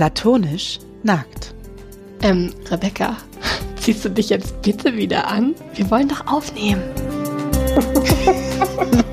Platonisch 0.00 0.78
nackt. 1.02 1.52
Ähm, 2.22 2.54
Rebecca, 2.70 3.18
ziehst 3.76 4.02
du 4.02 4.08
dich 4.08 4.30
jetzt 4.30 4.62
bitte 4.62 4.96
wieder 4.96 5.28
an? 5.28 5.54
Wir 5.74 5.90
wollen 5.90 6.08
doch 6.08 6.26
aufnehmen. 6.26 6.82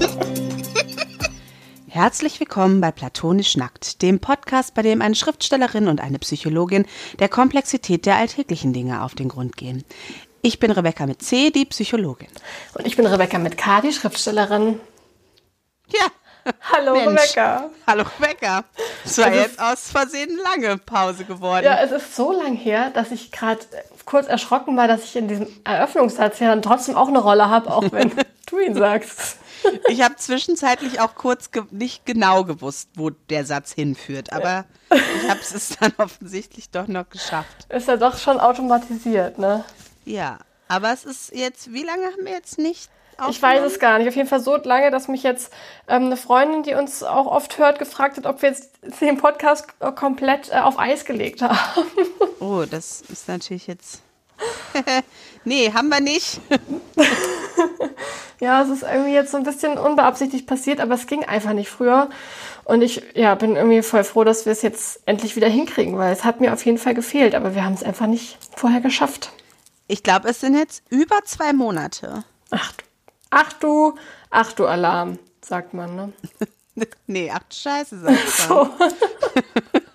Herzlich 1.89 2.39
willkommen 2.39 2.79
bei 2.79 2.91
Platonisch 2.93 3.57
Nackt, 3.57 4.01
dem 4.01 4.21
Podcast, 4.21 4.75
bei 4.75 4.81
dem 4.81 5.01
eine 5.01 5.15
Schriftstellerin 5.15 5.89
und 5.89 5.99
eine 5.99 6.19
Psychologin 6.19 6.85
der 7.19 7.27
Komplexität 7.27 8.05
der 8.05 8.15
alltäglichen 8.15 8.71
Dinge 8.71 9.03
auf 9.03 9.13
den 9.13 9.27
Grund 9.27 9.57
gehen. 9.57 9.83
Ich 10.41 10.57
bin 10.57 10.71
Rebecca 10.71 11.05
mit 11.05 11.21
C, 11.21 11.51
die 11.51 11.65
Psychologin. 11.65 12.29
Und 12.75 12.87
ich 12.87 12.95
bin 12.95 13.05
Rebecca 13.05 13.39
mit 13.39 13.57
K, 13.57 13.81
die 13.81 13.91
Schriftstellerin. 13.91 14.79
Ja. 15.89 16.07
Hallo 16.71 16.93
Mensch. 16.95 17.21
Rebecca. 17.21 17.69
Hallo 17.85 18.03
Rebecca. 18.19 18.63
Es 19.03 19.17
war 19.17 19.27
Es 19.27 19.35
ist- 19.35 19.41
jetzt 19.41 19.59
aus 19.61 19.91
Versehen 19.91 20.37
lange 20.43 20.77
Pause 20.77 21.25
geworden. 21.25 21.65
Ja, 21.65 21.79
es 21.81 21.91
ist 21.91 22.15
so 22.15 22.31
lang 22.31 22.55
her, 22.55 22.89
dass 22.91 23.11
ich 23.11 23.31
gerade 23.31 23.59
kurz 24.05 24.27
erschrocken 24.27 24.77
war, 24.77 24.87
dass 24.87 25.03
ich 25.03 25.15
in 25.15 25.27
diesem 25.27 25.47
Eröffnungssatz 25.63 26.39
ja 26.39 26.49
dann 26.49 26.61
trotzdem 26.61 26.95
auch 26.95 27.07
eine 27.09 27.19
Rolle 27.19 27.49
habe, 27.49 27.71
auch 27.73 27.91
wenn 27.91 28.13
du 28.47 28.59
ihn 28.59 28.75
sagst. 28.75 29.37
Ich 29.89 30.01
habe 30.01 30.15
zwischenzeitlich 30.15 31.01
auch 31.01 31.15
kurz 31.15 31.51
ge 31.51 31.63
nicht 31.71 32.05
genau 32.05 32.43
gewusst, 32.43 32.89
wo 32.95 33.09
der 33.09 33.43
Satz 33.45 33.73
hinführt, 33.73 34.31
aber 34.31 34.65
ich 34.91 35.29
habe 35.29 35.39
es 35.41 35.75
dann 35.79 35.93
offensichtlich 35.97 36.69
doch 36.69 36.87
noch 36.87 37.09
geschafft. 37.09 37.65
Ist 37.69 37.87
ja 37.87 37.97
doch 37.97 38.17
schon 38.17 38.39
automatisiert, 38.39 39.37
ne? 39.39 39.65
Ja, 40.05 40.37
aber 40.69 40.93
es 40.93 41.03
ist 41.03 41.33
jetzt, 41.35 41.73
wie 41.73 41.83
lange 41.83 42.05
haben 42.05 42.23
wir 42.23 42.31
jetzt 42.33 42.57
nicht 42.59 42.89
Ich 43.29 43.41
weiß 43.41 43.63
es 43.63 43.79
gar 43.79 43.97
nicht. 43.97 44.07
Auf 44.07 44.15
jeden 44.15 44.29
Fall 44.29 44.39
so 44.39 44.55
lange, 44.57 44.91
dass 44.91 45.07
mich 45.07 45.23
jetzt 45.23 45.51
ähm, 45.87 46.05
eine 46.05 46.17
Freundin, 46.17 46.63
die 46.63 46.73
uns 46.75 47.01
auch 47.03 47.25
oft 47.25 47.57
hört, 47.57 47.79
gefragt 47.79 48.17
hat, 48.17 48.25
ob 48.25 48.41
wir 48.41 48.49
jetzt 48.49 48.71
den 49.01 49.17
Podcast 49.17 49.67
äh, 49.79 49.91
komplett 49.91 50.49
äh, 50.51 50.57
auf 50.59 50.77
Eis 50.79 51.05
gelegt 51.05 51.41
haben. 51.41 51.57
Oh, 52.39 52.65
das 52.69 53.01
ist 53.11 53.27
natürlich 53.27 53.65
jetzt. 53.65 54.03
nee, 55.43 55.71
haben 55.73 55.89
wir 55.89 55.99
nicht. 56.01 56.39
Ja, 58.39 58.61
es 58.61 58.69
ist 58.69 58.83
irgendwie 58.83 59.13
jetzt 59.13 59.31
so 59.31 59.37
ein 59.37 59.43
bisschen 59.43 59.77
unbeabsichtigt 59.79 60.45
passiert, 60.45 60.79
aber 60.79 60.93
es 60.93 61.07
ging 61.07 61.23
einfach 61.23 61.53
nicht 61.53 61.69
früher. 61.69 62.09
Und 62.65 62.83
ich 62.83 63.01
ja, 63.15 63.33
bin 63.33 63.55
irgendwie 63.55 63.81
voll 63.81 64.03
froh, 64.03 64.23
dass 64.23 64.45
wir 64.45 64.51
es 64.51 64.61
jetzt 64.61 65.01
endlich 65.07 65.35
wieder 65.35 65.49
hinkriegen, 65.49 65.97
weil 65.97 66.13
es 66.13 66.23
hat 66.23 66.39
mir 66.39 66.53
auf 66.53 66.63
jeden 66.63 66.77
Fall 66.77 66.93
gefehlt, 66.93 67.33
aber 67.33 67.55
wir 67.55 67.63
haben 67.65 67.73
es 67.73 67.81
einfach 67.83 68.05
nicht 68.05 68.37
vorher 68.55 68.79
geschafft. 68.81 69.31
Ich 69.87 70.03
glaube, 70.03 70.29
es 70.29 70.39
sind 70.41 70.55
jetzt 70.55 70.83
über 70.89 71.23
zwei 71.25 71.51
Monate. 71.53 72.23
Ach, 72.51 72.71
du- 72.73 72.85
ach 73.29 73.53
du, 73.53 73.95
ach 74.29 74.53
du 74.53 74.65
Alarm, 74.65 75.19
sagt 75.41 75.73
man, 75.73 75.95
ne? 75.95 76.13
nee, 77.07 77.31
ach 77.33 77.43
du 77.49 77.55
Scheiße, 77.55 77.99
sagst 77.99 78.49
du. 78.49 78.69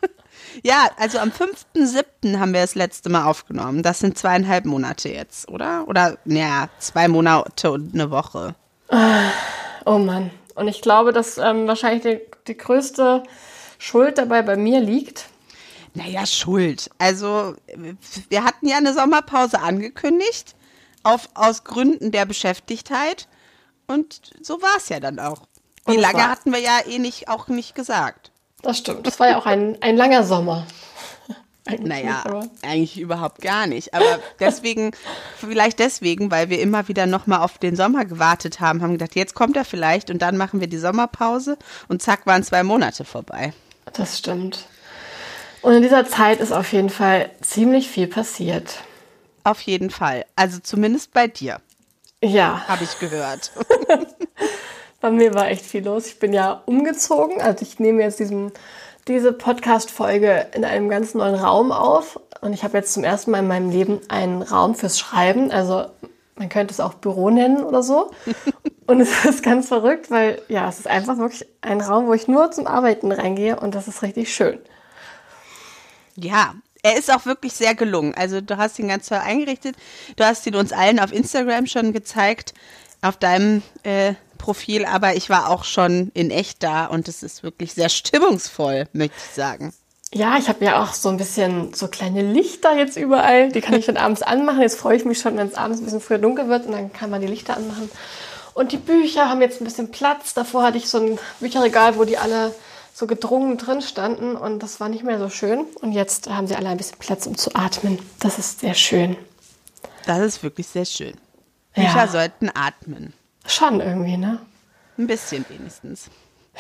Ja, 0.65 0.91
also 0.97 1.19
am 1.19 1.31
5.7. 1.31 2.39
haben 2.39 2.53
wir 2.53 2.61
das 2.61 2.75
letzte 2.75 3.09
Mal 3.09 3.25
aufgenommen. 3.25 3.83
Das 3.83 3.99
sind 3.99 4.17
zweieinhalb 4.17 4.65
Monate 4.65 5.09
jetzt, 5.09 5.49
oder? 5.49 5.89
Oder, 5.89 6.19
naja, 6.25 6.69
zwei 6.79 7.09
Monate 7.09 7.71
und 7.71 7.95
eine 7.95 8.11
Woche. 8.11 8.55
Oh 9.85 9.99
Mann. 9.99 10.31
Und 10.55 10.69
ich 10.69 10.83
glaube, 10.83 11.13
dass 11.13 11.39
ähm, 11.39 11.67
wahrscheinlich 11.67 12.03
die, 12.03 12.21
die 12.47 12.57
größte 12.57 13.23
Schuld 13.79 14.19
dabei 14.19 14.43
bei 14.43 14.57
mir 14.57 14.81
liegt. 14.81 15.27
Naja, 15.95 16.27
Schuld. 16.27 16.91
Also, 16.99 17.55
wir 18.29 18.45
hatten 18.45 18.69
ja 18.69 18.77
eine 18.77 18.95
Sommerpause 18.95 19.61
angekündigt, 19.61 20.55
auf, 21.03 21.29
aus 21.35 21.65
Gründen 21.65 22.11
der 22.13 22.27
Beschäftigtheit. 22.27 23.29
Und 23.87 24.21
so 24.41 24.61
war 24.63 24.77
es 24.77 24.89
ja 24.89 25.01
dann 25.01 25.19
auch. 25.19 25.43
Wie 25.87 25.97
lange 25.97 26.19
war- 26.19 26.31
hatten 26.31 26.53
wir 26.53 26.61
ja 26.61 26.79
eh 26.87 26.99
nicht, 26.99 27.29
auch 27.29 27.49
nicht 27.49 27.75
gesagt. 27.75 28.31
Das 28.63 28.79
stimmt. 28.79 29.07
Das 29.07 29.19
war 29.19 29.29
ja 29.29 29.39
auch 29.39 29.47
ein, 29.47 29.77
ein 29.83 29.97
langer 29.97 30.23
Sommer. 30.25 30.67
Eigentlich 31.67 31.89
Naja, 31.89 32.25
nicht, 32.41 32.65
eigentlich 32.65 32.99
überhaupt 33.01 33.41
gar 33.41 33.69
nicht. 33.69 33.95
Aber 33.95 34.19
deswegen, 34.41 34.91
vielleicht 35.39 35.79
deswegen, 35.79 36.31
weil 36.33 36.51
wir 36.51 36.61
immer 36.61 36.89
wieder 36.89 37.07
nochmal 37.07 37.41
auf 37.41 37.59
den 37.59 37.77
Sommer 37.77 38.05
gewartet 38.05 38.59
haben, 38.59 38.83
haben 38.83 38.93
gedacht, 38.93 39.15
jetzt 39.15 39.35
kommt 39.35 39.57
er 39.57 39.65
vielleicht 39.65 40.11
und 40.11 40.21
dann 40.23 40.37
machen 40.37 40.59
wir 40.59 40.67
die 40.67 40.79
Sommerpause 40.79 41.57
und 41.89 42.03
zack, 42.03 42.27
waren 42.27 42.43
zwei 42.43 42.65
Monate 42.65 43.05
vorbei. 43.05 43.53
Das 43.93 44.19
stimmt. 44.19 44.67
Und 45.61 45.75
in 45.75 45.83
dieser 45.83 46.05
Zeit 46.09 46.41
ist 46.41 46.51
auf 46.51 46.73
jeden 46.73 46.91
Fall 46.91 47.31
ziemlich 47.43 47.89
viel 47.89 48.09
passiert. 48.09 48.79
Auf 49.45 49.61
jeden 49.63 49.91
Fall. 49.91 50.25
Also 50.37 50.59
zumindest 50.61 51.13
bei 51.13 51.27
dir, 51.27 51.61
Ja, 52.23 52.65
habe 52.69 52.85
ich 52.85 52.99
gehört. 52.99 53.51
bei 55.01 55.11
mir 55.11 55.35
war 55.35 55.49
echt 55.49 55.65
viel 55.65 55.85
los. 55.85 56.07
Ich 56.07 56.19
bin 56.19 56.33
ja 56.33 56.63
umgezogen. 56.67 57.41
Also 57.43 57.63
ich 57.63 57.81
nehme 57.81 58.03
jetzt 58.03 58.21
diesen, 58.21 58.53
diese 59.09 59.33
Podcast-Folge 59.33 60.47
in 60.55 60.65
einem 60.65 60.89
ganz 60.89 61.15
neuen 61.15 61.35
Raum 61.35 61.73
auf. 61.73 62.21
Und 62.41 62.53
ich 62.53 62.63
habe 62.63 62.79
jetzt 62.79 62.93
zum 62.93 63.03
ersten 63.05 63.33
Mal 63.33 63.41
in 63.41 63.49
meinem 63.49 63.71
Leben 63.71 64.01
einen 64.09 64.43
Raum 64.43 64.75
fürs 64.77 64.99
Schreiben. 64.99 65.51
Also 65.51 65.87
man 66.37 66.49
könnte 66.49 66.73
es 66.73 66.81
auch 66.81 66.95
Büro 66.95 67.31
nennen 67.31 67.63
oder 67.65 67.83
so. 67.83 68.11
Und 68.87 69.01
es 69.01 69.25
ist 69.25 69.43
ganz 69.43 69.69
verrückt, 69.69 70.11
weil 70.11 70.43
ja, 70.49 70.69
es 70.69 70.79
ist 70.79 70.89
einfach 70.89 71.17
wirklich 71.17 71.47
ein 71.61 71.81
Raum, 71.81 72.07
wo 72.07 72.15
ich 72.15 72.29
nur 72.29 72.51
zum 72.51 72.67
Arbeiten 72.67 73.11
reingehe. 73.13 73.59
Und 73.59 73.75
das 73.75 73.89
ist 73.89 74.03
richtig 74.03 74.35
schön. 74.35 74.59
Ja, 76.17 76.55
er 76.83 76.97
ist 76.99 77.13
auch 77.13 77.27
wirklich 77.27 77.53
sehr 77.53 77.75
gelungen. 77.75 78.15
Also 78.15 78.41
du 78.41 78.57
hast 78.57 78.79
ihn 78.79 78.89
ganz 78.89 79.09
toll 79.09 79.19
eingerichtet. 79.19 79.77
Du 80.17 80.25
hast 80.25 80.47
ihn 80.47 80.57
uns 80.57 80.73
allen 80.73 80.99
auf 80.99 81.13
Instagram 81.13 81.67
schon 81.67 81.93
gezeigt, 81.93 82.55
auf 83.01 83.17
deinem 83.17 83.63
äh, 83.85 84.15
Profil. 84.39 84.85
Aber 84.85 85.15
ich 85.15 85.31
war 85.31 85.49
auch 85.49 85.65
schon 85.65 86.11
in 86.15 86.31
echt 86.31 86.63
da 86.63 86.87
und 86.87 87.09
es 87.09 87.23
ist 87.23 87.43
wirklich 87.43 87.73
sehr 87.75 87.89
stimmungsvoll, 87.89 88.89
möchte 88.93 89.17
ich 89.17 89.35
sagen. 89.35 89.73
Ja, 90.15 90.37
ich 90.37 90.49
habe 90.49 90.63
ja 90.65 90.83
auch 90.83 90.93
so 90.93 91.09
ein 91.09 91.17
bisschen 91.17 91.73
so 91.73 91.89
kleine 91.89 92.21
Lichter 92.21 92.77
jetzt 92.77 92.99
überall. 92.99 93.51
Die 93.51 93.63
kann 93.63 93.75
ich 93.75 93.87
dann 93.87 93.97
abends 93.97 94.21
anmachen. 94.21 94.61
Jetzt 94.61 94.79
freue 94.79 94.97
ich 94.97 95.07
mich 95.07 95.19
schon, 95.19 95.39
wenn 95.39 95.49
es 95.49 95.55
abends 95.55 95.81
ein 95.81 95.85
bisschen 95.85 96.03
früher 96.03 96.19
dunkel 96.19 96.49
wird 96.49 96.67
und 96.67 96.73
dann 96.73 96.93
kann 96.93 97.09
man 97.09 97.23
die 97.23 97.29
Lichter 97.29 97.57
anmachen. 97.57 97.91
Und 98.53 98.73
die 98.73 98.77
Bücher 98.77 99.31
haben 99.31 99.41
jetzt 99.41 99.63
ein 99.63 99.65
bisschen 99.65 99.91
Platz. 99.91 100.35
Davor 100.35 100.65
hatte 100.65 100.77
ich 100.77 100.91
so 100.91 100.99
ein 100.99 101.19
Bücherregal, 101.41 101.97
wo 101.97 102.05
die 102.05 102.19
alle 102.19 102.55
so 102.93 103.07
gedrungen 103.07 103.59
drin 103.59 103.81
standen 103.83 104.37
und 104.37 104.63
das 104.63 104.81
war 104.81 104.89
nicht 104.89 105.05
mehr 105.05 105.19
so 105.19 105.29
schön. 105.29 105.65
Und 105.81 105.93
jetzt 105.93 106.29
haben 106.29 106.47
sie 106.47 106.55
alle 106.55 106.69
ein 106.69 106.77
bisschen 106.77 106.99
Platz, 106.99 107.27
um 107.27 107.37
zu 107.37 107.55
atmen. 107.55 107.99
Das 108.21 108.39
ist 108.39 108.61
sehr 108.61 108.75
schön. 108.75 109.17
Das 110.07 110.19
ist 110.19 110.43
wirklich 110.43 110.67
sehr 110.67 110.85
schön. 110.85 111.15
Ja. 111.75 111.85
Bücher 111.85 112.09
sollten 112.09 112.51
atmen. 112.55 113.15
Schon 113.47 113.81
irgendwie, 113.81 114.17
ne? 114.17 114.39
Ein 114.99 115.07
bisschen 115.07 115.45
wenigstens. 115.49 116.11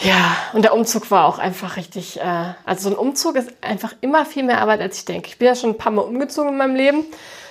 Ja, 0.00 0.36
und 0.54 0.62
der 0.62 0.74
Umzug 0.74 1.10
war 1.10 1.26
auch 1.26 1.38
einfach 1.38 1.76
richtig. 1.76 2.18
Äh, 2.18 2.54
also 2.64 2.88
so 2.88 2.96
ein 2.96 2.98
Umzug 2.98 3.36
ist 3.36 3.52
einfach 3.60 3.94
immer 4.00 4.24
viel 4.24 4.42
mehr 4.42 4.60
Arbeit, 4.60 4.80
als 4.80 4.98
ich 4.98 5.04
denke. 5.04 5.28
Ich 5.28 5.38
bin 5.38 5.48
ja 5.48 5.54
schon 5.54 5.70
ein 5.70 5.78
paar 5.78 5.92
Mal 5.92 6.02
umgezogen 6.02 6.52
in 6.52 6.56
meinem 6.56 6.76
Leben, 6.76 7.04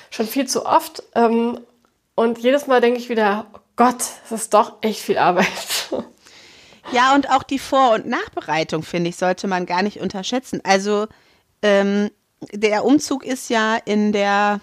schon 0.10 0.28
viel 0.28 0.48
zu 0.48 0.66
oft. 0.66 1.04
Ähm, 1.14 1.60
und 2.16 2.40
jedes 2.40 2.68
Mal 2.68 2.82
denke 2.82 3.00
ich 3.00 3.10
wieder, 3.10 3.46
oh 3.54 3.60
Gott, 3.76 4.00
das 4.30 4.42
ist 4.42 4.54
doch 4.54 4.78
echt 4.82 5.02
viel 5.02 5.18
Arbeit. 5.18 5.48
Ja, 6.92 7.14
und 7.16 7.30
auch 7.30 7.44
die 7.44 7.60
Vor- 7.60 7.92
und 7.94 8.08
Nachbereitung, 8.08 8.84
finde 8.84 9.10
ich, 9.10 9.16
sollte 9.16 9.48
man 9.48 9.66
gar 9.66 9.82
nicht 9.84 10.00
unterschätzen. 10.00 10.62
Also 10.64 11.08
ähm, 11.62 12.10
der 12.54 12.84
Umzug 12.86 13.24
ist 13.24 13.50
ja 13.50 13.76
in 13.86 14.12
der, 14.12 14.62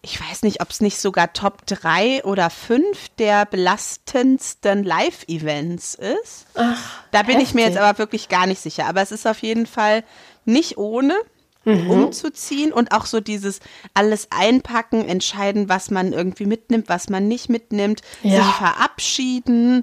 ich 0.00 0.20
weiß 0.20 0.42
nicht, 0.42 0.60
ob 0.62 0.70
es 0.70 0.80
nicht 0.80 0.98
sogar 0.98 1.32
Top 1.32 1.66
3 1.66 2.24
oder 2.24 2.50
5 2.50 3.08
der 3.18 3.46
belastendsten 3.46 4.84
Live-Events 4.84 5.94
ist. 5.96 6.46
Ach, 6.54 7.02
Da 7.10 7.22
bin 7.24 7.40
ich 7.40 7.52
mir 7.54 7.62
jetzt 7.62 7.70
heftig. 7.74 7.82
aber 7.88 7.98
wirklich 7.98 8.28
gar 8.28 8.46
nicht 8.46 8.60
sicher. 8.60 8.86
Aber 8.86 9.02
es 9.02 9.10
ist 9.12 9.26
auf 9.26 9.38
jeden 9.40 9.66
Fall 9.66 10.04
nicht 10.44 10.78
ohne. 10.78 11.14
umzuziehen 11.66 12.74
und 12.74 12.92
auch 12.92 13.06
so 13.06 13.20
dieses 13.20 13.60
alles 13.94 14.28
einpacken, 14.30 15.08
entscheiden, 15.08 15.66
was 15.70 15.90
man 15.90 16.12
irgendwie 16.12 16.44
mitnimmt, 16.44 16.90
was 16.90 17.08
man 17.08 17.26
nicht 17.26 17.48
mitnimmt, 17.48 18.02
Ja. 18.22 18.42
sich 18.44 18.52
verabschieden, 18.52 19.82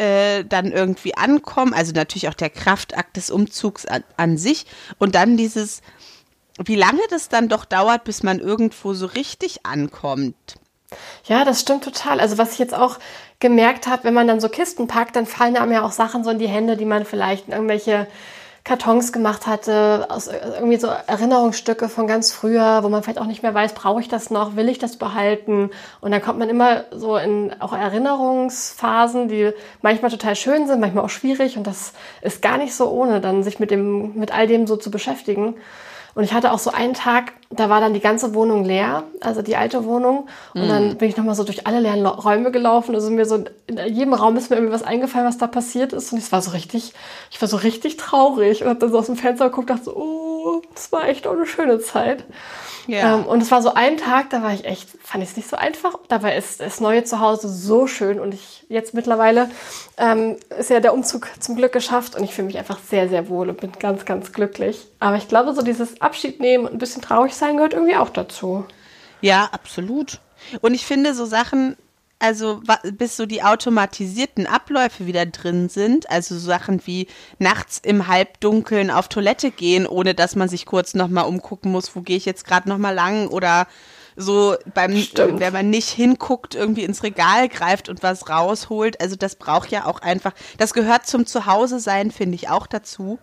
äh, 0.00 0.44
dann 0.44 0.72
irgendwie 0.72 1.14
ankommen, 1.14 1.74
also 1.74 1.92
natürlich 1.92 2.28
auch 2.28 2.34
der 2.34 2.48
Kraftakt 2.48 3.18
des 3.18 3.30
Umzugs 3.30 3.84
an, 3.84 4.02
an 4.16 4.38
sich 4.38 4.64
und 4.98 5.14
dann 5.14 5.36
dieses, 5.36 5.82
wie 6.64 6.74
lange 6.74 7.02
das 7.10 7.28
dann 7.28 7.50
doch 7.50 7.66
dauert, 7.66 8.04
bis 8.04 8.22
man 8.22 8.38
irgendwo 8.38 8.94
so 8.94 9.04
richtig 9.04 9.66
ankommt. 9.66 10.56
Ja, 11.24 11.44
das 11.44 11.60
stimmt 11.60 11.84
total. 11.84 12.18
Also 12.18 12.38
was 12.38 12.52
ich 12.52 12.58
jetzt 12.58 12.74
auch 12.74 12.98
gemerkt 13.40 13.86
habe, 13.86 14.04
wenn 14.04 14.14
man 14.14 14.26
dann 14.26 14.40
so 14.40 14.48
Kisten 14.48 14.88
packt, 14.88 15.16
dann 15.16 15.26
fallen 15.26 15.56
einem 15.56 15.72
ja 15.72 15.84
auch 15.84 15.92
Sachen 15.92 16.24
so 16.24 16.30
in 16.30 16.38
die 16.38 16.48
Hände, 16.48 16.78
die 16.78 16.86
man 16.86 17.04
vielleicht 17.04 17.48
in 17.48 17.52
irgendwelche 17.52 18.06
Kartons 18.62 19.12
gemacht 19.12 19.46
hatte, 19.46 20.06
aus 20.10 20.28
irgendwie 20.28 20.76
so 20.76 20.88
Erinnerungsstücke 21.06 21.88
von 21.88 22.06
ganz 22.06 22.30
früher, 22.30 22.82
wo 22.82 22.88
man 22.88 23.02
vielleicht 23.02 23.18
auch 23.18 23.26
nicht 23.26 23.42
mehr 23.42 23.54
weiß, 23.54 23.72
brauche 23.72 24.00
ich 24.00 24.08
das 24.08 24.30
noch, 24.30 24.54
will 24.54 24.68
ich 24.68 24.78
das 24.78 24.96
behalten? 24.96 25.70
Und 26.00 26.10
dann 26.10 26.20
kommt 26.20 26.38
man 26.38 26.48
immer 26.50 26.84
so 26.90 27.16
in 27.16 27.54
auch 27.60 27.72
Erinnerungsphasen, 27.72 29.28
die 29.28 29.52
manchmal 29.80 30.10
total 30.10 30.36
schön 30.36 30.66
sind, 30.66 30.80
manchmal 30.80 31.04
auch 31.04 31.10
schwierig 31.10 31.56
und 31.56 31.66
das 31.66 31.94
ist 32.20 32.42
gar 32.42 32.58
nicht 32.58 32.74
so 32.74 32.90
ohne, 32.90 33.20
dann 33.20 33.42
sich 33.42 33.60
mit 33.60 33.70
dem, 33.70 34.14
mit 34.14 34.32
all 34.32 34.46
dem 34.46 34.66
so 34.66 34.76
zu 34.76 34.90
beschäftigen. 34.90 35.56
Und 36.14 36.24
ich 36.24 36.32
hatte 36.32 36.52
auch 36.52 36.58
so 36.58 36.70
einen 36.70 36.94
Tag, 36.94 37.32
da 37.50 37.68
war 37.68 37.80
dann 37.80 37.94
die 37.94 38.00
ganze 38.00 38.34
Wohnung 38.34 38.64
leer, 38.64 39.04
also 39.20 39.42
die 39.42 39.56
alte 39.56 39.84
Wohnung. 39.84 40.28
Und 40.54 40.68
dann 40.68 40.96
bin 40.96 41.08
ich 41.08 41.16
nochmal 41.16 41.34
so 41.34 41.44
durch 41.44 41.66
alle 41.66 41.80
leeren 41.80 42.04
Räume 42.06 42.50
gelaufen. 42.50 42.94
Also 42.94 43.10
mir 43.10 43.26
so, 43.26 43.44
in 43.66 43.78
jedem 43.86 44.14
Raum 44.14 44.36
ist 44.36 44.50
mir 44.50 44.56
irgendwie 44.56 44.74
was 44.74 44.82
eingefallen, 44.82 45.26
was 45.26 45.38
da 45.38 45.46
passiert 45.46 45.92
ist. 45.92 46.12
Und 46.12 46.18
es 46.18 46.32
war 46.32 46.42
so 46.42 46.50
richtig, 46.50 46.92
ich 47.30 47.40
war 47.40 47.48
so 47.48 47.56
richtig 47.56 47.96
traurig 47.96 48.62
und 48.62 48.68
habe 48.68 48.78
dann 48.80 48.90
so 48.90 48.98
aus 48.98 49.06
dem 49.06 49.16
Fenster 49.16 49.50
geguckt 49.50 49.70
und 49.70 49.76
dachte 49.76 49.84
so, 49.84 49.96
oh, 49.96 50.62
das 50.74 50.90
war 50.92 51.08
echt 51.08 51.26
auch 51.26 51.32
eine 51.32 51.46
schöne 51.46 51.80
Zeit. 51.80 52.24
Ähm, 52.98 53.26
und 53.26 53.42
es 53.42 53.50
war 53.50 53.62
so 53.62 53.74
ein 53.74 53.96
Tag, 53.96 54.30
da 54.30 54.42
war 54.42 54.52
ich 54.52 54.64
echt, 54.64 54.88
fand 55.02 55.22
ich 55.22 55.30
es 55.30 55.36
nicht 55.36 55.48
so 55.48 55.56
einfach. 55.56 55.98
Dabei 56.08 56.36
ist 56.36 56.60
das 56.60 56.80
neue 56.80 57.04
Zuhause 57.04 57.48
so 57.48 57.86
schön 57.86 58.18
und 58.18 58.34
ich 58.34 58.64
jetzt 58.68 58.94
mittlerweile 58.94 59.50
ähm, 59.96 60.36
ist 60.58 60.70
ja 60.70 60.80
der 60.80 60.94
Umzug 60.94 61.28
zum 61.38 61.56
Glück 61.56 61.72
geschafft 61.72 62.16
und 62.16 62.24
ich 62.24 62.34
fühle 62.34 62.46
mich 62.46 62.58
einfach 62.58 62.78
sehr, 62.78 63.08
sehr 63.08 63.28
wohl 63.28 63.48
und 63.48 63.60
bin 63.60 63.72
ganz, 63.78 64.04
ganz 64.04 64.32
glücklich. 64.32 64.86
Aber 64.98 65.16
ich 65.16 65.28
glaube, 65.28 65.54
so 65.54 65.62
dieses 65.62 66.00
Abschied 66.00 66.40
nehmen 66.40 66.64
und 66.66 66.72
ein 66.72 66.78
bisschen 66.78 67.02
traurig 67.02 67.34
sein 67.34 67.56
gehört 67.56 67.74
irgendwie 67.74 67.96
auch 67.96 68.10
dazu. 68.10 68.64
Ja, 69.20 69.48
absolut. 69.52 70.20
Und 70.60 70.74
ich 70.74 70.86
finde 70.86 71.14
so 71.14 71.24
Sachen, 71.24 71.76
also 72.20 72.60
bis 72.92 73.16
so 73.16 73.26
die 73.26 73.42
automatisierten 73.42 74.46
Abläufe 74.46 75.06
wieder 75.06 75.26
drin 75.26 75.68
sind, 75.68 76.08
also 76.10 76.36
so 76.36 76.46
Sachen 76.46 76.86
wie 76.86 77.08
nachts 77.38 77.80
im 77.82 78.06
Halbdunkeln 78.06 78.90
auf 78.90 79.08
Toilette 79.08 79.50
gehen, 79.50 79.86
ohne 79.86 80.14
dass 80.14 80.36
man 80.36 80.48
sich 80.48 80.66
kurz 80.66 80.94
nochmal 80.94 81.24
umgucken 81.24 81.72
muss, 81.72 81.96
wo 81.96 82.02
gehe 82.02 82.18
ich 82.18 82.26
jetzt 82.26 82.46
gerade 82.46 82.68
nochmal 82.68 82.94
lang 82.94 83.28
oder 83.28 83.66
so 84.16 84.54
beim, 84.74 84.96
Stimmt. 84.96 85.40
wenn 85.40 85.52
man 85.52 85.70
nicht 85.70 85.88
hinguckt, 85.88 86.54
irgendwie 86.54 86.84
ins 86.84 87.02
Regal 87.02 87.48
greift 87.48 87.88
und 87.88 88.02
was 88.02 88.28
rausholt. 88.28 89.00
Also 89.00 89.16
das 89.16 89.36
braucht 89.36 89.70
ja 89.70 89.86
auch 89.86 90.00
einfach, 90.00 90.32
das 90.58 90.74
gehört 90.74 91.06
zum 91.06 91.26
Zuhause 91.26 91.80
sein, 91.80 92.10
finde 92.10 92.34
ich 92.34 92.50
auch 92.50 92.66
dazu, 92.66 93.18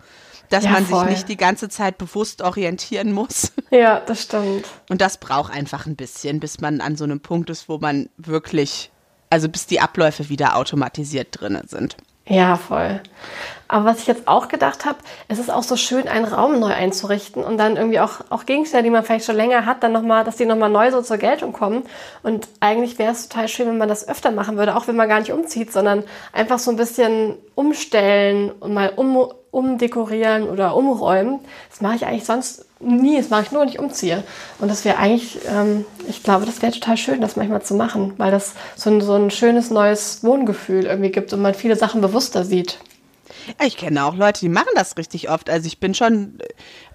dass 0.50 0.64
Ja, 0.64 0.72
man 0.72 0.86
voll. 0.86 1.06
sich 1.06 1.10
nicht 1.16 1.30
die 1.30 1.38
ganze 1.38 1.70
Zeit 1.70 1.98
bewusst 1.98 2.42
orientieren 2.42 3.12
muss. 3.12 3.52
Ja, 3.70 4.00
das 4.00 4.24
stimmt. 4.24 4.64
Und 4.90 5.02
das 5.02 5.18
braucht 5.18 5.52
einfach 5.52 5.86
ein 5.88 5.98
bisschen, 5.98 6.40
bis 6.40 6.62
man 6.62 6.80
an 6.80 6.96
so 6.96 7.04
einem 7.04 7.20
Punkt 7.20 7.50
ist, 7.50 7.68
wo 7.68 7.80
man 7.80 8.08
wirklich, 8.16 8.92
also 9.30 9.50
bis 9.50 9.66
die 9.68 9.82
Abläufe 9.82 10.30
wieder 10.30 10.56
automatisiert 10.56 11.28
drin 11.32 11.60
sind. 11.68 11.98
Ja, 12.28 12.58
voll. 12.58 13.02
Aber 13.70 13.86
was 13.86 14.00
ich 14.00 14.08
jetzt 14.08 14.28
auch 14.28 14.48
gedacht 14.48 14.86
habe, 14.86 14.98
es 15.28 15.40
ist 15.40 15.52
auch 15.52 15.64
so 15.64 15.76
schön, 15.76 16.08
einen 16.08 16.26
Raum 16.26 16.60
neu 16.60 16.72
einzurichten 16.72 17.44
und 17.44 17.58
dann 17.58 17.76
irgendwie 17.76 18.00
auch, 18.00 18.22
auch 18.30 18.46
Gegenstände, 18.46 18.84
die 18.84 18.90
man 18.90 19.04
vielleicht 19.04 19.26
schon 19.26 19.36
länger 19.36 19.66
hat, 19.66 19.84
dann 19.84 19.92
nochmal, 19.92 20.24
dass 20.24 20.38
die 20.38 20.46
nochmal 20.46 20.70
neu 20.70 20.90
so 20.92 21.02
zur 21.02 21.18
Geltung 21.18 21.52
kommen. 21.52 21.84
Und 22.24 22.48
eigentlich 22.62 22.98
wäre 22.98 23.12
es 23.12 23.28
total 23.28 23.48
schön, 23.48 23.68
wenn 23.68 23.78
man 23.78 23.90
das 23.90 24.08
öfter 24.08 24.32
machen 24.32 24.58
würde, 24.58 24.76
auch 24.76 24.88
wenn 24.88 24.96
man 24.96 25.10
gar 25.10 25.20
nicht 25.20 25.34
umzieht, 25.34 25.74
sondern 25.74 26.04
einfach 26.32 26.60
so 26.60 26.72
ein 26.72 26.78
bisschen 26.78 27.36
umstellen 27.56 28.52
und 28.52 28.74
mal 28.74 28.94
um, 28.96 29.28
umdekorieren 29.52 30.48
oder 30.50 30.76
umräumen. 30.76 31.40
Das 31.70 31.82
mache 31.82 31.96
ich 31.96 32.06
eigentlich 32.06 32.26
sonst 32.26 32.67
nie. 32.80 33.18
Das 33.18 33.30
mache 33.30 33.44
ich 33.44 33.52
nur, 33.52 33.62
wenn 33.62 33.70
ich 33.70 33.80
umziehe. 33.80 34.24
Und 34.60 34.70
das 34.70 34.86
wäre 34.86 34.98
eigentlich, 34.98 35.40
ähm, 35.48 35.86
ich 36.08 36.24
glaube, 36.24 36.46
das 36.46 36.62
wäre 36.62 36.72
total 36.72 36.98
schön, 36.98 37.22
das 37.22 37.36
manchmal 37.36 37.62
zu 37.62 37.76
machen, 37.76 38.14
weil 38.18 38.32
das 38.32 38.54
so 38.76 38.90
ein, 38.90 39.02
so 39.02 39.14
ein 39.14 39.32
schönes 39.32 39.70
neues 39.70 40.24
Wohngefühl 40.24 40.86
irgendwie 40.86 41.12
gibt 41.12 41.34
und 41.34 41.42
man 41.42 41.54
viele 41.54 41.76
Sachen 41.76 42.02
bewusster 42.02 42.44
sieht. 42.44 42.80
Ich 43.64 43.78
kenne 43.78 44.04
auch 44.06 44.16
Leute, 44.16 44.42
die 44.42 44.50
machen 44.50 44.72
das 44.76 44.98
richtig 44.98 45.30
oft. 45.30 45.50
Also 45.50 45.68
ich 45.68 45.80
bin 45.80 45.94
schon, 45.94 46.40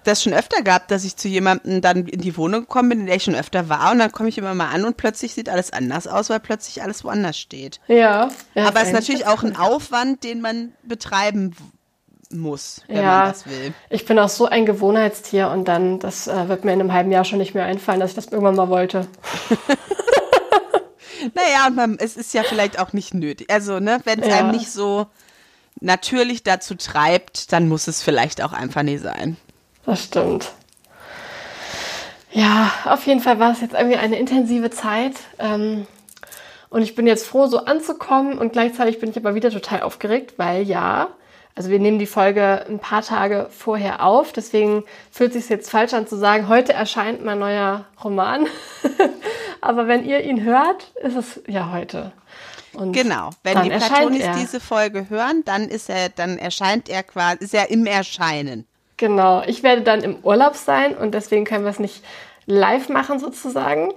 das 0.03 0.21
schon 0.21 0.33
öfter 0.33 0.61
gehabt, 0.61 0.91
dass 0.91 1.03
ich 1.03 1.15
zu 1.15 1.27
jemandem 1.27 1.81
dann 1.81 2.07
in 2.07 2.21
die 2.21 2.37
Wohnung 2.37 2.61
gekommen 2.61 2.89
bin, 2.89 2.99
in 3.01 3.05
der 3.07 3.15
ich 3.15 3.23
schon 3.23 3.35
öfter 3.35 3.69
war 3.69 3.91
und 3.91 3.99
dann 3.99 4.11
komme 4.11 4.29
ich 4.29 4.37
immer 4.37 4.53
mal 4.53 4.69
an 4.69 4.85
und 4.85 4.97
plötzlich 4.97 5.33
sieht 5.33 5.49
alles 5.49 5.73
anders 5.73 6.07
aus, 6.07 6.29
weil 6.29 6.39
plötzlich 6.39 6.83
alles 6.83 7.03
woanders 7.03 7.37
steht. 7.37 7.79
Ja. 7.87 8.29
ja 8.53 8.67
Aber 8.67 8.81
es 8.81 8.87
ist 8.87 8.93
natürlich 8.93 9.27
auch 9.27 9.43
ein 9.43 9.55
Aufwand, 9.55 10.23
den 10.23 10.41
man 10.41 10.73
betreiben 10.83 11.55
muss, 12.37 12.81
wenn 12.87 12.97
ja, 12.97 13.03
man 13.19 13.29
das 13.29 13.47
will. 13.47 13.73
Ich 13.89 14.05
bin 14.05 14.17
auch 14.19 14.29
so 14.29 14.45
ein 14.47 14.65
Gewohnheitstier 14.65 15.49
und 15.49 15.67
dann, 15.67 15.99
das 15.99 16.27
äh, 16.27 16.47
wird 16.49 16.65
mir 16.65 16.73
in 16.73 16.79
einem 16.81 16.93
halben 16.93 17.11
Jahr 17.11 17.25
schon 17.25 17.39
nicht 17.39 17.53
mehr 17.53 17.65
einfallen, 17.65 17.99
dass 17.99 18.11
ich 18.11 18.15
das 18.15 18.27
irgendwann 18.27 18.55
mal 18.55 18.69
wollte. 18.69 19.07
Naja, 21.35 21.67
und 21.67 21.75
man, 21.75 21.97
es 21.99 22.17
ist 22.17 22.33
ja 22.33 22.43
vielleicht 22.43 22.79
auch 22.79 22.91
nicht 22.91 23.13
nötig. 23.13 23.49
Also, 23.49 23.79
ne, 23.79 24.01
wenn 24.03 24.19
es 24.21 24.27
Ja. 24.27 24.35
einem 24.39 24.51
nicht 24.51 24.69
so 24.69 25.07
natürlich 25.79 26.43
dazu 26.43 26.75
treibt, 26.75 27.53
dann 27.53 27.69
muss 27.69 27.87
es 27.87 28.03
vielleicht 28.03 28.43
auch 28.43 28.51
einfach 28.51 28.83
nicht 28.83 29.01
sein. 29.01 29.37
Das 29.85 30.03
stimmt. 30.03 30.51
Ja, 32.31 32.71
auf 32.85 33.05
jeden 33.05 33.21
Fall 33.21 33.39
war 33.39 33.51
es 33.51 33.61
jetzt 33.61 33.73
irgendwie 33.73 33.97
eine 33.97 34.17
intensive 34.17 34.69
Zeit. 34.69 35.13
Ähm, 35.39 35.87
und 36.69 36.81
ich 36.81 36.95
bin 36.95 37.05
jetzt 37.07 37.25
froh, 37.25 37.45
so 37.47 37.59
anzukommen. 37.65 38.37
Und 38.37 38.51
gleichzeitig 38.53 38.99
bin 38.99 39.09
ich 39.09 39.17
aber 39.17 39.35
wieder 39.35 39.51
total 39.51 39.81
aufgeregt, 39.83 40.33
weil 40.37 40.63
ja, 40.63 41.07
also 41.55 41.69
wir 41.69 41.79
nehmen 41.79 41.99
die 41.99 42.07
Folge 42.07 42.65
ein 42.67 42.79
paar 42.79 43.03
Tage 43.03 43.47
vorher 43.51 44.03
auf. 44.03 44.31
Deswegen 44.31 44.83
fühlt 45.11 45.35
es 45.35 45.43
sich 45.43 45.49
jetzt 45.49 45.69
falsch 45.69 45.93
an 45.93 46.07
zu 46.07 46.15
sagen, 46.15 46.47
heute 46.47 46.73
erscheint 46.73 47.23
mein 47.23 47.39
neuer 47.39 47.85
Roman. 48.03 48.47
aber 49.61 49.87
wenn 49.87 50.03
ihr 50.03 50.23
ihn 50.23 50.43
hört, 50.43 50.91
ist 51.03 51.15
es 51.15 51.41
ja 51.47 51.71
heute. 51.71 52.11
Und 52.73 52.93
Genau. 52.93 53.29
Wenn 53.43 53.61
die 53.61 53.69
Platonis 53.69 54.25
diese 54.39 54.59
Folge 54.59 55.09
hören, 55.09 55.43
dann 55.45 55.69
ist 55.69 55.89
er, 55.89 56.09
dann 56.09 56.39
erscheint 56.39 56.89
er 56.89 57.03
quasi, 57.03 57.43
ist 57.43 57.53
er 57.53 57.69
im 57.69 57.85
Erscheinen. 57.85 58.65
Genau, 58.97 59.43
ich 59.45 59.63
werde 59.63 59.81
dann 59.81 60.01
im 60.01 60.17
Urlaub 60.23 60.55
sein 60.55 60.95
und 60.95 61.13
deswegen 61.13 61.45
können 61.45 61.65
wir 61.65 61.71
es 61.71 61.79
nicht 61.79 62.03
live 62.45 62.89
machen 62.89 63.19
sozusagen. 63.19 63.91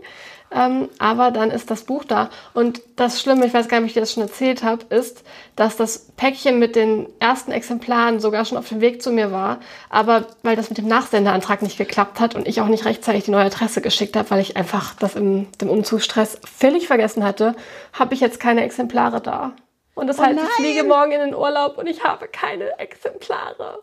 Ähm, 0.50 0.88
aber 0.98 1.30
dann 1.32 1.50
ist 1.50 1.70
das 1.70 1.84
Buch 1.84 2.04
da. 2.04 2.30
Und 2.54 2.80
das 2.94 3.20
Schlimme, 3.20 3.46
ich 3.46 3.52
weiß 3.54 3.68
gar 3.68 3.78
nicht, 3.78 3.84
ob 3.84 3.88
ich 3.88 3.94
dir 3.94 4.00
das 4.00 4.12
schon 4.12 4.22
erzählt 4.22 4.62
habe, 4.62 4.84
ist, 4.94 5.24
dass 5.56 5.76
das 5.76 6.06
Päckchen 6.16 6.58
mit 6.58 6.76
den 6.76 7.08
ersten 7.18 7.50
Exemplaren 7.52 8.20
sogar 8.20 8.44
schon 8.44 8.56
auf 8.56 8.68
dem 8.68 8.80
Weg 8.80 9.02
zu 9.02 9.10
mir 9.10 9.32
war. 9.32 9.58
Aber 9.90 10.26
weil 10.42 10.54
das 10.56 10.68
mit 10.68 10.78
dem 10.78 10.86
Nachsendeantrag 10.86 11.62
nicht 11.62 11.78
geklappt 11.78 12.20
hat 12.20 12.34
und 12.34 12.46
ich 12.46 12.60
auch 12.60 12.68
nicht 12.68 12.84
rechtzeitig 12.84 13.24
die 13.24 13.32
neue 13.32 13.46
Adresse 13.46 13.80
geschickt 13.80 14.16
habe, 14.16 14.30
weil 14.30 14.40
ich 14.40 14.56
einfach 14.56 14.94
das 14.94 15.16
im 15.16 15.48
dem 15.60 15.68
Umzugsstress 15.68 16.38
völlig 16.44 16.86
vergessen 16.86 17.24
hatte, 17.24 17.56
habe 17.92 18.14
ich 18.14 18.20
jetzt 18.20 18.38
keine 18.40 18.62
Exemplare 18.64 19.20
da. 19.20 19.52
Und 19.94 20.06
das 20.08 20.18
Oh 20.18 20.22
heißt, 20.22 20.32
ich 20.36 20.42
nein. 20.42 20.48
fliege 20.56 20.84
morgen 20.84 21.12
in 21.12 21.20
den 21.20 21.34
Urlaub 21.34 21.78
und 21.78 21.86
ich 21.86 22.04
habe 22.04 22.28
keine 22.28 22.78
Exemplare. 22.78 23.78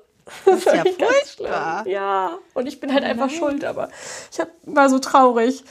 Das 0.46 0.60
ist 0.60 0.66
ja 0.66 0.84
furchtbar. 1.00 1.88
Ja, 1.88 2.38
und 2.54 2.68
ich 2.68 2.80
bin 2.80 2.94
halt 2.94 3.04
einfach 3.04 3.30
schuld, 3.30 3.64
aber 3.66 3.90
ich 4.32 4.40
hab, 4.40 4.50
war 4.66 4.90
so 4.90 5.00
traurig. 5.00 5.64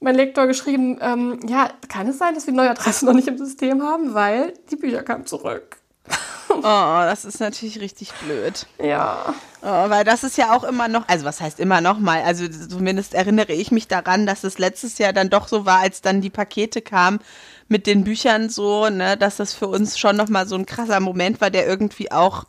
Mein 0.00 0.14
Lektor 0.14 0.46
geschrieben, 0.46 0.98
ähm, 1.00 1.40
ja, 1.48 1.70
kann 1.88 2.08
es 2.08 2.18
sein, 2.18 2.34
dass 2.34 2.46
wir 2.46 2.52
die 2.52 2.56
neue 2.56 2.70
Adresse 2.70 3.04
noch 3.04 3.14
nicht 3.14 3.28
im 3.28 3.36
System 3.36 3.82
haben, 3.82 4.14
weil 4.14 4.54
die 4.70 4.76
Bücher 4.76 5.02
kamen 5.02 5.26
zurück. 5.26 5.78
Oh, 6.50 6.62
das 6.62 7.26
ist 7.26 7.40
natürlich 7.40 7.78
richtig 7.78 8.12
blöd. 8.24 8.66
Ja. 8.82 9.34
Oh, 9.60 9.90
weil 9.90 10.02
das 10.04 10.24
ist 10.24 10.38
ja 10.38 10.56
auch 10.56 10.64
immer 10.64 10.88
noch, 10.88 11.06
also 11.06 11.24
was 11.24 11.40
heißt 11.40 11.60
immer 11.60 11.80
noch 11.80 11.98
mal, 11.98 12.22
also 12.22 12.48
zumindest 12.48 13.14
erinnere 13.14 13.52
ich 13.52 13.70
mich 13.70 13.86
daran, 13.86 14.26
dass 14.26 14.44
es 14.44 14.58
letztes 14.58 14.98
Jahr 14.98 15.12
dann 15.12 15.30
doch 15.30 15.46
so 15.46 15.66
war, 15.66 15.80
als 15.80 16.00
dann 16.00 16.20
die 16.20 16.30
Pakete 16.30 16.80
kamen 16.80 17.20
mit 17.68 17.86
den 17.86 18.02
Büchern 18.02 18.48
so, 18.48 18.88
ne, 18.88 19.16
dass 19.16 19.36
das 19.36 19.52
für 19.52 19.68
uns 19.68 19.98
schon 19.98 20.16
noch 20.16 20.28
mal 20.28 20.48
so 20.48 20.56
ein 20.56 20.66
krasser 20.66 21.00
Moment 21.00 21.40
war, 21.40 21.50
der 21.50 21.66
irgendwie 21.66 22.10
auch 22.10 22.44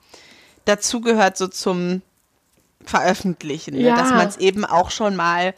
dazugehört 0.69 1.37
so 1.37 1.47
zum 1.47 2.01
Veröffentlichen, 2.85 3.75
ne? 3.75 3.81
Ja. 3.81 3.95
dass 3.95 4.09
man 4.11 4.27
es 4.27 4.37
eben 4.37 4.65
auch 4.65 4.89
schon 4.91 5.15
mal, 5.15 5.53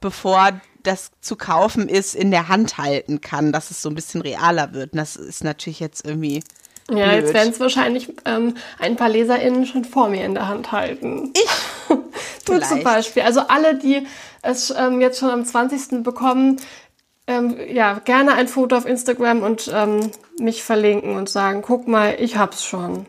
bevor 0.00 0.60
das 0.82 1.10
zu 1.20 1.36
kaufen 1.36 1.88
ist, 1.88 2.14
in 2.14 2.30
der 2.30 2.48
Hand 2.48 2.78
halten 2.78 3.20
kann, 3.20 3.52
dass 3.52 3.70
es 3.70 3.82
so 3.82 3.88
ein 3.88 3.94
bisschen 3.94 4.20
realer 4.20 4.72
wird. 4.74 4.92
Und 4.92 4.98
das 4.98 5.16
ist 5.16 5.42
natürlich 5.44 5.80
jetzt 5.80 6.04
irgendwie 6.06 6.42
Ja, 6.90 7.08
blöd. 7.08 7.22
jetzt 7.24 7.34
werden 7.34 7.52
es 7.52 7.60
wahrscheinlich 7.60 8.12
ähm, 8.24 8.54
ein 8.78 8.96
paar 8.96 9.08
LeserInnen 9.08 9.66
schon 9.66 9.84
vor 9.84 10.08
mir 10.08 10.24
in 10.24 10.34
der 10.34 10.46
Hand 10.48 10.70
halten. 10.72 11.32
Ich 11.34 11.96
Du 12.44 12.58
zum. 12.60 12.82
Beispiel. 12.82 13.22
Also 13.22 13.40
alle, 13.40 13.76
die 13.76 14.06
es 14.42 14.70
ähm, 14.70 15.00
jetzt 15.00 15.18
schon 15.18 15.30
am 15.30 15.44
20. 15.44 16.02
bekommen, 16.02 16.58
ähm, 17.26 17.56
ja, 17.70 17.98
gerne 17.98 18.32
ein 18.34 18.48
Foto 18.48 18.76
auf 18.76 18.86
Instagram 18.86 19.42
und 19.42 19.70
ähm, 19.74 20.10
mich 20.38 20.62
verlinken 20.62 21.16
und 21.16 21.28
sagen, 21.28 21.60
guck 21.60 21.86
mal, 21.88 22.16
ich 22.18 22.38
hab's 22.38 22.64
schon. 22.64 23.04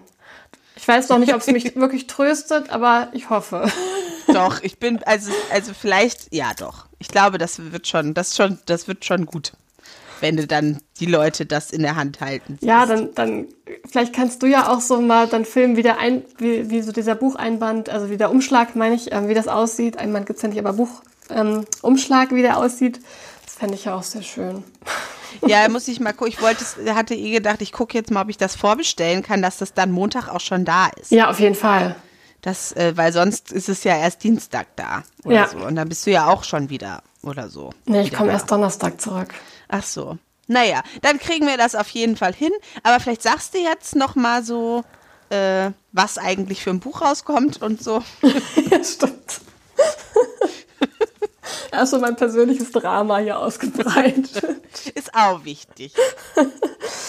Ich 0.80 0.88
weiß 0.88 1.10
noch 1.10 1.18
nicht, 1.18 1.34
ob 1.34 1.42
es 1.42 1.48
mich 1.48 1.76
wirklich 1.76 2.08
tröstet, 2.08 2.70
aber 2.70 3.10
ich 3.12 3.30
hoffe. 3.30 3.70
Doch, 4.28 4.62
ich 4.62 4.80
bin, 4.80 5.04
also, 5.04 5.32
also 5.52 5.74
vielleicht, 5.74 6.34
ja 6.34 6.52
doch. 6.58 6.86
Ich 7.00 7.10
glaube, 7.10 7.38
das 7.38 7.72
wird 7.72 7.88
schon, 7.88 8.14
das 8.14 8.36
schon, 8.36 8.60
das 8.66 8.88
wird 8.88 9.04
schon 9.04 9.26
gut, 9.26 9.54
wenn 10.22 10.38
du 10.38 10.48
dann 10.48 10.80
die 11.00 11.06
Leute 11.06 11.46
das 11.46 11.72
in 11.72 11.82
der 11.82 11.98
Hand 11.98 12.22
halten. 12.22 12.58
Ja, 12.62 12.86
dann, 12.86 13.14
dann, 13.14 13.48
vielleicht 13.90 14.14
kannst 14.14 14.42
du 14.42 14.48
ja 14.48 14.72
auch 14.72 14.80
so 14.80 15.02
mal 15.02 15.28
dann 15.28 15.44
filmen, 15.44 15.76
wie 15.76 15.84
der 15.84 16.00
ein, 16.00 16.24
wie, 16.38 16.70
wie 16.70 16.82
so 16.82 16.94
dieser 16.94 17.16
Bucheinband, 17.16 17.90
also 17.90 18.10
wie 18.10 18.18
der 18.18 18.32
Umschlag, 18.32 18.76
meine 18.76 18.96
ich, 18.96 19.12
ähm, 19.12 19.28
wie 19.28 19.34
das 19.34 19.50
aussieht. 19.50 19.98
Einband 19.98 20.28
gibt's 20.28 20.44
ja 20.44 20.50
nicht, 20.50 20.60
aber 20.60 20.74
Buch, 20.74 21.02
ähm, 21.30 21.66
wie 21.84 22.42
der 22.42 22.58
aussieht. 22.58 23.02
Das 23.44 23.56
fände 23.56 23.76
ich 23.76 23.86
ja 23.86 23.96
auch 23.96 24.04
sehr 24.04 24.24
schön. 24.24 24.64
Ja, 25.46 25.68
muss 25.70 25.88
ich 25.88 26.00
mal 26.00 26.14
gucken. 26.14 26.34
Ich 26.34 26.42
wollte, 26.42 26.64
hatte 26.96 27.16
eh 27.16 27.32
gedacht, 27.32 27.62
ich 27.62 27.72
gucke 27.72 27.98
jetzt 27.98 28.12
mal, 28.12 28.22
ob 28.24 28.30
ich 28.30 28.38
das 28.38 28.56
vorbestellen 28.56 29.24
kann, 29.24 29.42
dass 29.42 29.58
das 29.58 29.74
dann 29.74 29.92
Montag 29.92 30.28
auch 30.30 30.40
schon 30.42 30.66
da 30.66 30.88
ist. 31.02 31.12
Ja, 31.12 31.30
auf 31.30 31.40
jeden 31.40 31.56
Fall. 31.56 31.96
Das, 32.42 32.72
äh, 32.74 32.94
weil 32.96 33.12
sonst 33.12 33.52
ist 33.52 33.68
es 33.70 33.84
ja 33.84 33.98
erst 33.98 34.24
Dienstag 34.24 34.68
da 34.76 35.04
oder 35.26 35.36
Ja. 35.36 35.48
so. 35.50 35.58
Und 35.58 35.76
dann 35.76 35.90
bist 35.90 36.06
du 36.08 36.12
ja 36.12 36.28
auch 36.28 36.44
schon 36.44 36.70
wieder 36.70 37.04
oder 37.22 37.50
so. 37.50 37.72
Nee, 37.86 38.02
ich 38.04 38.14
komme 38.14 38.32
erst 38.32 38.50
Donnerstag 38.50 39.02
zurück. 39.02 39.34
Ach 39.68 39.84
so. 39.84 40.18
Naja, 40.48 40.82
dann 41.02 41.20
kriegen 41.20 41.46
wir 41.48 41.58
das 41.58 41.76
auf 41.76 41.90
jeden 41.90 42.16
Fall 42.18 42.34
hin. 42.34 42.52
Aber 42.84 43.00
vielleicht 43.00 43.22
sagst 43.24 43.54
du 43.54 43.60
jetzt 43.60 43.96
noch 43.96 44.16
mal 44.16 44.44
so, 44.44 44.84
äh, 45.30 45.72
was 45.92 46.18
eigentlich 46.18 46.64
für 46.64 46.70
ein 46.72 46.80
Buch 46.80 47.02
rauskommt 47.02 47.62
und 47.62 47.84
so. 47.84 48.02
ja, 48.72 48.84
stimmt. 48.84 49.42
erstmal 51.72 52.02
mein 52.02 52.16
persönliches 52.16 52.72
Drama 52.72 53.18
hier 53.20 53.40
ausgebreitet. 53.40 54.44
Ist 54.96 55.14
auch 55.14 55.44
wichtig. 55.46 55.94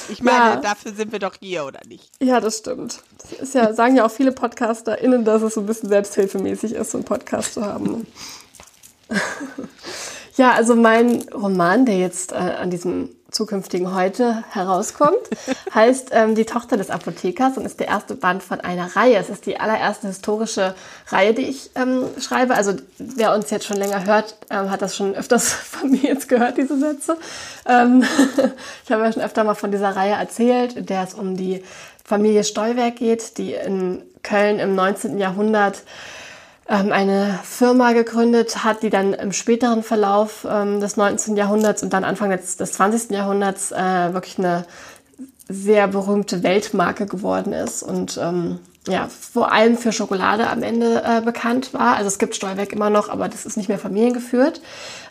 Ich 0.09 0.23
meine, 0.23 0.37
ja. 0.37 0.57
dafür 0.57 0.93
sind 0.93 1.13
wir 1.13 1.19
doch 1.19 1.35
hier, 1.39 1.65
oder 1.65 1.81
nicht? 1.87 2.11
Ja, 2.21 2.41
das 2.41 2.59
stimmt. 2.59 3.03
Das 3.19 3.33
ist 3.33 3.55
ja, 3.55 3.73
sagen 3.73 3.97
ja 3.97 4.07
auch 4.07 4.11
viele 4.11 4.33
PodcasterInnen, 4.33 5.25
dass 5.25 5.43
es 5.43 5.55
so 5.55 5.61
ein 5.61 5.67
bisschen 5.67 5.89
selbsthilfemäßig 5.89 6.73
ist, 6.73 6.91
so 6.91 6.99
einen 6.99 7.05
Podcast 7.05 7.55
zu 7.55 7.65
haben. 7.65 8.07
Ja, 10.37 10.53
also 10.53 10.75
mein 10.75 11.29
Roman, 11.35 11.85
der 11.85 11.99
jetzt 11.99 12.33
äh, 12.33 12.37
an 12.37 12.71
diesem 12.71 13.11
zukünftigen 13.31 13.95
Heute 13.95 14.45
herauskommt, 14.51 15.19
heißt 15.75 16.11
ähm, 16.13 16.35
Die 16.35 16.45
Tochter 16.45 16.77
des 16.77 16.91
Apothekers 16.91 17.57
und 17.57 17.65
ist 17.65 17.81
der 17.81 17.89
erste 17.89 18.15
Band 18.15 18.43
von 18.43 18.61
einer 18.61 18.97
Reihe. 18.97 19.17
Es 19.17 19.31
ist 19.31 19.47
die 19.47 19.59
allererste 19.59 20.09
historische 20.09 20.75
Reihe, 21.09 21.35
die 21.35 21.43
ich 21.43 21.71
ähm, 21.75 22.05
schreibe. 22.21 22.55
Also 22.55 22.75
wer 22.99 23.35
uns 23.35 23.51
jetzt 23.51 23.67
schon 23.67 23.77
länger 23.77 24.05
hört, 24.05 24.37
ähm, 24.51 24.71
hat 24.71 24.83
das 24.83 24.97
schon 24.97 25.15
öfters 25.15 25.53
von 25.53 25.91
mir 25.91 26.03
jetzt 26.03 26.29
gehört, 26.29 26.57
diese 26.57 26.79
Sätze. 26.79 27.17
Ähm, 27.67 28.05
ich 28.85 28.93
habe 28.93 29.05
ja 29.05 29.13
schon 29.13 29.23
öfter 29.23 29.45
mal 29.45 29.55
von 29.55 29.71
dieser 29.71 29.97
Reihe 29.97 30.15
erzählt, 30.15 30.75
in 30.75 30.87
der 30.87 31.05
es 31.05 31.15
um 31.15 31.37
die 31.37 31.63
Familie 32.05 32.45
Stolberg 32.45 32.97
geht, 32.97 33.39
die 33.39 33.55
in 33.55 34.03
Köln 34.23 34.59
im 34.59 34.75
19. 34.75 35.19
Jahrhundert 35.19 35.83
eine 36.71 37.41
Firma 37.43 37.93
gegründet 37.93 38.63
hat, 38.65 38.83
die 38.83 38.91
dann 38.91 39.13
im 39.13 39.33
späteren 39.33 39.83
Verlauf 39.83 40.47
ähm, 40.49 40.81
des 40.81 40.97
19. 40.97 41.37
Jahrhunderts 41.37 41.83
und 41.83 41.93
dann 41.93 42.05
Anfang 42.05 42.31
des, 42.31 42.57
des 42.57 42.73
20. 42.75 43.11
Jahrhunderts 43.11 43.73
äh, 43.73 44.15
wirklich 44.15 44.39
eine 44.39 44.65
sehr 45.49 45.89
berühmte 45.89 46.45
Weltmarke 46.45 47.07
geworden 47.07 47.53
ist 47.53 47.83
und 47.83 48.19
ähm, 48.23 48.61
ja, 48.87 49.09
vor 49.09 49.53
allem 49.53 49.77
für 49.77 49.93
Schokolade 49.93 50.49
am 50.49 50.63
Ende 50.63 51.03
äh, 51.05 51.21
bekannt 51.21 51.75
war. 51.75 51.97
Also 51.97 52.09
es 52.09 52.19
gibt 52.19 52.35
Stolberg 52.35 52.73
immer 52.73 52.89
noch, 52.89 53.09
aber 53.09 53.29
das 53.29 53.45
ist 53.45 53.57
nicht 53.57 53.69
mehr 53.69 53.79
familiengeführt. 53.79 54.63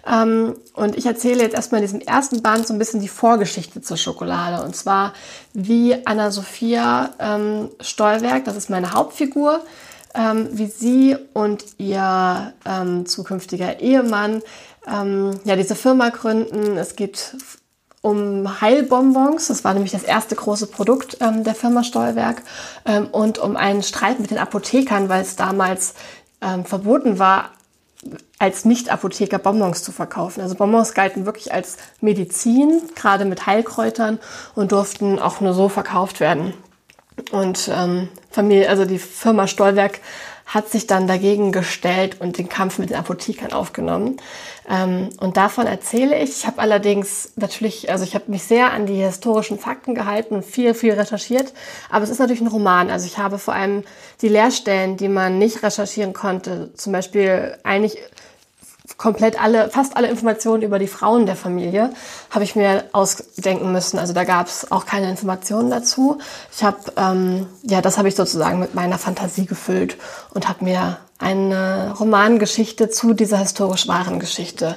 Ähm, 0.08 0.56
und 0.74 0.98
ich 0.98 1.06
erzähle 1.06 1.44
jetzt 1.44 1.54
erstmal 1.54 1.82
in 1.82 1.88
diesem 1.88 2.01
ersten 2.01 2.42
Band 2.42 2.66
so 2.66 2.74
ein 2.74 2.80
bisschen 2.80 3.00
die 3.00 3.08
Vorgeschichte 3.08 3.82
zur 3.82 3.98
Schokolade. 3.98 4.63
Und 4.63 4.75
zwar 4.75 5.13
wie 5.54 5.96
Anna-Sophia 6.06 7.12
ähm, 7.20 7.70
Stolberg, 7.80 8.46
das 8.46 8.56
ist 8.56 8.70
meine 8.70 8.94
Hauptfigur, 8.94 9.62
ähm, 10.16 10.50
wie 10.51 10.68
sie 10.68 11.18
und 11.34 11.66
ihr 11.78 12.54
ähm, 12.66 13.06
zukünftiger 13.06 13.80
Ehemann 13.80 14.42
ähm, 14.88 15.39
ja 15.44 15.56
diese 15.56 15.75
Firma 15.75 16.10
gründen. 16.10 16.78
Es 16.78 16.96
geht 16.96 17.36
um 18.01 18.62
Heilbonbons, 18.62 19.48
das 19.48 19.63
war 19.63 19.74
nämlich 19.74 19.92
das 19.92 20.04
erste 20.04 20.36
große 20.36 20.68
Produkt 20.68 21.18
ähm, 21.20 21.44
der 21.44 21.56
Firma 21.56 21.84
Stolberg, 21.84 22.42
ähm, 22.86 23.08
und 23.12 23.39
um 23.39 23.58
einen 23.58 23.84
Streit 23.84 24.20
mit 24.20 24.32
den 24.32 24.38
Apothekern, 24.38 25.10
weil 25.10 25.22
es 25.22 25.36
damals 25.36 25.96
ähm, 26.42 26.63
verboten 26.63 27.20
war, 27.20 27.50
als 28.38 28.63
Nicht-Apotheker 28.63 29.39
Bonbons 29.39 29.84
zu 29.84 29.92
verkaufen. 29.92 30.42
Also 30.42 30.56
Bonbons 30.56 30.94
galten 30.94 31.25
wirklich 31.25 31.54
als 31.54 31.78
Medizin, 32.00 32.82
gerade 32.96 33.25
mit 33.25 33.46
Heilkräutern 33.46 34.20
und 34.56 34.72
durften 34.72 35.20
auch 35.20 35.42
nur 35.42 35.54
so 35.54 35.68
verkauft 35.68 36.22
werden. 36.22 36.54
Und 37.31 37.69
ähm, 37.73 38.09
Familie, 38.31 38.69
also 38.69 38.85
die 38.85 38.99
Firma 38.99 39.47
Stollwerk 39.47 39.99
hat 40.49 40.69
sich 40.69 40.88
dann 40.88 41.07
dagegen 41.07 41.51
gestellt 41.51 42.19
und 42.19 42.39
den 42.39 42.49
Kampf 42.49 42.79
mit 42.79 42.89
den 42.89 42.97
Apothekern 42.97 43.53
aufgenommen. 43.53 44.17
Ähm, 44.67 45.09
und 45.19 45.38
davon 45.38 45.67
erzähle 45.67 46.17
ich. 46.17 46.31
Ich 46.31 46.47
habe 46.47 46.59
allerdings 46.59 47.33
natürlich, 47.35 47.91
also 47.91 48.03
ich 48.03 48.15
habe 48.15 48.31
mich 48.31 48.43
sehr 48.43 48.73
an 48.73 48.88
die 48.88 48.95
historischen 48.95 49.59
Fakten 49.59 49.93
gehalten 49.93 50.33
und 50.33 50.43
viel, 50.43 50.73
viel 50.73 50.93
recherchiert. 50.93 51.53
Aber 51.91 52.03
es 52.03 52.09
ist 52.09 52.19
natürlich 52.19 52.41
ein 52.41 52.47
Roman. 52.47 52.89
Also 52.89 53.05
ich 53.05 53.19
habe 53.19 53.38
vor 53.38 53.53
allem 53.53 53.83
die 54.21 54.27
Leerstellen, 54.27 54.97
die 54.97 55.07
man 55.07 55.38
nicht 55.38 55.61
recherchieren 55.61 56.13
konnte, 56.13 56.73
zum 56.73 56.93
Beispiel 56.93 57.55
eigentlich 57.63 57.97
komplett 59.00 59.41
alle, 59.41 59.70
fast 59.70 59.98
alle 59.98 60.10
Informationen 60.10 60.62
über 60.62 60.77
die 60.77 60.88
Frauen 60.88 61.25
der 61.25 61.38
Familie 61.38 61.91
habe 62.29 62.44
ich 62.44 62.56
mir 62.56 62.84
ausdenken 62.91 63.72
müssen. 63.72 63.98
Also 63.98 64.13
da 64.13 64.25
gab 64.25 64.48
es 64.48 64.72
auch 64.72 64.86
keine 64.86 65.10
Informationen 65.10 65.72
dazu. 65.72 66.20
Ich 66.56 66.63
habe, 66.63 66.77
ähm, 66.98 67.48
ja, 67.63 67.82
das 67.82 67.98
habe 67.98 68.10
ich 68.10 68.15
sozusagen 68.15 68.60
mit 68.60 68.75
meiner 68.75 69.00
Fantasie 69.00 69.46
gefüllt 69.46 69.98
und 70.34 70.48
habe 70.48 70.65
mir 70.65 70.98
eine 71.18 71.96
Romangeschichte 71.98 72.89
zu 72.89 73.13
dieser 73.13 73.38
historisch 73.38 73.88
wahren 73.88 74.20
Geschichte 74.20 74.75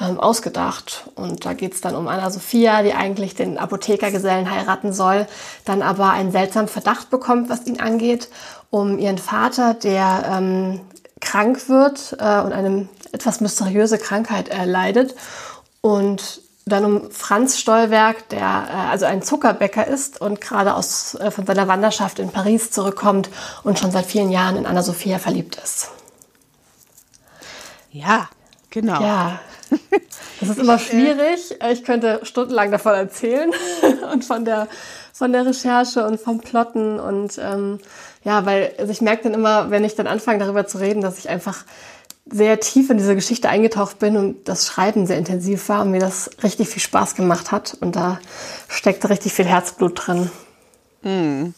ähm, 0.00 0.18
ausgedacht. 0.18 1.10
Und 1.14 1.44
da 1.44 1.52
geht 1.52 1.74
es 1.74 1.82
dann 1.82 1.94
um 1.94 2.08
Anna 2.08 2.30
Sophia, 2.30 2.82
die 2.82 2.94
eigentlich 2.94 3.34
den 3.34 3.58
Apothekergesellen 3.58 4.50
heiraten 4.50 4.94
soll, 4.94 5.26
dann 5.66 5.82
aber 5.82 6.10
einen 6.10 6.32
seltsamen 6.32 6.68
Verdacht 6.68 7.10
bekommt, 7.10 7.50
was 7.50 7.66
ihn 7.66 7.80
angeht, 7.80 8.30
um 8.70 8.98
ihren 8.98 9.18
Vater, 9.18 9.74
der 9.74 10.24
ähm, 10.30 10.80
krank 11.20 11.68
wird 11.68 12.16
äh, 12.18 12.40
und 12.40 12.52
eine 12.52 12.88
etwas 13.12 13.40
mysteriöse 13.40 13.98
Krankheit 13.98 14.48
erleidet. 14.48 15.14
Und 15.80 16.42
dann 16.68 16.84
um 16.84 17.10
Franz 17.10 17.58
Stollwerk, 17.58 18.28
der 18.28 18.40
äh, 18.40 18.90
also 18.90 19.06
ein 19.06 19.22
Zuckerbäcker 19.22 19.86
ist 19.86 20.20
und 20.20 20.40
gerade 20.40 20.74
aus, 20.74 21.14
äh, 21.14 21.30
von 21.30 21.46
seiner 21.46 21.68
Wanderschaft 21.68 22.18
in 22.18 22.30
Paris 22.30 22.70
zurückkommt 22.70 23.30
und 23.64 23.78
schon 23.78 23.90
seit 23.90 24.06
vielen 24.06 24.30
Jahren 24.30 24.56
in 24.56 24.66
Anna 24.66 24.82
Sophia 24.82 25.18
verliebt 25.18 25.56
ist. 25.62 25.90
Ja, 27.90 28.28
genau. 28.70 29.00
Ja, 29.00 29.40
das 30.40 30.50
ist 30.50 30.58
immer 30.58 30.76
äh, 30.76 30.78
schwierig. 30.78 31.56
Ich 31.72 31.84
könnte 31.84 32.20
stundenlang 32.22 32.70
davon 32.70 32.94
erzählen 32.94 33.50
und 34.12 34.24
von 34.24 34.44
der, 34.44 34.68
von 35.12 35.32
der 35.32 35.46
Recherche 35.46 36.06
und 36.06 36.20
vom 36.20 36.40
Plotten 36.40 37.00
und 37.00 37.38
ähm, 37.38 37.80
ja, 38.24 38.44
weil 38.44 38.74
also 38.78 38.92
ich 38.92 39.00
merke 39.00 39.24
dann 39.24 39.34
immer, 39.34 39.70
wenn 39.70 39.84
ich 39.84 39.94
dann 39.94 40.06
anfange 40.06 40.40
darüber 40.40 40.66
zu 40.66 40.78
reden, 40.78 41.00
dass 41.00 41.18
ich 41.18 41.28
einfach 41.28 41.64
sehr 42.30 42.60
tief 42.60 42.90
in 42.90 42.98
diese 42.98 43.14
Geschichte 43.14 43.48
eingetaucht 43.48 43.98
bin 43.98 44.16
und 44.16 44.48
das 44.48 44.66
Schreiben 44.66 45.06
sehr 45.06 45.18
intensiv 45.18 45.68
war 45.68 45.82
und 45.82 45.90
mir 45.90 46.00
das 46.00 46.30
richtig 46.42 46.68
viel 46.68 46.82
Spaß 46.82 47.14
gemacht 47.14 47.52
hat. 47.52 47.76
Und 47.80 47.96
da 47.96 48.20
steckte 48.68 49.10
richtig 49.10 49.32
viel 49.32 49.46
Herzblut 49.46 50.06
drin. 50.06 50.30
Hm. 51.02 51.54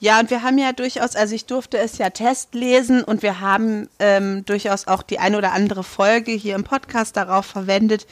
Ja, 0.00 0.18
und 0.18 0.30
wir 0.30 0.42
haben 0.42 0.58
ja 0.58 0.72
durchaus, 0.72 1.14
also 1.14 1.34
ich 1.34 1.46
durfte 1.46 1.78
es 1.78 1.96
ja 1.98 2.10
testlesen 2.10 3.04
und 3.04 3.22
wir 3.22 3.38
haben 3.38 3.88
ähm, 4.00 4.44
durchaus 4.44 4.88
auch 4.88 5.02
die 5.02 5.20
eine 5.20 5.38
oder 5.38 5.52
andere 5.52 5.84
Folge 5.84 6.32
hier 6.32 6.56
im 6.56 6.64
Podcast 6.64 7.16
darauf 7.16 7.46
verwendet, 7.46 8.06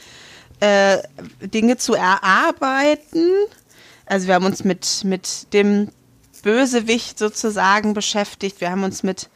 äh, 0.61 0.99
Dinge 1.41 1.75
zu 1.75 1.93
erarbeiten. 1.93 3.29
Also 4.05 4.27
wir 4.27 4.35
haben 4.35 4.45
uns 4.45 4.63
mit, 4.63 5.03
mit 5.03 5.53
dem 5.53 5.89
Bösewicht 6.43 7.19
sozusagen 7.19 7.93
beschäftigt. 7.93 8.61
Wir 8.61 8.71
haben 8.71 8.83
uns 8.83 9.03
mit 9.03 9.29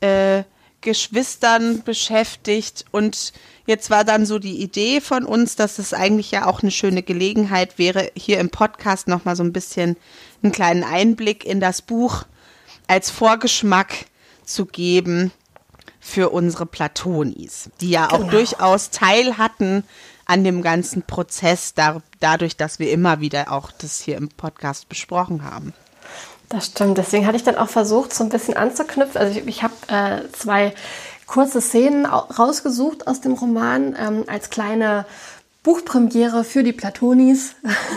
äh, 0.00 0.44
Geschwistern 0.80 1.82
beschäftigt 1.82 2.84
und 2.92 3.32
jetzt 3.66 3.90
war 3.90 4.04
dann 4.04 4.26
so 4.26 4.38
die 4.38 4.62
Idee 4.62 5.00
von 5.00 5.24
uns, 5.24 5.56
dass 5.56 5.78
es 5.78 5.92
eigentlich 5.92 6.30
ja 6.30 6.46
auch 6.46 6.62
eine 6.62 6.70
schöne 6.70 7.02
Gelegenheit 7.02 7.78
wäre, 7.78 8.10
hier 8.14 8.38
im 8.38 8.50
Podcast 8.50 9.08
nochmal 9.08 9.34
so 9.34 9.42
ein 9.42 9.52
bisschen 9.52 9.96
einen 10.42 10.52
kleinen 10.52 10.84
Einblick 10.84 11.44
in 11.44 11.60
das 11.60 11.82
Buch 11.82 12.24
als 12.86 13.10
Vorgeschmack 13.10 14.06
zu 14.44 14.66
geben 14.66 15.32
für 16.00 16.30
unsere 16.30 16.64
Platonis, 16.64 17.70
die 17.80 17.90
ja 17.90 18.10
auch 18.10 18.18
genau. 18.18 18.30
durchaus 18.30 18.90
Teil 18.90 19.36
hatten 19.36 19.84
an 20.24 20.44
dem 20.44 20.62
ganzen 20.62 21.02
Prozess, 21.02 21.74
da, 21.74 22.02
dadurch, 22.20 22.56
dass 22.56 22.78
wir 22.78 22.90
immer 22.92 23.20
wieder 23.20 23.50
auch 23.50 23.72
das 23.72 24.00
hier 24.00 24.16
im 24.16 24.28
Podcast 24.28 24.88
besprochen 24.88 25.42
haben. 25.42 25.74
Das 26.48 26.66
stimmt. 26.66 26.98
Deswegen 26.98 27.26
hatte 27.26 27.36
ich 27.36 27.44
dann 27.44 27.56
auch 27.56 27.68
versucht, 27.68 28.14
so 28.14 28.24
ein 28.24 28.30
bisschen 28.30 28.56
anzuknüpfen. 28.56 29.20
Also 29.20 29.38
ich, 29.38 29.46
ich 29.46 29.62
habe 29.62 29.74
äh, 29.88 30.32
zwei 30.32 30.74
kurze 31.26 31.60
Szenen 31.60 32.06
rausgesucht 32.06 33.06
aus 33.06 33.20
dem 33.20 33.34
Roman 33.34 33.94
ähm, 33.98 34.24
als 34.26 34.48
kleine 34.48 35.04
Buchpremiere 35.62 36.44
für 36.44 36.62
die 36.62 36.72
Platonis 36.72 37.54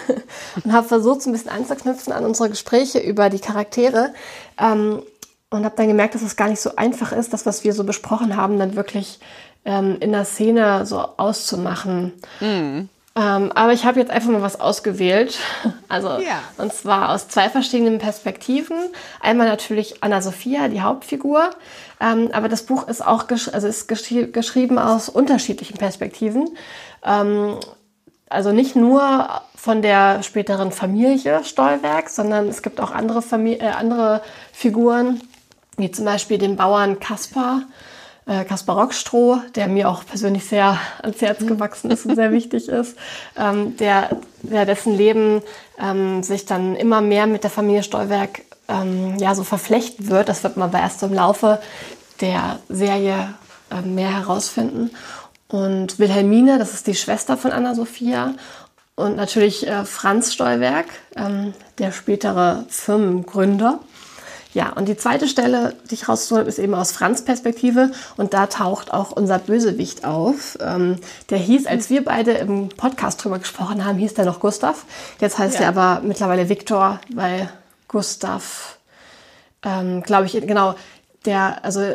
und 0.63 0.73
habe 0.73 0.87
versucht, 0.87 1.21
so 1.21 1.29
ein 1.29 1.33
bisschen 1.33 1.51
anzuknüpfen 1.51 2.11
an 2.11 2.25
unsere 2.25 2.49
Gespräche 2.49 2.99
über 2.99 3.29
die 3.29 3.39
Charaktere 3.39 4.13
ähm, 4.59 5.01
und 5.49 5.63
habe 5.63 5.75
dann 5.77 5.87
gemerkt, 5.87 6.15
dass 6.15 6.21
es 6.21 6.35
gar 6.35 6.49
nicht 6.49 6.61
so 6.61 6.75
einfach 6.75 7.13
ist, 7.13 7.31
das, 7.31 7.45
was 7.45 7.63
wir 7.63 7.73
so 7.73 7.85
besprochen 7.85 8.35
haben, 8.35 8.59
dann 8.59 8.75
wirklich 8.75 9.19
ähm, 9.63 9.97
in 10.01 10.11
der 10.11 10.25
Szene 10.25 10.85
so 10.85 10.99
auszumachen. 10.99 12.13
Mhm. 12.41 12.89
Ähm, 13.13 13.51
aber 13.53 13.73
ich 13.73 13.83
habe 13.83 13.99
jetzt 13.99 14.09
einfach 14.09 14.29
mal 14.29 14.41
was 14.41 14.59
ausgewählt. 14.59 15.37
Also, 15.89 16.07
ja. 16.07 16.41
und 16.57 16.73
zwar 16.73 17.09
aus 17.09 17.27
zwei 17.27 17.49
verschiedenen 17.49 17.97
Perspektiven. 17.97 18.77
Einmal 19.19 19.47
natürlich 19.47 20.01
Anna-Sophia, 20.01 20.69
die 20.69 20.81
Hauptfigur. 20.81 21.49
Ähm, 21.99 22.29
aber 22.31 22.47
das 22.47 22.63
Buch 22.63 22.87
ist 22.87 23.05
auch 23.05 23.27
gesch 23.27 23.49
also 23.49 23.67
ist 23.67 23.89
geschri 23.89 24.27
geschrieben 24.27 24.79
aus 24.79 25.09
unterschiedlichen 25.09 25.77
Perspektiven. 25.77 26.49
Ähm, 27.03 27.57
also 28.29 28.53
nicht 28.53 28.77
nur 28.77 29.41
von 29.55 29.81
der 29.81 30.23
späteren 30.23 30.71
Familie 30.71 31.43
Stollwerk, 31.43 32.09
sondern 32.09 32.47
es 32.47 32.61
gibt 32.61 32.79
auch 32.79 32.91
andere, 32.91 33.21
Famili 33.21 33.57
äh, 33.57 33.71
andere 33.71 34.21
Figuren, 34.53 35.21
wie 35.75 35.91
zum 35.91 36.05
Beispiel 36.05 36.37
den 36.37 36.55
Bauern 36.55 37.01
Kaspar 37.01 37.63
äh, 38.25 38.43
Kaspar 38.45 38.77
Rockstroh, 38.77 39.39
der 39.55 39.67
mir 39.67 39.89
auch 39.89 40.05
persönlich 40.05 40.45
sehr 40.45 40.79
ans 41.01 41.21
Herz 41.21 41.39
gewachsen 41.39 41.91
ist 41.91 42.05
und 42.05 42.15
sehr 42.15 42.31
wichtig 42.31 42.67
ist, 42.67 42.97
ähm, 43.37 43.77
der, 43.77 44.17
der 44.41 44.65
dessen 44.65 44.95
Leben 44.95 45.41
ähm, 45.79 46.23
sich 46.23 46.45
dann 46.45 46.75
immer 46.75 47.01
mehr 47.01 47.27
mit 47.27 47.43
der 47.43 47.51
Familie 47.51 47.83
Stolberg 47.83 48.41
ähm, 48.67 49.17
ja, 49.17 49.35
so 49.35 49.43
verflechten 49.43 50.09
wird. 50.09 50.29
Das 50.29 50.43
wird 50.43 50.57
man 50.57 50.69
aber 50.69 50.79
erst 50.79 51.03
im 51.03 51.13
Laufe 51.13 51.59
der 52.21 52.59
Serie 52.69 53.33
äh, 53.71 53.81
mehr 53.81 54.11
herausfinden. 54.11 54.91
Und 55.47 55.99
Wilhelmine, 55.99 56.57
das 56.59 56.73
ist 56.73 56.87
die 56.87 56.95
Schwester 56.95 57.37
von 57.37 57.51
Anna-Sophia. 57.51 58.35
Und 58.95 59.15
natürlich 59.15 59.67
äh, 59.67 59.83
Franz 59.85 60.33
Stolberg, 60.33 60.85
ähm, 61.15 61.53
der 61.77 61.91
spätere 61.91 62.65
Firmengründer. 62.69 63.79
Ja, 64.53 64.73
und 64.73 64.87
die 64.87 64.97
zweite 64.97 65.27
Stelle, 65.27 65.75
die 65.89 65.93
ich 65.93 66.09
rausgeholt 66.09 66.41
habe, 66.41 66.49
ist 66.49 66.59
eben 66.59 66.73
aus 66.75 66.91
Franz 66.91 67.23
Perspektive. 67.23 67.91
Und 68.17 68.33
da 68.33 68.47
taucht 68.47 68.93
auch 68.93 69.11
unser 69.11 69.39
Bösewicht 69.39 70.03
auf. 70.03 70.57
Ähm, 70.61 70.97
der 71.29 71.37
hieß, 71.37 71.67
als 71.67 71.89
wir 71.89 72.03
beide 72.03 72.33
im 72.33 72.69
Podcast 72.69 73.23
drüber 73.23 73.39
gesprochen 73.39 73.85
haben, 73.85 73.97
hieß 73.97 74.13
der 74.13 74.25
noch 74.25 74.39
Gustav. 74.41 74.85
Jetzt 75.19 75.37
heißt 75.37 75.55
ja. 75.55 75.61
er 75.61 75.67
aber 75.69 76.01
mittlerweile 76.05 76.49
Viktor, 76.49 76.99
weil 77.13 77.49
Gustav, 77.87 78.77
ähm, 79.63 80.03
glaube 80.03 80.25
ich, 80.25 80.33
genau, 80.33 80.75
der, 81.25 81.63
also 81.63 81.93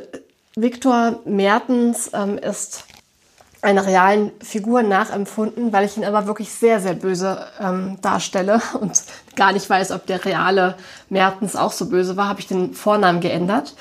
Viktor 0.55 1.21
Mertens 1.27 2.11
ähm, 2.15 2.39
ist 2.39 2.85
einer 3.63 3.85
realen 3.85 4.31
Figur 4.41 4.83
nachempfunden, 4.83 5.73
weil 5.73 5.85
ich 5.85 5.97
ihn 5.97 6.05
aber 6.05 6.27
wirklich 6.27 6.53
sehr, 6.53 6.81
sehr 6.81 6.95
böse 6.95 7.47
ähm, 7.61 7.99
darstelle 8.01 8.63
und 8.81 9.03
gar 9.37 9.53
nicht 9.53 9.69
weiß, 9.69 9.93
ob 9.93 10.07
der 10.07 10.25
reale 10.25 10.77
Mertens 11.09 11.57
auch 11.57 11.73
so 11.73 11.89
böse 11.89 12.17
war, 12.17 12.29
habe 12.29 12.41
ich 12.41 12.47
den 12.47 12.75
Vornamen 12.75 13.21
geändert. 13.21 13.75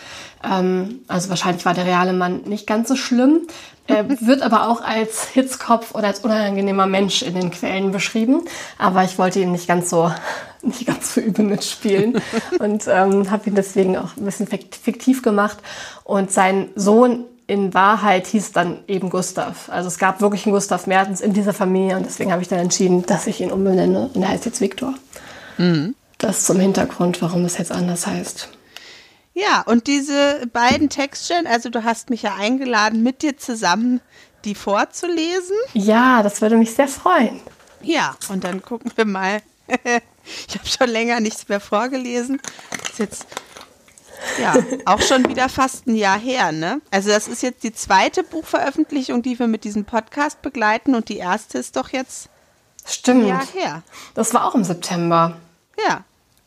Ähm, 0.43 0.99
also 1.07 1.29
wahrscheinlich 1.29 1.65
war 1.65 1.73
der 1.73 1.85
reale 1.85 2.13
Mann 2.13 2.41
nicht 2.45 2.67
ganz 2.67 2.87
so 2.87 2.95
schlimm. 2.95 3.47
Er 3.87 4.07
wird 4.21 4.41
aber 4.41 4.69
auch 4.69 4.81
als 4.81 5.27
Hitzkopf 5.29 5.95
oder 5.95 6.07
als 6.07 6.19
unangenehmer 6.19 6.85
Mensch 6.85 7.21
in 7.21 7.35
den 7.35 7.51
Quellen 7.51 7.91
beschrieben. 7.91 8.41
Aber 8.77 9.03
ich 9.03 9.17
wollte 9.17 9.39
ihn 9.39 9.51
nicht 9.51 9.67
ganz 9.67 9.89
so, 9.89 10.11
nicht 10.61 10.85
ganz 10.85 11.13
so 11.15 11.21
übel 11.21 11.45
mitspielen 11.45 12.21
und 12.59 12.85
ähm, 12.87 13.31
habe 13.31 13.49
ihn 13.49 13.55
deswegen 13.55 13.97
auch 13.97 14.15
ein 14.17 14.25
bisschen 14.25 14.47
fiktiv 14.47 15.21
gemacht. 15.21 15.57
Und 16.03 16.31
sein 16.31 16.69
Sohn 16.75 17.25
in 17.47 17.75
Wahrheit 17.75 18.25
hieß 18.27 18.53
dann 18.53 18.79
eben 18.87 19.11
Gustav. 19.11 19.69
Also 19.69 19.87
es 19.87 19.99
gab 19.99 20.19
wirklich 20.19 20.45
einen 20.45 20.55
Gustav 20.55 20.87
Mertens 20.87 21.21
in 21.21 21.33
dieser 21.33 21.53
Familie 21.53 21.95
und 21.95 22.05
deswegen 22.05 22.31
habe 22.31 22.41
ich 22.41 22.47
dann 22.47 22.57
entschieden, 22.57 23.05
dass 23.05 23.27
ich 23.27 23.39
ihn 23.39 23.51
umbenenne 23.51 24.09
und 24.13 24.23
er 24.23 24.29
heißt 24.29 24.45
jetzt 24.45 24.61
Viktor. 24.61 24.95
Mhm. 25.57 25.95
Das 26.17 26.45
zum 26.45 26.59
Hintergrund, 26.59 27.21
warum 27.21 27.45
es 27.45 27.57
jetzt 27.57 27.71
anders 27.71 28.07
heißt. 28.07 28.49
Ja, 29.33 29.63
und 29.65 29.87
diese 29.87 30.47
beiden 30.53 30.89
Textstellen, 30.89 31.45
also 31.45 31.69
du 31.69 31.83
hast 31.83 32.09
mich 32.09 32.21
ja 32.21 32.35
eingeladen, 32.35 33.03
mit 33.03 33.21
dir 33.21 33.37
zusammen 33.37 33.99
die 34.45 34.55
vorzulesen. 34.55 35.57
Ja, 35.73 36.23
das 36.23 36.41
würde 36.41 36.55
mich 36.55 36.73
sehr 36.73 36.87
freuen. 36.87 37.41
Ja, 37.81 38.15
und 38.29 38.43
dann 38.43 38.61
gucken 38.61 38.91
wir 38.95 39.05
mal. 39.05 39.41
ich 40.47 40.57
habe 40.57 40.67
schon 40.67 40.89
länger 40.89 41.19
nichts 41.19 41.49
mehr 41.49 41.59
vorgelesen. 41.59 42.39
Das 42.71 42.91
ist 42.91 42.99
jetzt 42.99 43.27
ja, 44.39 44.55
auch 44.85 45.01
schon 45.01 45.27
wieder 45.27 45.49
fast 45.49 45.87
ein 45.87 45.95
Jahr 45.95 46.17
her, 46.17 46.51
ne? 46.51 46.81
Also 46.91 47.09
das 47.09 47.27
ist 47.27 47.43
jetzt 47.43 47.63
die 47.63 47.73
zweite 47.73 48.23
Buchveröffentlichung, 48.23 49.21
die 49.21 49.37
wir 49.37 49.47
mit 49.47 49.63
diesem 49.63 49.85
Podcast 49.85 50.41
begleiten 50.41 50.95
und 50.95 51.09
die 51.09 51.17
erste 51.17 51.57
ist 51.57 51.75
doch 51.75 51.89
jetzt 51.89 52.29
Stimmt. 52.85 53.23
ein 53.23 53.27
Jahr 53.27 53.45
her. 53.53 53.83
Das 54.13 54.33
war 54.33 54.45
auch 54.45 54.55
im 54.55 54.63
September. 54.63 55.37
Ja. 55.77 56.03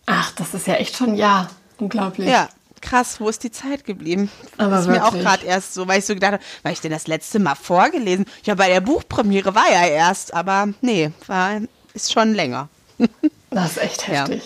Ach, 0.06 0.32
das 0.32 0.54
ist 0.54 0.66
ja 0.66 0.75
echt 0.75 0.97
schon 0.97 1.14
Jahr. 1.14 1.50
Unglaublich. 1.78 2.28
Ja, 2.28 2.49
krass, 2.80 3.20
wo 3.20 3.28
ist 3.28 3.44
die 3.44 3.50
Zeit 3.50 3.85
geblieben? 3.85 4.30
Aber 4.56 4.70
das 4.70 4.80
ist 4.82 4.87
wirklich. 4.88 5.02
mir 5.02 5.08
auch 5.08 5.23
gerade 5.23 5.47
erst 5.47 5.75
so, 5.75 5.87
weil 5.87 5.99
ich 5.99 6.06
so 6.06 6.14
gedacht 6.14 6.32
habe, 6.32 6.42
weil 6.62 6.73
ich 6.73 6.80
denn 6.80 6.90
das 6.90 7.06
letzte 7.06 7.38
Mal 7.38 7.54
vorgelesen? 7.54 8.26
Ja, 8.44 8.54
bei 8.54 8.68
der 8.68 8.80
Buchpremiere 8.80 9.54
war 9.54 9.70
ja 9.70 9.87
erst, 9.87 10.35
aber 10.35 10.68
nee, 10.80 11.12
war, 11.26 11.61
ist 11.94 12.12
schon 12.12 12.35
länger. 12.35 12.68
Das 13.50 13.70
ist 13.70 13.78
echt 13.78 14.08
heftig. 14.08 14.42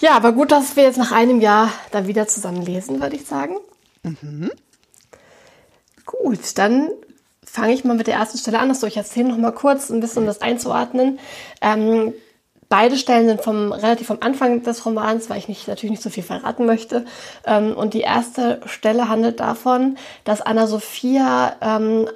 Ja. 0.00 0.10
Ja, 0.10 0.16
aber 0.16 0.32
gut, 0.32 0.52
dass 0.52 0.76
wir 0.76 0.84
jetzt 0.84 0.98
nach 0.98 1.12
einem 1.12 1.40
Jahr 1.40 1.72
dann 1.90 2.06
wieder 2.06 2.28
zusammen 2.28 2.62
lesen, 2.62 3.00
würde 3.00 3.16
ich 3.16 3.24
sagen. 3.24 3.56
Mhm. 4.02 4.50
Gut, 6.04 6.56
dann 6.56 6.90
fange 7.44 7.72
ich 7.72 7.84
mal 7.84 7.96
mit 7.96 8.06
der 8.06 8.14
ersten 8.14 8.38
Stelle 8.38 8.60
an. 8.60 8.68
Also 8.68 8.86
ich 8.86 8.96
erzähle 8.96 9.28
noch 9.28 9.38
mal 9.38 9.52
kurz 9.52 9.90
ein 9.90 10.00
bisschen, 10.00 10.22
um 10.22 10.26
das 10.26 10.40
einzuordnen. 10.40 11.18
Ähm, 11.60 12.12
beide 12.68 12.96
Stellen 12.96 13.28
sind 13.28 13.42
vom 13.42 13.72
relativ 13.72 14.06
vom 14.06 14.18
Anfang 14.20 14.62
des 14.62 14.84
Romans, 14.84 15.30
weil 15.30 15.38
ich 15.38 15.48
nicht, 15.48 15.68
natürlich 15.68 15.92
nicht 15.92 16.02
so 16.02 16.10
viel 16.10 16.22
verraten 16.22 16.66
möchte. 16.66 17.04
Ähm, 17.46 17.74
und 17.76 17.94
die 17.94 18.00
erste 18.00 18.60
Stelle 18.66 19.08
handelt 19.08 19.40
davon, 19.40 19.96
dass 20.24 20.40
Anna 20.40 20.66
Sophia 20.66 21.56
ähm, 21.60 22.08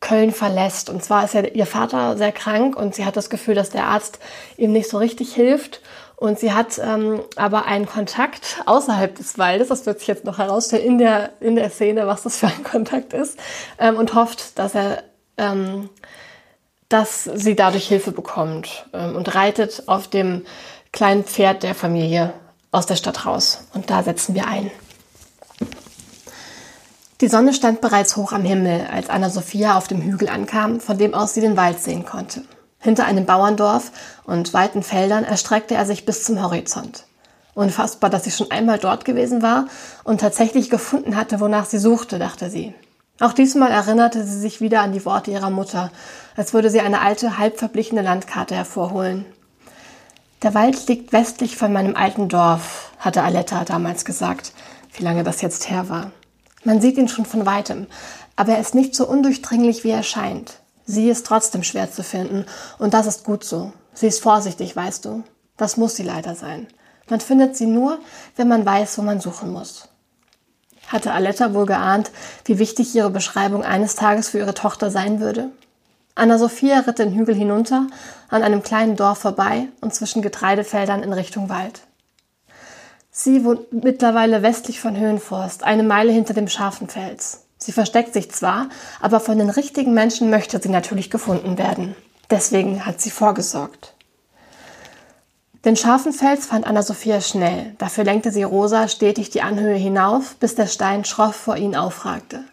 Köln 0.00 0.32
verlässt. 0.32 0.90
Und 0.90 1.02
zwar 1.02 1.24
ist 1.24 1.34
ja 1.34 1.42
ihr 1.42 1.66
Vater 1.66 2.16
sehr 2.16 2.32
krank 2.32 2.76
und 2.76 2.94
sie 2.94 3.04
hat 3.04 3.16
das 3.16 3.30
Gefühl, 3.30 3.54
dass 3.54 3.70
der 3.70 3.84
Arzt 3.84 4.18
ihm 4.56 4.72
nicht 4.72 4.88
so 4.88 4.98
richtig 4.98 5.34
hilft. 5.34 5.80
Und 6.16 6.40
sie 6.40 6.52
hat 6.52 6.80
ähm, 6.82 7.20
aber 7.36 7.66
einen 7.66 7.86
Kontakt 7.86 8.60
außerhalb 8.66 9.14
des 9.14 9.38
Waldes, 9.38 9.68
das 9.68 9.86
wird 9.86 10.00
sich 10.00 10.08
jetzt 10.08 10.24
noch 10.24 10.38
herausstellen 10.38 10.84
in 10.84 10.98
der, 10.98 11.30
in 11.38 11.54
der 11.54 11.70
Szene, 11.70 12.08
was 12.08 12.24
das 12.24 12.38
für 12.38 12.48
ein 12.48 12.64
Kontakt 12.68 13.12
ist, 13.12 13.38
ähm, 13.78 13.96
und 13.96 14.14
hofft, 14.14 14.58
dass 14.58 14.74
er, 14.74 15.04
ähm, 15.36 15.88
dass 16.88 17.24
sie 17.24 17.54
dadurch 17.54 17.88
Hilfe 17.88 18.12
bekommt 18.12 18.86
ähm, 18.92 19.16
und 19.16 19.34
reitet 19.34 19.84
auf 19.86 20.08
dem 20.08 20.44
kleinen 20.92 21.24
Pferd 21.24 21.62
der 21.62 21.74
Familie 21.74 22.32
aus 22.70 22.86
der 22.86 22.96
Stadt 22.96 23.26
raus. 23.26 23.64
Und 23.74 23.90
da 23.90 24.02
setzen 24.02 24.34
wir 24.34 24.46
ein. 24.46 24.70
Die 27.20 27.28
Sonne 27.28 27.52
stand 27.52 27.80
bereits 27.80 28.16
hoch 28.16 28.32
am 28.32 28.44
Himmel, 28.44 28.86
als 28.92 29.10
Anna 29.10 29.28
Sophia 29.28 29.76
auf 29.76 29.88
dem 29.88 30.00
Hügel 30.00 30.28
ankam, 30.28 30.80
von 30.80 30.98
dem 30.98 31.14
aus 31.14 31.34
sie 31.34 31.40
den 31.40 31.56
Wald 31.56 31.80
sehen 31.80 32.04
konnte. 32.04 32.44
Hinter 32.78 33.06
einem 33.06 33.26
Bauerndorf 33.26 33.90
und 34.24 34.54
weiten 34.54 34.84
Feldern 34.84 35.24
erstreckte 35.24 35.74
er 35.74 35.84
sich 35.84 36.06
bis 36.06 36.22
zum 36.22 36.40
Horizont. 36.40 37.06
Unfassbar, 37.54 38.08
dass 38.08 38.22
sie 38.22 38.30
schon 38.30 38.52
einmal 38.52 38.78
dort 38.78 39.04
gewesen 39.04 39.42
war 39.42 39.66
und 40.04 40.20
tatsächlich 40.20 40.70
gefunden 40.70 41.16
hatte, 41.16 41.40
wonach 41.40 41.64
sie 41.64 41.78
suchte, 41.78 42.20
dachte 42.20 42.50
sie. 42.50 42.72
Auch 43.20 43.32
diesmal 43.32 43.70
erinnerte 43.72 44.24
sie 44.24 44.38
sich 44.38 44.60
wieder 44.60 44.80
an 44.80 44.92
die 44.92 45.04
Worte 45.04 45.32
ihrer 45.32 45.50
Mutter, 45.50 45.90
als 46.36 46.54
würde 46.54 46.70
sie 46.70 46.80
eine 46.80 47.00
alte, 47.00 47.38
halb 47.38 47.58
verblichene 47.58 48.02
Landkarte 48.02 48.54
hervorholen. 48.54 49.24
Der 50.42 50.54
Wald 50.54 50.86
liegt 50.86 51.12
westlich 51.12 51.56
von 51.56 51.72
meinem 51.72 51.96
alten 51.96 52.28
Dorf, 52.28 52.92
hatte 53.00 53.24
Aletta 53.24 53.64
damals 53.64 54.04
gesagt, 54.04 54.52
wie 54.92 55.02
lange 55.02 55.24
das 55.24 55.40
jetzt 55.40 55.68
her 55.68 55.88
war. 55.88 56.12
Man 56.62 56.80
sieht 56.80 56.96
ihn 56.96 57.08
schon 57.08 57.26
von 57.26 57.44
weitem, 57.44 57.88
aber 58.36 58.52
er 58.52 58.60
ist 58.60 58.76
nicht 58.76 58.94
so 58.94 59.06
undurchdringlich, 59.06 59.82
wie 59.82 59.90
er 59.90 60.04
scheint. 60.04 60.60
Sie 60.86 61.10
ist 61.10 61.26
trotzdem 61.26 61.64
schwer 61.64 61.90
zu 61.90 62.04
finden 62.04 62.46
und 62.78 62.94
das 62.94 63.06
ist 63.06 63.24
gut 63.24 63.42
so. 63.42 63.72
Sie 63.94 64.06
ist 64.06 64.22
vorsichtig, 64.22 64.76
weißt 64.76 65.04
du. 65.04 65.24
Das 65.56 65.76
muss 65.76 65.96
sie 65.96 66.04
leider 66.04 66.36
sein. 66.36 66.68
Man 67.10 67.20
findet 67.20 67.56
sie 67.56 67.66
nur, 67.66 67.98
wenn 68.36 68.46
man 68.46 68.64
weiß, 68.64 68.96
wo 68.98 69.02
man 69.02 69.20
suchen 69.20 69.50
muss. 69.50 69.87
Hatte 70.88 71.12
Aletta 71.12 71.54
wohl 71.54 71.66
geahnt, 71.66 72.10
wie 72.44 72.58
wichtig 72.58 72.94
ihre 72.94 73.10
Beschreibung 73.10 73.62
eines 73.62 73.94
Tages 73.94 74.30
für 74.30 74.38
ihre 74.38 74.54
Tochter 74.54 74.90
sein 74.90 75.20
würde? 75.20 75.50
Anna-Sophia 76.14 76.80
ritt 76.80 76.98
den 76.98 77.14
Hügel 77.14 77.34
hinunter, 77.34 77.86
an 78.28 78.42
einem 78.42 78.62
kleinen 78.62 78.96
Dorf 78.96 79.18
vorbei 79.18 79.68
und 79.80 79.94
zwischen 79.94 80.22
Getreidefeldern 80.22 81.02
in 81.02 81.12
Richtung 81.12 81.48
Wald. 81.48 81.82
Sie 83.10 83.44
wohnt 83.44 83.72
mittlerweile 83.72 84.42
westlich 84.42 84.80
von 84.80 84.96
Höhenforst, 84.96 85.62
eine 85.62 85.82
Meile 85.82 86.12
hinter 86.12 86.34
dem 86.34 86.48
scharfen 86.48 86.88
Fels. 86.88 87.44
Sie 87.58 87.72
versteckt 87.72 88.14
sich 88.14 88.30
zwar, 88.30 88.68
aber 89.00 89.20
von 89.20 89.38
den 89.38 89.50
richtigen 89.50 89.92
Menschen 89.92 90.30
möchte 90.30 90.60
sie 90.60 90.68
natürlich 90.68 91.10
gefunden 91.10 91.58
werden. 91.58 91.96
Deswegen 92.30 92.86
hat 92.86 93.00
sie 93.00 93.10
vorgesorgt. 93.10 93.94
Den 95.64 95.76
scharfen 95.76 96.12
Fels 96.12 96.46
fand 96.46 96.66
Anna-Sophia 96.66 97.20
schnell. 97.20 97.74
Dafür 97.78 98.04
lenkte 98.04 98.30
sie 98.30 98.44
Rosa 98.44 98.86
stetig 98.86 99.30
die 99.30 99.42
Anhöhe 99.42 99.74
hinauf, 99.74 100.36
bis 100.36 100.54
der 100.54 100.66
Stein 100.66 101.04
schroff 101.04 101.34
vor 101.34 101.56
ihnen 101.56 101.74
aufragte. 101.74 102.44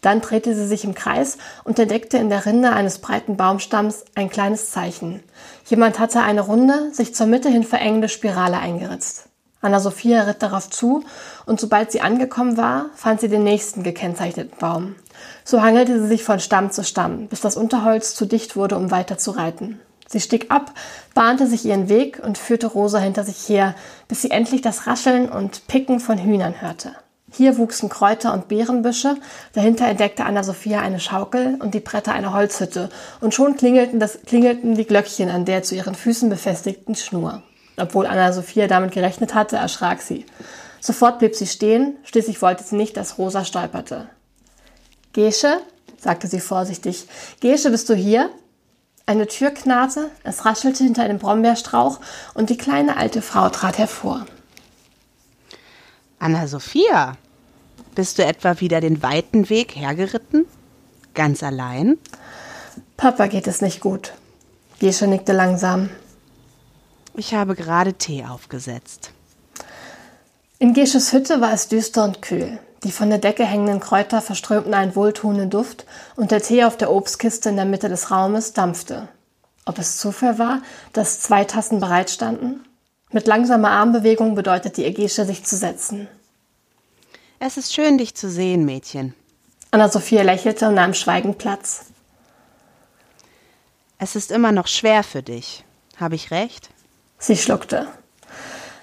Dann 0.00 0.20
drehte 0.20 0.54
sie 0.54 0.66
sich 0.66 0.84
im 0.84 0.94
Kreis 0.94 1.36
und 1.64 1.78
entdeckte 1.78 2.16
in 2.16 2.30
der 2.30 2.46
Rinde 2.46 2.70
eines 2.72 2.98
breiten 2.98 3.36
Baumstamms 3.36 4.04
ein 4.14 4.30
kleines 4.30 4.70
Zeichen. 4.70 5.22
Jemand 5.66 5.98
hatte 5.98 6.22
eine 6.22 6.42
runde, 6.42 6.94
sich 6.94 7.14
zur 7.14 7.26
Mitte 7.26 7.48
hin 7.48 7.64
verengende 7.64 8.08
Spirale 8.08 8.58
eingeritzt. 8.58 9.28
Anna-Sophia 9.60 10.22
ritt 10.22 10.42
darauf 10.42 10.70
zu 10.70 11.04
und 11.44 11.60
sobald 11.60 11.90
sie 11.90 12.00
angekommen 12.00 12.56
war, 12.56 12.86
fand 12.94 13.20
sie 13.20 13.28
den 13.28 13.42
nächsten 13.42 13.82
gekennzeichneten 13.82 14.56
Baum. 14.58 14.94
So 15.44 15.60
hangelte 15.60 16.00
sie 16.00 16.06
sich 16.08 16.24
von 16.24 16.40
Stamm 16.40 16.70
zu 16.70 16.84
Stamm, 16.84 17.26
bis 17.26 17.40
das 17.40 17.56
Unterholz 17.56 18.14
zu 18.14 18.26
dicht 18.26 18.56
wurde, 18.56 18.76
um 18.76 18.90
weiter 18.90 19.18
zu 19.18 19.32
reiten. 19.32 19.80
Sie 20.08 20.20
stieg 20.20 20.50
ab, 20.50 20.72
bahnte 21.14 21.46
sich 21.46 21.64
ihren 21.64 21.88
Weg 21.88 22.20
und 22.24 22.38
führte 22.38 22.68
Rosa 22.68 22.98
hinter 22.98 23.24
sich 23.24 23.48
her, 23.48 23.74
bis 24.08 24.22
sie 24.22 24.30
endlich 24.30 24.62
das 24.62 24.86
Rascheln 24.86 25.28
und 25.28 25.66
Picken 25.66 25.98
von 25.98 26.18
Hühnern 26.18 26.60
hörte. 26.60 26.94
Hier 27.32 27.58
wuchsen 27.58 27.88
Kräuter 27.88 28.32
und 28.32 28.46
Beerenbüsche, 28.48 29.16
dahinter 29.52 29.88
entdeckte 29.88 30.24
Anna-Sophia 30.24 30.80
eine 30.80 31.00
Schaukel 31.00 31.58
und 31.60 31.74
die 31.74 31.80
Bretter 31.80 32.12
einer 32.12 32.32
Holzhütte, 32.32 32.88
und 33.20 33.34
schon 33.34 33.56
klingelten, 33.56 33.98
das, 33.98 34.20
klingelten 34.24 34.76
die 34.76 34.86
Glöckchen 34.86 35.28
an 35.28 35.44
der 35.44 35.64
zu 35.64 35.74
ihren 35.74 35.96
Füßen 35.96 36.30
befestigten 36.30 36.94
Schnur. 36.94 37.42
Obwohl 37.76 38.06
Anna-Sophia 38.06 38.68
damit 38.68 38.92
gerechnet 38.92 39.34
hatte, 39.34 39.56
erschrak 39.56 40.02
sie. 40.02 40.24
Sofort 40.80 41.18
blieb 41.18 41.34
sie 41.34 41.48
stehen, 41.48 41.96
schließlich 42.04 42.40
wollte 42.42 42.62
sie 42.62 42.76
nicht, 42.76 42.96
dass 42.96 43.18
Rosa 43.18 43.44
stolperte. 43.44 44.08
Gesche, 45.12 45.60
sagte 45.98 46.28
sie 46.28 46.40
vorsichtig, 46.40 47.08
Gesche, 47.40 47.70
bist 47.70 47.88
du 47.88 47.94
hier? 47.94 48.30
Eine 49.08 49.28
Tür 49.28 49.52
knarrte, 49.52 50.10
es 50.24 50.44
raschelte 50.44 50.82
hinter 50.82 51.04
einem 51.04 51.20
Brombeerstrauch 51.20 52.00
und 52.34 52.50
die 52.50 52.56
kleine 52.56 52.96
alte 52.96 53.22
Frau 53.22 53.48
trat 53.50 53.78
hervor. 53.78 54.26
Anna 56.18 56.48
Sophia, 56.48 57.16
bist 57.94 58.18
du 58.18 58.24
etwa 58.24 58.58
wieder 58.58 58.80
den 58.80 59.04
weiten 59.04 59.48
Weg 59.48 59.76
hergeritten? 59.76 60.44
Ganz 61.14 61.44
allein? 61.44 61.98
Papa 62.96 63.28
geht 63.28 63.46
es 63.46 63.60
nicht 63.62 63.80
gut. 63.80 64.12
Gesche 64.80 65.06
nickte 65.06 65.32
langsam. 65.32 65.88
Ich 67.14 67.32
habe 67.32 67.54
gerade 67.54 67.94
Tee 67.94 68.24
aufgesetzt. 68.24 69.12
In 70.58 70.74
Gesches 70.74 71.12
Hütte 71.12 71.40
war 71.40 71.52
es 71.52 71.68
düster 71.68 72.02
und 72.02 72.22
kühl. 72.22 72.58
Die 72.84 72.92
von 72.92 73.08
der 73.08 73.18
Decke 73.18 73.44
hängenden 73.44 73.80
Kräuter 73.80 74.20
verströmten 74.20 74.74
einen 74.74 74.94
wohltuenden 74.94 75.50
Duft 75.50 75.86
und 76.14 76.30
der 76.30 76.42
Tee 76.42 76.64
auf 76.64 76.76
der 76.76 76.90
Obstkiste 76.90 77.48
in 77.48 77.56
der 77.56 77.64
Mitte 77.64 77.88
des 77.88 78.10
Raumes 78.10 78.52
dampfte. 78.52 79.08
Ob 79.64 79.78
es 79.78 79.96
Zufall 79.96 80.38
war, 80.38 80.62
dass 80.92 81.20
zwei 81.20 81.44
Tassen 81.44 81.80
bereitstanden? 81.80 82.64
Mit 83.10 83.26
langsamer 83.26 83.70
Armbewegung 83.70 84.34
bedeutete 84.34 84.82
ihr 84.82 84.92
Gesche, 84.92 85.24
sich 85.24 85.44
zu 85.44 85.56
setzen. 85.56 86.08
Es 87.38 87.56
ist 87.56 87.74
schön, 87.74 87.98
dich 87.98 88.14
zu 88.14 88.30
sehen, 88.30 88.64
Mädchen. 88.64 89.14
Anna-Sophia 89.70 90.22
lächelte 90.22 90.68
und 90.68 90.74
nahm 90.74 90.94
schweigend 90.94 91.38
Platz. 91.38 91.86
Es 93.98 94.16
ist 94.16 94.30
immer 94.30 94.52
noch 94.52 94.66
schwer 94.66 95.02
für 95.02 95.22
dich. 95.22 95.64
Habe 95.98 96.14
ich 96.14 96.30
recht? 96.30 96.70
Sie 97.18 97.36
schluckte. 97.36 97.86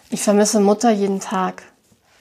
Ich 0.10 0.22
vermisse 0.22 0.60
Mutter 0.60 0.92
jeden 0.92 1.20
Tag. 1.20 1.64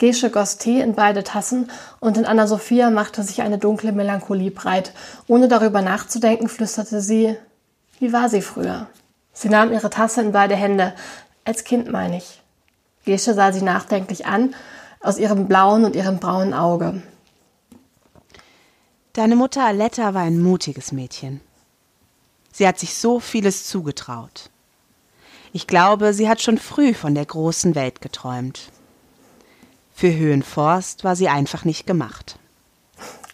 Gesche 0.02 0.30
goss 0.30 0.58
Tee 0.58 0.80
in 0.80 0.96
beide 0.96 1.22
Tassen 1.22 1.70
und 2.00 2.16
in 2.16 2.24
Anna-Sophia 2.26 2.90
machte 2.90 3.22
sich 3.22 3.40
eine 3.40 3.56
dunkle 3.56 3.92
Melancholie 3.92 4.50
breit. 4.50 4.92
Ohne 5.28 5.46
darüber 5.46 5.80
nachzudenken, 5.80 6.48
flüsterte 6.48 7.00
sie, 7.00 7.36
wie 8.00 8.12
war 8.12 8.28
sie 8.28 8.42
früher? 8.42 8.88
Sie 9.32 9.48
nahm 9.48 9.72
ihre 9.72 9.90
Tasse 9.90 10.20
in 10.20 10.32
beide 10.32 10.56
Hände. 10.56 10.92
Als 11.44 11.62
Kind 11.62 11.88
meine 11.92 12.16
ich. 12.16 12.42
Gesche 13.04 13.32
sah 13.32 13.52
sie 13.52 13.62
nachdenklich 13.62 14.26
an, 14.26 14.56
aus 14.98 15.18
ihrem 15.18 15.46
blauen 15.46 15.84
und 15.84 15.94
ihrem 15.94 16.18
braunen 16.18 16.52
Auge. 16.52 17.00
Deine 19.12 19.36
Mutter 19.36 19.64
Aletta 19.64 20.14
war 20.14 20.22
ein 20.22 20.42
mutiges 20.42 20.90
Mädchen. 20.90 21.40
Sie 22.50 22.66
hat 22.66 22.80
sich 22.80 22.96
so 22.96 23.20
vieles 23.20 23.68
zugetraut. 23.68 24.50
Ich 25.52 25.68
glaube, 25.68 26.12
sie 26.12 26.28
hat 26.28 26.42
schon 26.42 26.58
früh 26.58 26.92
von 26.92 27.14
der 27.14 27.26
großen 27.26 27.76
Welt 27.76 28.00
geträumt. 28.00 28.72
Für 30.02 30.12
Höhenforst 30.12 31.04
war 31.04 31.14
sie 31.14 31.28
einfach 31.28 31.64
nicht 31.64 31.86
gemacht. 31.86 32.36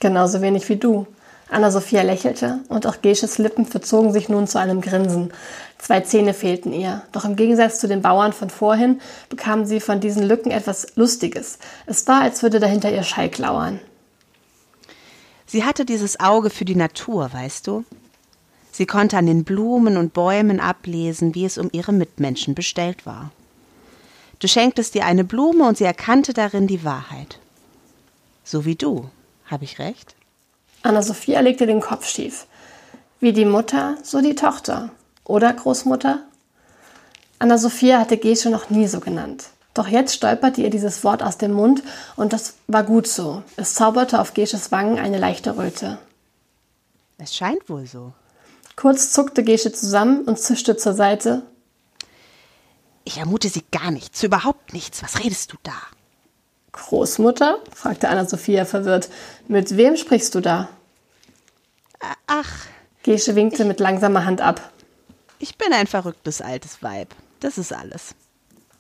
Genauso 0.01 0.43
wenig 0.43 0.69
wie 0.69 0.77
du. 0.77 1.07
Anna-Sophia 1.49 2.03
lächelte 2.03 2.61
und 2.69 2.87
auch 2.87 3.01
Gesches 3.01 3.39
Lippen 3.39 3.65
verzogen 3.65 4.13
sich 4.13 4.29
nun 4.29 4.47
zu 4.47 4.61
einem 4.61 4.83
Grinsen. 4.83 5.33
Zwei 5.79 6.03
Zähne 6.03 6.35
fehlten 6.35 6.75
ihr, 6.75 7.01
doch 7.13 7.25
im 7.25 7.37
Gegensatz 7.37 7.79
zu 7.81 7.89
den 7.89 8.03
Bauern 8.03 8.35
von 8.35 8.51
vorhin 8.51 9.01
bekam 9.31 9.65
sie 9.65 9.81
von 9.81 10.01
diesen 10.01 10.23
Lücken 10.23 10.51
etwas 10.51 10.89
Lustiges. 10.95 11.59
Es 11.87 12.07
war, 12.07 12.21
als 12.21 12.43
würde 12.43 12.61
dahinter 12.61 12.93
ihr 12.93 13.03
Schalk 13.03 13.39
lauern. 13.39 13.81
Sie 15.47 15.65
hatte 15.65 15.87
dieses 15.87 16.21
Auge 16.21 16.51
für 16.51 16.67
die 16.67 16.77
Natur, 16.77 17.33
weißt 17.33 17.67
du? 17.67 17.87
Sie 18.73 18.85
konnte 18.85 19.17
an 19.17 19.25
den 19.25 19.45
Blumen 19.45 19.97
und 19.97 20.13
Bäumen 20.13 20.61
ablesen, 20.61 21.35
wie 21.35 21.47
es 21.47 21.57
um 21.57 21.71
ihre 21.73 21.93
Mitmenschen 21.95 22.55
bestellt 22.55 23.07
war. 23.07 23.31
Du 24.39 24.47
schenktest 24.47 24.95
ihr 24.95 25.05
eine 25.05 25.25
Blume 25.25 25.67
und 25.67 25.79
sie 25.79 25.85
erkannte 25.85 26.33
darin 26.33 26.67
die 26.67 26.85
Wahrheit. 26.85 27.39
So 28.45 28.65
wie 28.65 28.77
du, 28.77 29.11
habe 29.47 29.65
ich 29.65 29.79
recht? 29.79 30.15
Anna-Sophia 30.83 31.41
legte 31.41 31.67
den 31.67 31.81
Kopf 31.81 32.09
schief. 32.09 32.47
Wie 33.21 33.33
die 33.33 33.45
Mutter, 33.45 33.97
so 34.03 34.21
die 34.21 34.37
Tochter. 34.37 34.91
Oder, 35.25 35.53
Großmutter? 35.53 36.21
Anna-Sophia 37.41 37.99
hatte 37.99 38.17
Gesche 38.17 38.51
noch 38.51 38.71
nie 38.71 38.87
so 38.87 39.01
genannt. 39.01 39.51
Doch 39.75 39.89
jetzt 39.89 40.15
stolperte 40.15 40.63
ihr 40.63 40.71
dieses 40.71 41.05
Wort 41.05 41.23
aus 41.23 41.39
dem 41.39 41.53
Mund 41.53 41.83
und 42.17 42.33
das 42.33 42.55
war 42.67 42.83
gut 42.83 43.07
so. 43.07 43.43
Es 43.57 43.75
zauberte 43.75 44.21
auf 44.21 44.35
Gesches 44.35 44.73
Wangen 44.73 44.99
eine 44.99 45.19
leichte 45.19 45.57
Röte. 45.57 45.99
Es 47.19 47.35
scheint 47.35 47.69
wohl 47.69 47.87
so. 47.87 48.13
Kurz 48.77 49.13
zuckte 49.13 49.43
Gesche 49.43 49.73
zusammen 49.73 50.23
und 50.23 50.39
zischte 50.39 50.77
zur 50.77 50.95
Seite. 50.95 51.43
Ich 53.09 53.17
ermute 53.17 53.49
sie 53.49 53.65
gar 53.73 53.91
nicht, 53.91 54.15
zu 54.15 54.27
überhaupt 54.27 54.75
nichts. 54.75 55.03
Was 55.03 55.25
redest 55.25 55.55
du 55.55 55.57
da? 55.63 55.73
Großmutter? 56.73 57.59
fragte 57.75 58.11
Anna-Sophia 58.11 58.67
verwirrt. 58.67 59.09
Mit 59.49 59.79
wem 59.79 59.97
sprichst 59.97 60.35
du 60.35 60.41
da? 60.41 60.69
Ach. 62.27 62.67
Gesche 63.05 63.35
winkte 63.35 63.65
mit 63.65 63.81
langsamer 63.81 64.27
Hand 64.27 64.43
ab. 64.43 64.75
Ich 65.39 65.57
bin 65.57 65.73
ein 65.73 65.87
verrücktes 65.87 66.43
altes 66.43 66.83
Weib. 66.83 67.15
Das 67.41 67.57
ist 67.57 67.73
alles. 67.73 68.15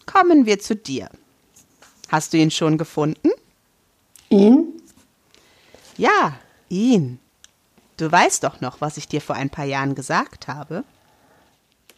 Kommen 0.04 0.44
wir 0.44 0.58
zu 0.58 0.76
dir. 0.76 1.08
Hast 2.08 2.34
du 2.34 2.36
ihn 2.36 2.50
schon 2.50 2.76
gefunden? 2.76 3.30
Ihn? 4.28 4.78
Ja, 5.96 6.38
ihn. 6.68 7.18
Du 7.96 8.12
weißt 8.12 8.44
doch 8.44 8.60
noch, 8.60 8.82
was 8.82 8.98
ich 8.98 9.08
dir 9.08 9.22
vor 9.22 9.36
ein 9.36 9.48
paar 9.48 9.64
Jahren 9.64 9.94
gesagt 9.94 10.48
habe. 10.48 10.84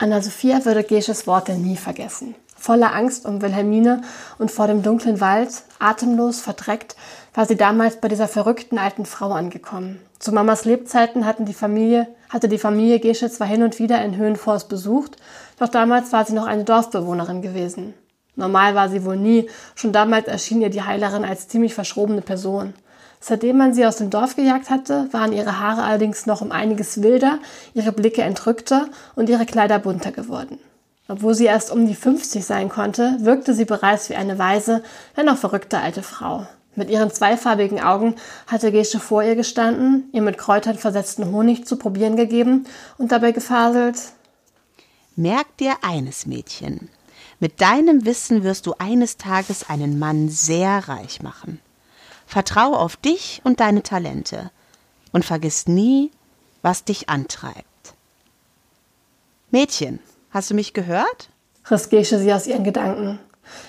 Anna-Sophia 0.02 0.64
würde 0.64 0.82
Gesches 0.82 1.26
Worte 1.26 1.52
nie 1.52 1.76
vergessen. 1.76 2.34
Voller 2.56 2.94
Angst 2.94 3.26
um 3.26 3.42
Wilhelmine 3.42 4.00
und 4.38 4.50
vor 4.50 4.66
dem 4.66 4.82
dunklen 4.82 5.20
Wald, 5.20 5.50
atemlos, 5.78 6.40
verdreckt, 6.40 6.96
war 7.34 7.44
sie 7.44 7.56
damals 7.56 7.96
bei 7.96 8.08
dieser 8.08 8.26
verrückten 8.26 8.78
alten 8.78 9.04
Frau 9.04 9.32
angekommen. 9.32 10.00
Zu 10.18 10.32
Mamas 10.32 10.64
Lebzeiten 10.64 11.26
hatten 11.26 11.44
die 11.44 11.52
Familie, 11.52 12.08
hatte 12.30 12.48
die 12.48 12.56
Familie 12.56 12.98
Gesche 12.98 13.30
zwar 13.30 13.46
hin 13.46 13.62
und 13.62 13.78
wieder 13.78 14.02
in 14.02 14.16
Höhenforst 14.16 14.70
besucht, 14.70 15.18
doch 15.58 15.68
damals 15.68 16.14
war 16.14 16.24
sie 16.24 16.32
noch 16.32 16.46
eine 16.46 16.64
Dorfbewohnerin 16.64 17.42
gewesen. 17.42 17.92
Normal 18.36 18.74
war 18.74 18.88
sie 18.88 19.04
wohl 19.04 19.18
nie, 19.18 19.50
schon 19.74 19.92
damals 19.92 20.28
erschien 20.28 20.62
ihr 20.62 20.70
die 20.70 20.82
Heilerin 20.82 21.26
als 21.26 21.48
ziemlich 21.48 21.74
verschrobene 21.74 22.22
Person. 22.22 22.72
Seitdem 23.20 23.59
man 23.59 23.74
sie 23.74 23.85
aus 23.85 23.96
dem 23.96 24.09
Dorf 24.09 24.35
gejagt 24.35 24.70
hatte, 24.70 25.09
waren 25.12 25.33
ihre 25.33 25.61
Haare 25.61 25.83
allerdings 25.83 26.24
noch 26.24 26.40
um 26.40 26.52
einiges 26.52 27.02
wilder, 27.02 27.38
ihre 27.74 27.92
Blicke 27.92 28.22
entrückter 28.22 28.88
und 29.14 29.28
ihre 29.28 29.44
Kleider 29.44 29.78
bunter 29.78 30.11
geworden. 30.11 30.59
Obwohl 31.06 31.35
sie 31.35 31.44
erst 31.44 31.70
um 31.70 31.87
die 31.87 31.94
50 31.94 32.44
sein 32.44 32.70
konnte, 32.70 33.18
wirkte 33.20 33.52
sie 33.52 33.66
bereits 33.66 34.09
wie 34.09 34.14
eine 34.14 34.38
weise, 34.38 34.83
wenn 35.14 35.28
auch 35.28 35.37
verrückte 35.37 35.78
alte 35.78 36.02
Frau. 36.02 36.46
Mit 36.76 36.88
ihren 36.88 37.11
zweifarbigen 37.11 37.80
Augen 37.80 38.14
hatte 38.46 38.72
Gesche 38.72 39.00
vor 39.00 39.22
ihr 39.22 39.35
gestanden, 39.35 40.09
ihr 40.12 40.22
mit 40.22 40.38
Kräutern 40.38 40.78
versetzten 40.78 41.30
Honig 41.30 41.66
zu 41.66 41.76
probieren 41.76 42.16
gegeben 42.16 42.64
und 42.96 43.12
dabei 43.12 43.33
gefaselt. 43.33 43.98
Merk 45.16 45.56
dir 45.59 45.74
eines, 45.83 46.26
Mädchen. 46.26 46.88
Mit 47.40 47.61
deinem 47.61 48.06
Wissen 48.06 48.44
wirst 48.44 48.66
du 48.66 48.74
eines 48.78 49.16
Tages 49.16 49.68
einen 49.68 49.98
Mann 49.98 50.28
sehr 50.28 50.88
reich 50.88 51.22
machen. 51.22 51.61
Vertraue 52.31 52.79
auf 52.79 52.97
dich 52.97 53.40
und 53.43 53.59
deine 53.59 53.83
Talente 53.83 54.53
und 55.11 55.25
vergiss 55.25 55.66
nie, 55.66 56.12
was 56.62 56.85
dich 56.85 57.09
antreibt. 57.09 57.66
Mädchen, 59.51 59.99
hast 60.31 60.49
du 60.49 60.55
mich 60.55 60.73
gehört? 60.73 61.31
riss 61.69 61.88
Gesche 61.88 62.21
sie 62.21 62.33
aus 62.33 62.47
ihren 62.47 62.62
Gedanken. 62.62 63.19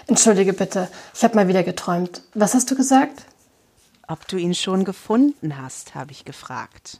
Entschuldige 0.06 0.54
bitte, 0.54 0.90
ich 1.12 1.24
habe 1.24 1.34
mal 1.34 1.48
wieder 1.48 1.64
geträumt. 1.64 2.22
Was 2.36 2.54
hast 2.54 2.70
du 2.70 2.76
gesagt? 2.76 3.24
Ob 4.08 4.28
du 4.28 4.38
ihn 4.38 4.54
schon 4.54 4.86
gefunden 4.86 5.60
hast, 5.60 5.96
habe 5.96 6.12
ich 6.12 6.24
gefragt. 6.24 7.00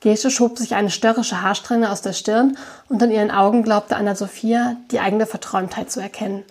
Gesche 0.00 0.30
schob 0.30 0.56
sich 0.56 0.74
eine 0.74 0.90
störrische 0.90 1.42
Haarsträhne 1.42 1.92
aus 1.92 2.00
der 2.00 2.14
Stirn 2.14 2.56
und 2.88 3.02
in 3.02 3.10
ihren 3.10 3.30
Augen 3.30 3.64
glaubte 3.64 3.96
Anna-Sophia, 3.96 4.76
die 4.90 5.00
eigene 5.00 5.26
Verträumtheit 5.26 5.92
zu 5.92 6.00
erkennen. 6.00 6.42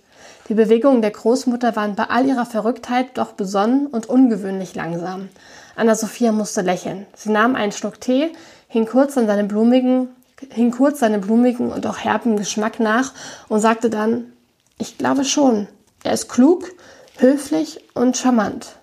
Die 0.50 0.54
Bewegungen 0.54 1.02
der 1.02 1.12
Großmutter 1.12 1.76
waren 1.76 1.96
bei 1.96 2.06
all 2.06 2.26
ihrer 2.26 2.46
Verrücktheit 2.46 3.18
doch 3.18 3.34
besonnen 3.34 3.88
und 3.88 4.08
ungewöhnlich 4.08 4.76
langsam. 4.76 5.30
Anna-Sophia 5.76 6.32
musste 6.32 6.62
lächeln. 6.62 7.06
Sie 7.16 7.30
nahm 7.30 7.56
einen 7.56 7.72
Schluck 7.72 8.02
Tee, 8.02 8.34
hing 8.68 8.86
kurz 8.86 9.18
an 9.18 9.28
seinem 9.28 9.48
blumigen, 9.48 10.10
hing 10.50 10.72
kurz 10.72 11.00
seinem 11.00 11.22
blumigen 11.22 11.72
und 11.72 11.86
auch 11.88 12.00
herben 12.00 12.38
Geschmack 12.38 12.80
nach 12.80 13.14
und 13.48 13.60
sagte 13.60 13.90
dann, 13.90 14.34
ich 14.78 14.98
glaube 14.98 15.24
schon. 15.24 15.68
Er 16.04 16.14
ist 16.14 16.30
klug, 16.30 16.72
höflich 17.18 17.80
und 17.94 18.18
charmant. 18.18 18.76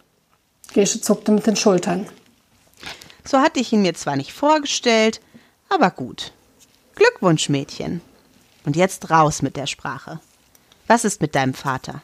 Gesche 0.73 1.01
zuckte 1.01 1.33
mit 1.33 1.47
den 1.47 1.57
Schultern. 1.57 2.07
So 3.25 3.39
hatte 3.39 3.61
ich 3.61 3.73
ihn 3.73 3.83
mir 3.83 3.95
zwar 3.95 4.17
nicht 4.17 4.33
vorgestellt, 4.33 5.21
aber 5.69 5.91
gut. 5.91 6.33
Glückwunsch, 6.95 7.49
Mädchen. 7.49 8.01
Und 8.65 8.77
jetzt 8.77 9.11
raus 9.11 9.43
mit 9.43 9.57
der 9.57 9.67
Sprache. 9.67 10.21
Was 10.89 11.05
ist 11.05 11.21
mit 11.21 11.35
deinem 11.35 11.55
Vater? 11.55 12.03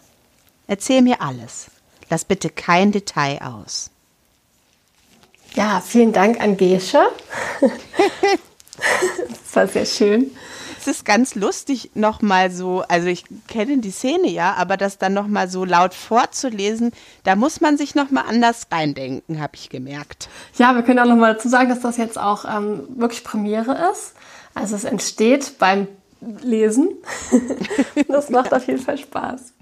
Erzähl 0.66 1.02
mir 1.02 1.20
alles. 1.20 1.66
Lass 2.10 2.24
bitte 2.24 2.50
kein 2.50 2.92
Detail 2.92 3.40
aus. 3.42 3.90
Ja, 5.54 5.80
vielen 5.80 6.12
Dank 6.12 6.40
an 6.40 6.56
Gesche. 6.56 7.00
das 7.60 9.56
war 9.56 9.66
sehr 9.68 9.86
schön. 9.86 10.30
Es 10.78 10.86
ist 10.86 11.06
ganz 11.06 11.34
lustig, 11.34 11.92
nochmal 11.94 12.50
so, 12.50 12.82
also 12.88 13.06
ich 13.06 13.24
kenne 13.48 13.78
die 13.78 13.90
Szene 13.90 14.28
ja, 14.28 14.52
aber 14.52 14.76
das 14.76 14.98
dann 14.98 15.14
nochmal 15.14 15.48
so 15.48 15.64
laut 15.64 15.94
vorzulesen, 15.94 16.92
da 17.22 17.36
muss 17.36 17.62
man 17.62 17.78
sich 17.78 17.94
nochmal 17.94 18.24
anders 18.28 18.66
reindenken, 18.70 19.40
habe 19.40 19.54
ich 19.54 19.70
gemerkt. 19.70 20.28
Ja, 20.58 20.74
wir 20.74 20.82
können 20.82 20.98
auch 20.98 21.06
nochmal 21.06 21.34
dazu 21.34 21.48
sagen, 21.48 21.70
dass 21.70 21.80
das 21.80 21.96
jetzt 21.96 22.18
auch 22.18 22.44
ähm, 22.44 22.86
wirklich 22.96 23.24
Premiere 23.24 23.90
ist. 23.92 24.12
Also 24.52 24.76
es 24.76 24.84
entsteht 24.84 25.58
beim 25.58 25.88
Lesen. 26.42 26.88
das 28.08 28.30
macht 28.30 28.52
auf 28.52 28.66
jeden 28.66 28.80
Fall 28.80 28.98
Spaß. 28.98 29.52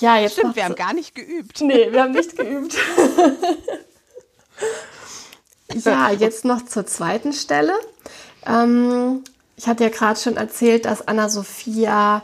Ja, 0.00 0.18
jetzt 0.18 0.32
Stimmt, 0.32 0.56
wir 0.56 0.64
haben 0.64 0.74
gar 0.74 0.92
nicht 0.92 1.14
geübt. 1.14 1.60
Nee, 1.60 1.92
wir 1.92 2.02
haben 2.02 2.12
nicht 2.12 2.36
geübt. 2.36 2.76
Ja, 5.84 6.10
jetzt 6.10 6.44
noch 6.44 6.64
zur 6.64 6.86
zweiten 6.86 7.32
Stelle. 7.32 7.72
Ähm, 8.46 9.24
ich 9.56 9.66
hatte 9.66 9.84
ja 9.84 9.90
gerade 9.90 10.18
schon 10.18 10.36
erzählt, 10.36 10.84
dass 10.84 11.06
Anna-Sophia 11.06 12.22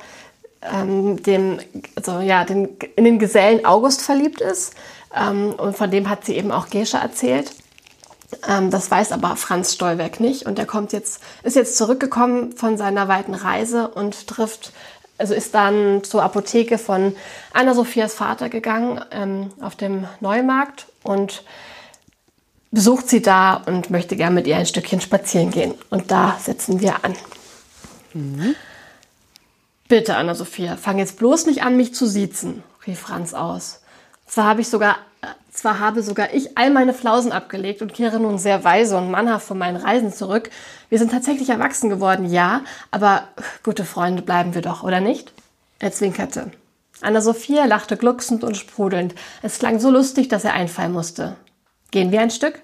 ähm, 0.63 1.23
dem, 1.23 1.59
also, 1.97 2.21
ja, 2.21 2.45
den, 2.45 2.77
in 2.97 3.05
den 3.05 3.19
Gesellen 3.19 3.65
August 3.65 4.03
verliebt 4.03 4.41
ist. 4.41 4.75
Ähm, 5.15 5.55
und 5.55 5.77
von 5.77 5.91
dem 5.91 6.09
hat 6.09 6.25
sie 6.25 6.37
eben 6.37 6.53
auch 6.53 6.69
Gesche 6.69 6.99
erzählt. 6.99 7.53
Ähm, 8.49 8.71
das 8.71 8.91
weiß 8.91 9.13
aber 9.13 9.37
Franz 9.37 9.75
Stolberg 9.75 10.21
nicht. 10.21 10.47
Und 10.47 10.59
er 10.59 10.67
kommt 10.67 10.93
jetzt, 10.93 11.23
ist 11.43 11.57
jetzt 11.57 11.77
zurückgekommen 11.77 12.53
von 12.57 12.77
seiner 12.77 13.09
weiten 13.09 13.35
Reise 13.35 13.89
und 13.89 14.27
trifft, 14.27 14.73
also 15.19 15.35
ist 15.35 15.55
dann 15.55 16.03
zur 16.05 16.23
Apotheke 16.23 16.79
von 16.79 17.15
Anna-Sophias 17.53 18.15
Vater 18.15 18.49
gegangen 18.49 19.01
ähm, 19.11 19.51
auf 19.61 19.77
dem 19.77 20.07
Neumarkt 20.21 20.87
und 21.03 21.45
besucht 22.71 23.09
sie 23.09 23.21
da 23.21 23.55
und 23.55 23.91
möchte 23.91 24.17
gern 24.17 24.35
mit 24.35 24.47
ihr 24.47 24.57
ein 24.57 24.67
Stückchen 24.67 25.01
spazieren 25.01 25.51
gehen. 25.51 25.75
Und 25.91 26.11
da 26.11 26.39
setzen 26.41 26.81
wir 26.81 27.05
an. 27.05 27.15
Mhm. 28.15 28.55
Bitte, 29.89 30.17
Anna-Sophia, 30.17 30.77
fang 30.77 30.99
jetzt 30.99 31.19
bloß 31.19 31.47
nicht 31.47 31.63
an, 31.65 31.77
mich 31.77 31.95
zu 31.95 32.07
siezen, 32.07 32.63
rief 32.87 33.01
Franz 33.01 33.35
aus. 33.35 33.81
Zwar 34.27 34.45
habe 34.45 34.61
ich 34.61 34.69
sogar, 34.69 34.99
zwar 35.61 35.79
habe 35.79 36.03
sogar 36.03 36.33
ich 36.33 36.57
all 36.57 36.71
meine 36.71 36.95
Flausen 36.95 37.33
abgelegt 37.33 37.83
und 37.83 37.93
kehre 37.93 38.19
nun 38.19 38.39
sehr 38.39 38.65
weise 38.65 38.97
und 38.97 39.11
mannhaft 39.11 39.47
von 39.47 39.59
meinen 39.59 39.77
Reisen 39.77 40.13
zurück. 40.13 40.49
Wir 40.89 40.99
sind 40.99 41.11
tatsächlich 41.11 41.51
erwachsen 41.51 41.91
geworden, 41.91 42.25
ja, 42.31 42.63
aber 42.91 43.25
gute 43.63 43.85
Freunde 43.85 44.23
bleiben 44.23 44.55
wir 44.55 44.63
doch, 44.63 44.83
oder 44.83 45.01
nicht? 45.01 45.33
Er 45.79 45.93
zwinkerte. 45.93 46.51
Anna-Sophia 47.03 47.67
lachte 47.67 47.99
glucksend 47.99 48.43
und 48.43 48.57
sprudelnd. 48.57 49.15
Es 49.43 49.59
klang 49.59 49.79
so 49.81 49.91
lustig, 49.91 50.29
dass 50.29 50.45
er 50.45 50.55
einfallen 50.55 50.93
musste. 50.93 51.37
Gehen 51.91 52.11
wir 52.11 52.23
ein 52.23 52.31
Stück? 52.31 52.61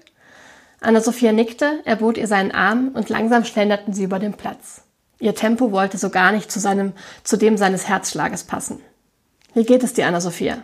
Anna-Sophia 0.81 1.31
nickte, 1.31 1.81
er 1.85 1.97
bot 1.97 2.17
ihr 2.17 2.27
seinen 2.27 2.51
Arm 2.51 2.91
und 2.93 3.09
langsam 3.09 3.45
schlenderten 3.45 3.93
sie 3.93 4.03
über 4.03 4.17
den 4.17 4.33
Platz. 4.33 4.81
Ihr 5.19 5.35
Tempo 5.35 5.71
wollte 5.71 5.97
so 5.97 6.09
gar 6.09 6.31
nicht 6.31 6.51
zu, 6.51 6.59
seinem, 6.59 6.93
zu 7.23 7.37
dem 7.37 7.57
seines 7.57 7.87
Herzschlages 7.87 8.43
passen. 8.43 8.79
Wie 9.53 9.65
geht 9.65 9.83
es 9.83 9.93
dir, 9.93 10.07
Anna-Sophia? 10.07 10.63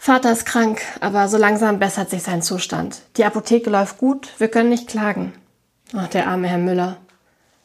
Vater 0.00 0.32
ist 0.32 0.46
krank, 0.46 0.80
aber 1.00 1.28
so 1.28 1.36
langsam 1.36 1.80
bessert 1.80 2.08
sich 2.08 2.22
sein 2.22 2.40
Zustand. 2.40 3.02
Die 3.16 3.24
Apotheke 3.24 3.68
läuft 3.68 3.98
gut, 3.98 4.28
wir 4.38 4.48
können 4.48 4.70
nicht 4.70 4.88
klagen. 4.88 5.34
Ach, 5.94 6.08
der 6.08 6.28
arme 6.28 6.48
Herr 6.48 6.58
Müller. 6.58 6.96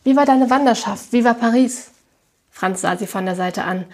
Wie 0.04 0.16
war 0.16 0.26
deine 0.26 0.50
Wanderschaft? 0.50 1.14
Wie 1.14 1.24
war 1.24 1.36
Paris? 1.36 1.92
Franz 2.50 2.82
sah 2.82 2.98
sie 2.98 3.08
von 3.08 3.26
der 3.26 3.36
Seite 3.36 3.64
an. 3.64 3.86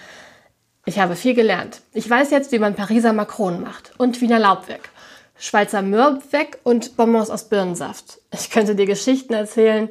Ich 0.86 1.00
habe 1.00 1.16
viel 1.16 1.36
gelernt. 1.36 1.82
Ich 1.94 2.10
weiß 2.10 2.32
jetzt, 2.32 2.52
wie 2.52 2.60
man 2.60 2.76
Pariser 2.76 3.14
Makronen 3.14 3.62
macht 3.62 3.92
und 3.98 4.22
Wiener 4.22 4.40
Laubwerk. 4.40 4.90
Schweizer 5.38 5.82
Mürbeck 5.82 6.60
und 6.64 6.98
Bonbons 6.98 7.30
aus 7.30 7.50
Birnensaft. 7.50 8.20
Ich 8.34 8.50
könnte 8.50 8.76
dir 8.76 8.86
Geschichten 8.86 9.34
erzählen. 9.34 9.90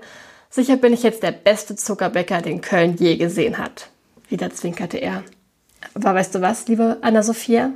Sicher 0.51 0.77
bin 0.77 0.93
ich 0.93 1.03
jetzt 1.03 1.23
der 1.23 1.33
beste 1.33 1.77
Zuckerbäcker, 1.77 2.41
den 2.41 2.63
Köln 2.63 2.97
je 2.97 3.17
gesehen 3.17 3.59
hat. 3.59 3.91
Wieder 4.29 4.51
zwinkerte 4.51 4.97
er. 4.97 5.23
Aber 5.95 6.15
weißt 6.15 6.35
du 6.35 6.41
was, 6.41 6.67
liebe 6.67 6.99
Anna-Sophia? 7.03 7.73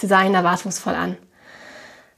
Sie 0.00 0.06
sah 0.06 0.22
ihn 0.24 0.34
erwartungsvoll 0.34 0.94
an. 0.94 1.18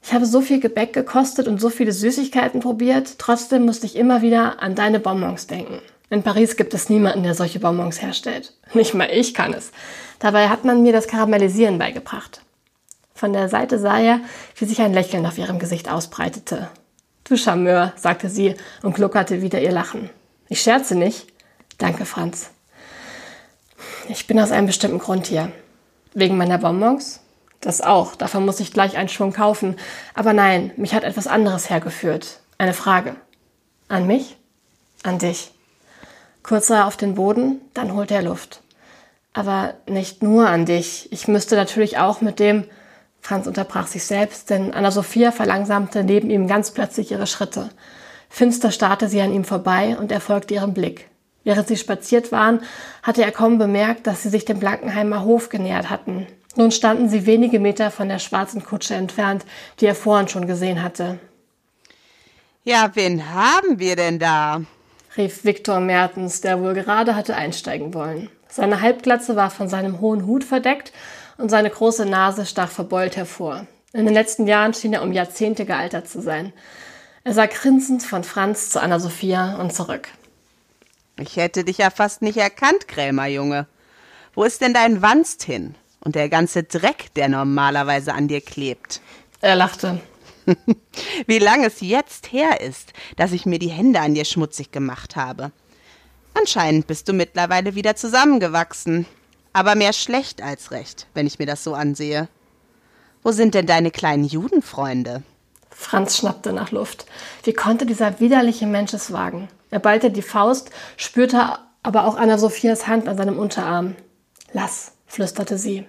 Ich 0.04 0.12
habe 0.12 0.24
so 0.24 0.40
viel 0.40 0.60
Gebäck 0.60 0.92
gekostet 0.92 1.48
und 1.48 1.60
so 1.60 1.68
viele 1.68 1.90
Süßigkeiten 1.90 2.60
probiert, 2.60 3.18
trotzdem 3.18 3.64
musste 3.64 3.86
ich 3.86 3.96
immer 3.96 4.22
wieder 4.22 4.62
an 4.62 4.76
deine 4.76 5.00
Bonbons 5.00 5.48
denken. 5.48 5.80
In 6.08 6.22
Paris 6.22 6.56
gibt 6.56 6.74
es 6.74 6.88
niemanden, 6.88 7.24
der 7.24 7.34
solche 7.34 7.58
Bonbons 7.58 8.00
herstellt. 8.00 8.52
Nicht 8.72 8.94
mal 8.94 9.08
ich 9.10 9.34
kann 9.34 9.52
es. 9.52 9.72
Dabei 10.20 10.48
hat 10.48 10.64
man 10.64 10.84
mir 10.84 10.92
das 10.92 11.08
Karamellisieren 11.08 11.78
beigebracht. 11.78 12.42
Von 13.14 13.32
der 13.32 13.48
Seite 13.48 13.80
sah 13.80 13.98
er, 13.98 14.20
wie 14.54 14.64
sich 14.64 14.80
ein 14.80 14.94
Lächeln 14.94 15.26
auf 15.26 15.38
ihrem 15.38 15.58
Gesicht 15.58 15.90
ausbreitete. 15.90 16.68
Du 17.24 17.36
Charmeur, 17.36 17.94
sagte 17.96 18.28
sie 18.28 18.54
und 18.82 18.94
gluckerte 18.94 19.42
wieder 19.42 19.60
ihr 19.60 19.72
Lachen. 19.72 20.08
Ich 20.48 20.62
scherze 20.62 20.94
nicht. 20.94 21.26
Danke, 21.78 22.04
Franz. 22.04 22.50
Ich 24.08 24.28
bin 24.28 24.38
aus 24.38 24.52
einem 24.52 24.68
bestimmten 24.68 25.00
Grund 25.00 25.26
hier. 25.26 25.50
Wegen 26.14 26.36
meiner 26.36 26.58
Bonbons? 26.58 27.18
Das 27.62 27.80
auch. 27.80 28.16
Davon 28.16 28.44
muss 28.44 28.60
ich 28.60 28.72
gleich 28.72 28.98
einen 28.98 29.08
Schwung 29.08 29.32
kaufen. 29.32 29.76
Aber 30.14 30.34
nein, 30.34 30.72
mich 30.76 30.94
hat 30.94 31.04
etwas 31.04 31.26
anderes 31.26 31.70
hergeführt. 31.70 32.40
Eine 32.58 32.74
Frage. 32.74 33.14
An 33.88 34.06
mich? 34.06 34.36
An 35.04 35.18
dich. 35.18 35.52
Kurz 36.42 36.66
sah 36.66 36.80
er 36.80 36.86
auf 36.86 36.96
den 36.96 37.14
Boden, 37.14 37.60
dann 37.72 37.94
holte 37.94 38.14
er 38.14 38.22
Luft. 38.22 38.62
Aber 39.32 39.74
nicht 39.86 40.22
nur 40.22 40.48
an 40.48 40.66
dich. 40.66 41.10
Ich 41.12 41.28
müsste 41.28 41.54
natürlich 41.54 41.98
auch 41.98 42.20
mit 42.20 42.40
dem, 42.40 42.64
Franz 43.20 43.46
unterbrach 43.46 43.86
sich 43.86 44.04
selbst, 44.04 44.50
denn 44.50 44.74
Anna-Sophia 44.74 45.30
verlangsamte 45.30 46.02
neben 46.02 46.28
ihm 46.28 46.48
ganz 46.48 46.72
plötzlich 46.72 47.12
ihre 47.12 47.28
Schritte. 47.28 47.70
Finster 48.28 48.72
starrte 48.72 49.08
sie 49.08 49.20
an 49.20 49.32
ihm 49.32 49.44
vorbei 49.44 49.96
und 49.98 50.10
er 50.10 50.20
folgte 50.20 50.54
ihrem 50.54 50.74
Blick. 50.74 51.08
Während 51.44 51.68
sie 51.68 51.76
spaziert 51.76 52.32
waren, 52.32 52.60
hatte 53.04 53.22
er 53.22 53.30
kaum 53.30 53.58
bemerkt, 53.58 54.08
dass 54.08 54.24
sie 54.24 54.28
sich 54.28 54.44
dem 54.44 54.58
Blankenheimer 54.58 55.24
Hof 55.24 55.48
genähert 55.48 55.90
hatten. 55.90 56.26
Nun 56.56 56.70
standen 56.70 57.08
sie 57.08 57.26
wenige 57.26 57.60
Meter 57.60 57.90
von 57.90 58.08
der 58.08 58.18
schwarzen 58.18 58.62
Kutsche 58.62 58.94
entfernt, 58.94 59.44
die 59.80 59.86
er 59.86 59.94
vorhin 59.94 60.28
schon 60.28 60.46
gesehen 60.46 60.82
hatte. 60.82 61.18
Ja, 62.64 62.90
wen 62.94 63.32
haben 63.32 63.78
wir 63.78 63.96
denn 63.96 64.18
da? 64.18 64.62
rief 65.16 65.44
Viktor 65.44 65.80
Mertens, 65.80 66.40
der 66.40 66.60
wohl 66.60 66.74
gerade 66.74 67.14
hatte 67.14 67.34
einsteigen 67.34 67.92
wollen. 67.92 68.30
Seine 68.48 68.80
Halbglatze 68.80 69.36
war 69.36 69.50
von 69.50 69.68
seinem 69.68 70.00
hohen 70.00 70.26
Hut 70.26 70.44
verdeckt 70.44 70.92
und 71.38 71.50
seine 71.50 71.70
große 71.70 72.06
Nase 72.06 72.46
stach 72.46 72.70
verbeult 72.70 73.16
hervor. 73.16 73.66
In 73.92 74.04
den 74.04 74.14
letzten 74.14 74.46
Jahren 74.46 74.74
schien 74.74 74.92
er 74.92 75.02
um 75.02 75.12
Jahrzehnte 75.12 75.64
gealtert 75.64 76.08
zu 76.08 76.20
sein. 76.22 76.52
Er 77.24 77.34
sah 77.34 77.46
grinsend 77.46 78.02
von 78.02 78.24
Franz 78.24 78.70
zu 78.70 78.80
Anna-Sophia 78.80 79.56
und 79.56 79.72
zurück. 79.72 80.08
Ich 81.18 81.36
hätte 81.36 81.64
dich 81.64 81.78
ja 81.78 81.90
fast 81.90 82.22
nicht 82.22 82.38
erkannt, 82.38 82.88
Krämerjunge. 82.88 83.66
Wo 84.34 84.44
ist 84.44 84.60
denn 84.60 84.72
dein 84.72 85.02
Wanst 85.02 85.42
hin? 85.42 85.74
Und 86.04 86.14
der 86.14 86.28
ganze 86.28 86.64
Dreck, 86.64 87.14
der 87.14 87.28
normalerweise 87.28 88.12
an 88.14 88.28
dir 88.28 88.40
klebt. 88.40 89.00
Er 89.40 89.56
lachte. 89.56 90.00
Wie 91.26 91.38
lange 91.38 91.66
es 91.66 91.80
jetzt 91.80 92.32
her 92.32 92.60
ist, 92.60 92.92
dass 93.16 93.32
ich 93.32 93.46
mir 93.46 93.58
die 93.58 93.70
Hände 93.70 94.00
an 94.00 94.14
dir 94.14 94.24
schmutzig 94.24 94.72
gemacht 94.72 95.16
habe. 95.16 95.52
Anscheinend 96.34 96.86
bist 96.86 97.08
du 97.08 97.12
mittlerweile 97.12 97.74
wieder 97.74 97.94
zusammengewachsen. 97.94 99.06
Aber 99.52 99.74
mehr 99.74 99.92
schlecht 99.92 100.42
als 100.42 100.70
recht, 100.70 101.06
wenn 101.14 101.26
ich 101.26 101.38
mir 101.38 101.46
das 101.46 101.62
so 101.62 101.74
ansehe. 101.74 102.28
Wo 103.22 103.32
sind 103.32 103.54
denn 103.54 103.66
deine 103.66 103.90
kleinen 103.90 104.24
Judenfreunde? 104.24 105.22
Franz 105.70 106.16
schnappte 106.16 106.52
nach 106.52 106.70
Luft. 106.70 107.06
Wie 107.44 107.52
konnte 107.52 107.86
dieser 107.86 108.18
widerliche 108.18 108.66
Mensch 108.66 108.94
es 108.94 109.12
wagen? 109.12 109.48
Er 109.70 109.78
ballte 109.78 110.10
die 110.10 110.22
Faust, 110.22 110.70
spürte 110.96 111.58
aber 111.82 112.06
auch 112.06 112.16
Anna-Sophias 112.16 112.86
Hand 112.86 113.08
an 113.08 113.16
seinem 113.16 113.38
Unterarm. 113.38 113.94
Lass, 114.52 114.92
flüsterte 115.06 115.58
sie. 115.58 115.86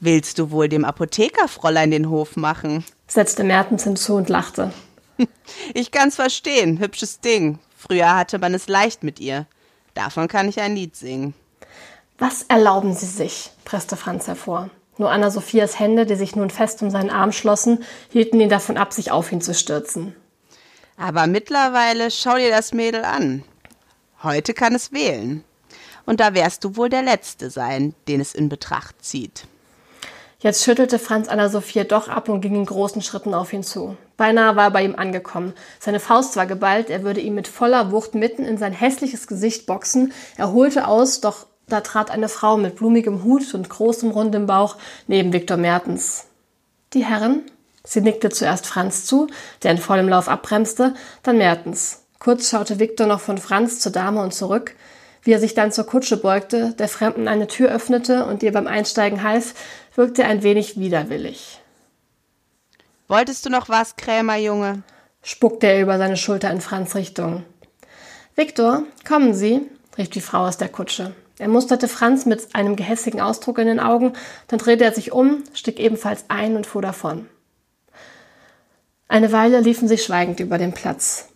Willst 0.00 0.38
du 0.38 0.50
wohl 0.50 0.68
dem 0.68 0.84
Apothekerfräulein 0.84 1.90
den 1.90 2.08
Hof 2.08 2.36
machen? 2.36 2.84
setzte 3.08 3.42
Mertens 3.42 3.84
hinzu 3.84 4.14
und 4.14 4.28
lachte. 4.28 4.72
Ich 5.74 5.90
kann's 5.90 6.14
verstehen, 6.14 6.78
hübsches 6.78 7.20
Ding. 7.20 7.58
Früher 7.76 8.14
hatte 8.14 8.38
man 8.38 8.54
es 8.54 8.68
leicht 8.68 9.02
mit 9.02 9.18
ihr. 9.18 9.46
Davon 9.94 10.28
kann 10.28 10.48
ich 10.48 10.60
ein 10.60 10.76
Lied 10.76 10.94
singen. 10.94 11.34
Was 12.18 12.42
erlauben 12.42 12.94
Sie 12.94 13.06
sich? 13.06 13.50
presste 13.64 13.96
Franz 13.96 14.26
hervor. 14.28 14.70
Nur 14.96 15.10
Anna-Sophias 15.10 15.78
Hände, 15.78 16.06
die 16.06 16.16
sich 16.16 16.36
nun 16.36 16.50
fest 16.50 16.82
um 16.82 16.90
seinen 16.90 17.10
Arm 17.10 17.32
schlossen, 17.32 17.82
hielten 18.10 18.40
ihn 18.40 18.48
davon 18.48 18.76
ab, 18.76 18.92
sich 18.92 19.10
auf 19.10 19.32
ihn 19.32 19.40
zu 19.40 19.54
stürzen. 19.54 20.14
Aber 20.96 21.26
mittlerweile 21.26 22.10
schau 22.10 22.36
dir 22.36 22.50
das 22.50 22.72
Mädel 22.72 23.04
an. 23.04 23.42
Heute 24.22 24.54
kann 24.54 24.74
es 24.74 24.92
wählen. 24.92 25.44
Und 26.06 26.20
da 26.20 26.34
wärst 26.34 26.64
du 26.64 26.76
wohl 26.76 26.88
der 26.88 27.02
Letzte 27.02 27.50
sein, 27.50 27.94
den 28.06 28.20
es 28.20 28.34
in 28.34 28.48
Betracht 28.48 29.04
zieht. 29.04 29.46
Jetzt 30.40 30.62
schüttelte 30.62 31.00
Franz 31.00 31.26
Anna-Sophia 31.26 31.82
doch 31.82 32.08
ab 32.08 32.28
und 32.28 32.40
ging 32.40 32.54
in 32.54 32.64
großen 32.64 33.02
Schritten 33.02 33.34
auf 33.34 33.52
ihn 33.52 33.64
zu. 33.64 33.96
Beinahe 34.16 34.54
war 34.54 34.66
er 34.66 34.70
bei 34.70 34.84
ihm 34.84 34.94
angekommen. 34.94 35.52
Seine 35.80 35.98
Faust 35.98 36.36
war 36.36 36.46
geballt, 36.46 36.90
er 36.90 37.02
würde 37.02 37.20
ihm 37.20 37.34
mit 37.34 37.48
voller 37.48 37.90
Wucht 37.90 38.14
mitten 38.14 38.44
in 38.44 38.56
sein 38.56 38.72
hässliches 38.72 39.26
Gesicht 39.26 39.66
boxen. 39.66 40.12
Er 40.36 40.52
holte 40.52 40.86
aus, 40.86 41.20
doch 41.20 41.46
da 41.66 41.80
trat 41.80 42.12
eine 42.12 42.28
Frau 42.28 42.56
mit 42.56 42.76
blumigem 42.76 43.24
Hut 43.24 43.52
und 43.52 43.68
großem 43.68 44.12
rundem 44.12 44.46
Bauch 44.46 44.76
neben 45.08 45.32
Viktor 45.32 45.56
Mertens. 45.56 46.26
Die 46.92 47.04
Herren? 47.04 47.42
Sie 47.82 48.00
nickte 48.00 48.28
zuerst 48.28 48.66
Franz 48.66 49.06
zu, 49.06 49.26
der 49.64 49.72
in 49.72 49.78
vollem 49.78 50.08
Lauf 50.08 50.28
abbremste, 50.28 50.94
dann 51.24 51.38
Mertens. 51.38 52.04
Kurz 52.20 52.48
schaute 52.48 52.78
Viktor 52.78 53.08
noch 53.08 53.20
von 53.20 53.38
Franz 53.38 53.80
zur 53.80 53.90
Dame 53.90 54.22
und 54.22 54.32
zurück. 54.32 54.76
Wie 55.22 55.32
er 55.32 55.40
sich 55.40 55.54
dann 55.54 55.72
zur 55.72 55.84
Kutsche 55.84 56.16
beugte, 56.16 56.74
der 56.78 56.88
Fremden 56.88 57.28
eine 57.28 57.48
Tür 57.48 57.70
öffnete 57.70 58.24
und 58.24 58.42
ihr 58.42 58.52
beim 58.52 58.66
Einsteigen 58.66 59.22
half, 59.22 59.54
wirkte 59.98 60.22
er 60.22 60.28
ein 60.28 60.44
wenig 60.44 60.78
widerwillig. 60.78 61.60
Wolltest 63.08 63.44
du 63.44 63.50
noch 63.50 63.68
was, 63.68 63.96
Krämerjunge? 63.96 64.84
spuckte 65.22 65.66
er 65.66 65.82
über 65.82 65.98
seine 65.98 66.16
Schulter 66.16 66.52
in 66.52 66.60
Franz 66.60 66.94
Richtung. 66.94 67.42
Viktor, 68.36 68.84
kommen 69.06 69.34
Sie, 69.34 69.62
rief 69.98 70.08
die 70.08 70.20
Frau 70.20 70.46
aus 70.46 70.56
der 70.56 70.68
Kutsche. 70.68 71.16
Er 71.38 71.48
musterte 71.48 71.88
Franz 71.88 72.26
mit 72.26 72.54
einem 72.54 72.76
gehässigen 72.76 73.20
Ausdruck 73.20 73.58
in 73.58 73.66
den 73.66 73.80
Augen, 73.80 74.12
dann 74.46 74.60
drehte 74.60 74.84
er 74.84 74.94
sich 74.94 75.10
um, 75.10 75.42
stieg 75.52 75.80
ebenfalls 75.80 76.26
ein 76.28 76.54
und 76.54 76.66
fuhr 76.66 76.82
davon. 76.82 77.28
Eine 79.08 79.32
Weile 79.32 79.58
liefen 79.58 79.88
sie 79.88 79.98
schweigend 79.98 80.38
über 80.38 80.58
den 80.58 80.74
Platz. 80.74 81.28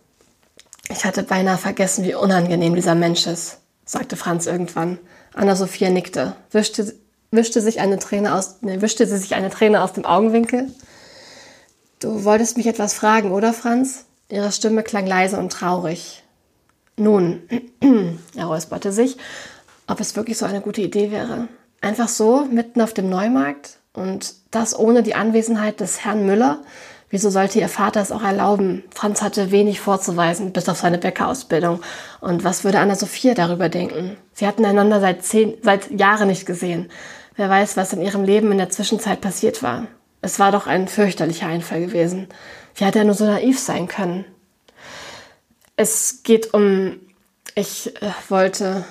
Ich 0.89 1.03
hatte 1.03 1.23
beinahe 1.23 1.57
vergessen, 1.57 2.05
wie 2.05 2.15
unangenehm 2.15 2.75
dieser 2.75 2.95
Mensch 2.95 3.27
ist, 3.27 3.59
sagte 3.83 4.15
Franz 4.15 4.47
irgendwann. 4.47 4.99
Anna-Sophia 5.33 5.89
nickte, 5.89 6.37
wischte, 6.51 7.02
wischte, 7.33 7.61
sich 7.61 7.79
eine 7.79 7.99
Träne 7.99 8.35
aus, 8.35 8.57
nee, 8.61 8.81
wischte 8.81 9.05
sie 9.07 9.17
sich 9.17 9.35
eine 9.35 9.49
Träne 9.49 9.83
aus 9.83 9.93
dem 9.93 10.05
Augenwinkel. 10.05 10.71
Du 11.99 12.23
wolltest 12.23 12.57
mich 12.57 12.67
etwas 12.67 12.93
fragen, 12.93 13.31
oder 13.31 13.53
Franz? 13.53 14.05
Ihre 14.29 14.51
Stimme 14.51 14.83
klang 14.83 15.05
leise 15.05 15.37
und 15.37 15.51
traurig. 15.51 16.23
Nun, 16.95 17.41
er 18.35 18.45
räusperte 18.45 18.91
sich, 18.91 19.17
ob 19.87 19.99
es 19.99 20.15
wirklich 20.15 20.37
so 20.37 20.45
eine 20.45 20.61
gute 20.61 20.81
Idee 20.81 21.11
wäre. 21.11 21.47
Einfach 21.81 22.07
so, 22.07 22.45
mitten 22.45 22.81
auf 22.81 22.93
dem 22.93 23.09
Neumarkt 23.09 23.77
und 23.93 24.35
das 24.51 24.77
ohne 24.77 25.03
die 25.03 25.15
Anwesenheit 25.15 25.79
des 25.79 26.03
Herrn 26.05 26.25
Müller, 26.25 26.61
Wieso 27.13 27.29
sollte 27.29 27.59
ihr 27.59 27.69
Vater 27.69 28.01
es 28.01 28.11
auch 28.11 28.23
erlauben? 28.23 28.83
Franz 28.89 29.21
hatte 29.21 29.51
wenig 29.51 29.79
vorzuweisen, 29.79 30.51
bis 30.51 30.67
auf 30.67 30.79
seine 30.79 30.97
Bäckerausbildung. 30.97 31.79
Und 32.21 32.43
was 32.43 32.63
würde 32.63 32.79
Anna-Sophia 32.79 33.35
darüber 33.35 33.69
denken? 33.69 34.17
Sie 34.33 34.47
hatten 34.47 34.65
einander 34.65 34.99
seit, 34.99 35.23
zehn, 35.23 35.53
seit 35.61 35.91
Jahren 35.91 36.27
nicht 36.27 36.47
gesehen. 36.47 36.89
Wer 37.35 37.49
weiß, 37.49 37.77
was 37.77 37.93
in 37.93 38.01
ihrem 38.01 38.23
Leben 38.23 38.51
in 38.51 38.57
der 38.57 38.69
Zwischenzeit 38.69 39.21
passiert 39.21 39.63
war. 39.63 39.87
Es 40.21 40.39
war 40.39 40.51
doch 40.51 40.67
ein 40.67 40.87
fürchterlicher 40.87 41.47
Einfall 41.47 41.81
gewesen. 41.81 42.27
Wie 42.75 42.85
hat 42.85 42.95
er 42.95 43.03
nur 43.03 43.15
so 43.15 43.25
naiv 43.25 43.59
sein 43.59 43.87
können? 43.87 44.25
Es 45.75 46.23
geht 46.23 46.53
um... 46.53 46.99
Ich 47.55 48.01
äh, 48.01 48.11
wollte... 48.29 48.85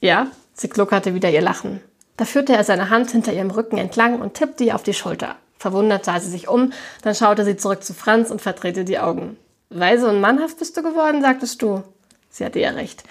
Ja? 0.00 0.28
Sie 0.54 0.68
gluckerte 0.68 1.14
wieder 1.14 1.30
ihr 1.30 1.42
Lachen. 1.42 1.80
Da 2.16 2.24
führte 2.24 2.54
er 2.54 2.64
seine 2.64 2.88
Hand 2.88 3.10
hinter 3.10 3.32
ihrem 3.32 3.50
Rücken 3.50 3.78
entlang 3.78 4.20
und 4.20 4.34
tippte 4.34 4.64
ihr 4.64 4.74
auf 4.74 4.82
die 4.82 4.94
Schulter. 4.94 5.36
Verwundert 5.58 6.04
sah 6.04 6.20
sie 6.20 6.30
sich 6.30 6.48
um, 6.48 6.72
dann 7.02 7.14
schaute 7.14 7.44
sie 7.44 7.56
zurück 7.56 7.84
zu 7.84 7.94
Franz 7.94 8.30
und 8.30 8.40
verdrehte 8.40 8.84
die 8.84 8.98
Augen. 8.98 9.36
Weise 9.68 10.08
und 10.08 10.20
mannhaft 10.20 10.58
bist 10.58 10.76
du 10.76 10.82
geworden, 10.82 11.22
sagtest 11.22 11.60
du. 11.60 11.82
Sie 12.30 12.44
hatte 12.44 12.60
ja 12.60 12.70
recht. 12.70 13.04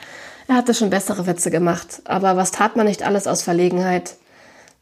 Er 0.47 0.55
hatte 0.55 0.73
schon 0.73 0.89
bessere 0.89 1.25
Witze 1.27 1.51
gemacht, 1.51 2.01
aber 2.05 2.37
was 2.37 2.51
tat 2.51 2.75
man 2.75 2.85
nicht 2.85 3.03
alles 3.03 3.27
aus 3.27 3.41
Verlegenheit? 3.41 4.15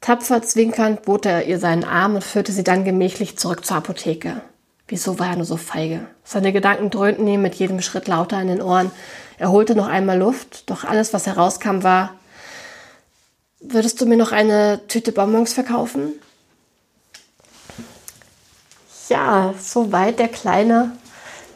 Tapfer 0.04 0.42
zwinkernd 0.42 1.04
bot 1.04 1.26
er 1.26 1.46
ihr 1.46 1.60
seinen 1.60 1.86
Arm 1.86 2.16
und 2.16 2.26
führte 2.26 2.52
sie 2.52 2.66
dann 2.66 2.84
gemächlich 2.84 3.38
zurück 3.38 3.66
zur 3.66 3.78
Apotheke. 3.78 4.42
Wieso 4.86 5.18
war 5.18 5.28
er 5.30 5.36
nur 5.38 5.46
so 5.46 5.56
feige? 5.56 6.06
Seine 6.26 6.52
Gedanken 6.52 6.90
dröhnten 6.90 7.26
ihm 7.26 7.42
mit 7.42 7.56
jedem 7.56 7.82
Schritt 7.82 8.10
lauter 8.10 8.42
in 8.42 8.50
den 8.50 8.62
Ohren. 8.62 8.92
Er 9.38 9.50
holte 9.50 9.76
noch 9.76 9.88
einmal 9.88 10.20
Luft, 10.20 10.70
doch 10.70 10.84
alles, 10.84 11.14
was 11.14 11.26
herauskam, 11.26 11.84
war 11.84 12.16
Würdest 13.62 14.02
du 14.02 14.06
mir 14.06 14.18
noch 14.18 14.34
eine 14.34 14.82
Tüte 14.90 15.14
Bonbons 15.14 15.54
verkaufen? 15.54 16.12
Ja, 19.08 19.54
soweit 19.58 20.20
der 20.20 20.28
kleine 20.28 20.98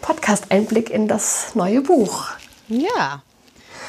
Podcast-Einblick 0.02 0.90
in 0.90 1.10
das 1.10 1.54
neue 1.54 1.82
Buch. 1.82 2.28
Ja, 2.70 3.24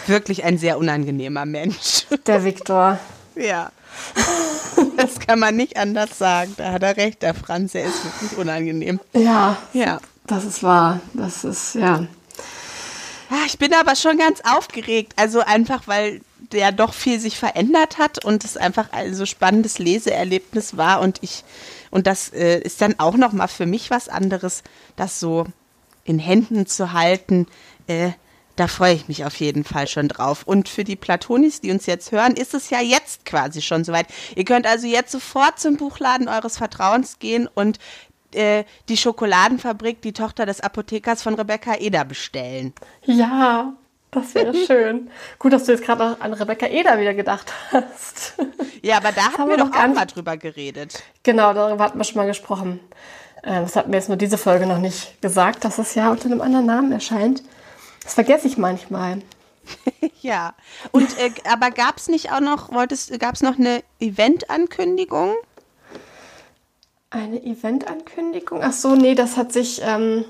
wirklich 0.08 0.42
ein 0.42 0.58
sehr 0.58 0.78
unangenehmer 0.78 1.46
Mensch. 1.46 2.06
Der 2.26 2.42
Viktor. 2.42 2.98
ja. 3.36 3.70
Das 4.96 5.18
kann 5.20 5.38
man 5.38 5.56
nicht 5.56 5.76
anders 5.76 6.18
sagen. 6.18 6.54
Da 6.56 6.72
hat 6.72 6.82
er 6.82 6.96
recht, 6.96 7.22
der 7.22 7.34
Franz, 7.34 7.72
der 7.72 7.84
ist 7.84 8.04
wirklich 8.04 8.36
unangenehm. 8.36 9.00
Ja, 9.12 9.56
ja. 9.72 10.00
Das 10.26 10.44
ist 10.44 10.62
wahr. 10.62 11.00
Das 11.14 11.44
ist, 11.44 11.74
ja. 11.74 12.06
Ah, 13.30 13.44
ich 13.46 13.58
bin 13.58 13.72
aber 13.74 13.94
schon 13.94 14.18
ganz 14.18 14.40
aufgeregt. 14.40 15.12
Also 15.16 15.40
einfach, 15.40 15.82
weil 15.86 16.20
der 16.52 16.72
doch 16.72 16.94
viel 16.94 17.20
sich 17.20 17.38
verändert 17.38 17.98
hat 17.98 18.24
und 18.24 18.44
es 18.44 18.56
einfach 18.56 18.92
ein 18.92 19.14
so 19.14 19.26
spannendes 19.26 19.78
Leseerlebnis 19.78 20.76
war 20.76 21.00
und 21.00 21.18
ich 21.22 21.44
und 21.90 22.06
das 22.06 22.28
äh, 22.32 22.60
ist 22.60 22.80
dann 22.80 22.98
auch 22.98 23.16
noch 23.16 23.32
mal 23.32 23.48
für 23.48 23.66
mich 23.66 23.90
was 23.90 24.08
anderes, 24.08 24.62
das 24.96 25.20
so 25.20 25.46
in 26.04 26.18
Händen 26.18 26.66
zu 26.66 26.92
halten. 26.92 27.46
Äh, 27.86 28.10
da 28.58 28.66
freue 28.66 28.94
ich 28.94 29.08
mich 29.08 29.24
auf 29.24 29.36
jeden 29.36 29.62
Fall 29.64 29.86
schon 29.86 30.08
drauf. 30.08 30.42
Und 30.44 30.68
für 30.68 30.82
die 30.82 30.96
Platonis, 30.96 31.60
die 31.60 31.70
uns 31.70 31.86
jetzt 31.86 32.10
hören, 32.10 32.34
ist 32.34 32.54
es 32.54 32.70
ja 32.70 32.80
jetzt 32.80 33.24
quasi 33.24 33.62
schon 33.62 33.84
soweit. 33.84 34.06
Ihr 34.34 34.44
könnt 34.44 34.66
also 34.66 34.86
jetzt 34.86 35.12
sofort 35.12 35.60
zum 35.60 35.76
Buchladen 35.76 36.28
eures 36.28 36.58
Vertrauens 36.58 37.18
gehen 37.20 37.48
und 37.54 37.78
äh, 38.34 38.64
die 38.88 38.96
Schokoladenfabrik, 38.96 40.02
die 40.02 40.12
Tochter 40.12 40.44
des 40.44 40.60
Apothekers 40.60 41.22
von 41.22 41.34
Rebecca 41.34 41.76
Eder 41.76 42.04
bestellen. 42.04 42.74
Ja, 43.04 43.74
das 44.10 44.34
wäre 44.34 44.52
schön. 44.66 45.08
Gut, 45.38 45.52
dass 45.52 45.64
du 45.64 45.72
jetzt 45.72 45.84
gerade 45.84 46.16
an 46.18 46.32
Rebecca 46.32 46.66
Eder 46.66 46.98
wieder 46.98 47.14
gedacht 47.14 47.52
hast. 47.70 48.34
Ja, 48.82 48.96
aber 48.96 49.12
da 49.12 49.32
haben 49.38 49.50
wir 49.50 49.56
doch 49.56 49.72
auch 49.72 49.94
mal 49.94 50.06
drüber 50.06 50.36
geredet. 50.36 51.02
Genau, 51.22 51.54
darüber 51.54 51.84
hatten 51.84 51.98
wir 51.98 52.04
schon 52.04 52.16
mal 52.16 52.26
gesprochen. 52.26 52.80
Ähm, 53.44 53.62
das 53.62 53.76
hat 53.76 53.86
mir 53.88 53.96
jetzt 53.96 54.08
nur 54.08 54.18
diese 54.18 54.36
Folge 54.36 54.66
noch 54.66 54.78
nicht 54.78 55.22
gesagt, 55.22 55.64
dass 55.64 55.78
es 55.78 55.94
ja 55.94 56.10
unter 56.10 56.26
einem 56.26 56.40
anderen 56.40 56.66
Namen 56.66 56.90
erscheint. 56.92 57.42
Das 58.08 58.14
vergesse 58.14 58.48
ich 58.48 58.56
manchmal. 58.56 59.20
ja. 60.22 60.54
Und 60.92 61.18
äh, 61.18 61.30
aber 61.44 61.70
gab 61.70 61.98
es 61.98 62.08
nicht 62.08 62.32
auch 62.32 62.40
noch, 62.40 62.72
wolltest, 62.72 63.20
gab 63.20 63.34
es 63.34 63.42
noch 63.42 63.58
eine 63.58 63.82
Eventankündigung? 64.00 65.34
Eine 67.10 67.44
Eventankündigung? 67.44 68.62
Ach 68.62 68.72
so, 68.72 68.94
nee, 68.94 69.14
das 69.14 69.36
hat 69.36 69.52
sich, 69.52 69.82
ähm, 69.84 70.24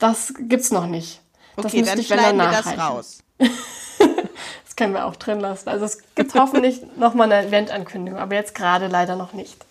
das 0.00 0.34
gibt's 0.40 0.72
noch 0.72 0.88
nicht. 0.88 1.20
Das 1.54 1.66
okay, 1.66 1.82
dann 1.82 2.02
schneiden 2.02 2.36
wir 2.36 2.50
das 2.50 2.76
raus. 2.76 3.18
das 3.38 4.74
können 4.74 4.92
wir 4.92 5.06
auch 5.06 5.14
drin 5.14 5.38
lassen. 5.38 5.68
Also 5.68 5.84
es 5.84 5.98
gibt 6.16 6.34
hoffentlich 6.34 6.82
noch 6.96 7.14
mal 7.14 7.30
eine 7.30 7.46
Eventankündigung, 7.46 8.18
aber 8.18 8.34
jetzt 8.34 8.56
gerade 8.56 8.88
leider 8.88 9.14
noch 9.14 9.34
nicht. 9.34 9.64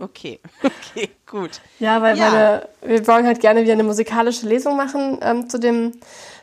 okay, 0.00 0.40
okay, 0.62 1.08
gut. 1.24 1.62
Ja, 1.78 2.02
weil 2.02 2.18
ja. 2.18 2.30
Meine, 2.30 2.68
wir 2.82 3.06
wollen 3.06 3.26
halt 3.26 3.40
gerne 3.40 3.62
wieder 3.62 3.72
eine 3.72 3.82
musikalische 3.82 4.46
Lesung 4.46 4.76
machen 4.76 5.20
ähm, 5.22 5.48
zu, 5.48 5.58
dem, 5.58 5.92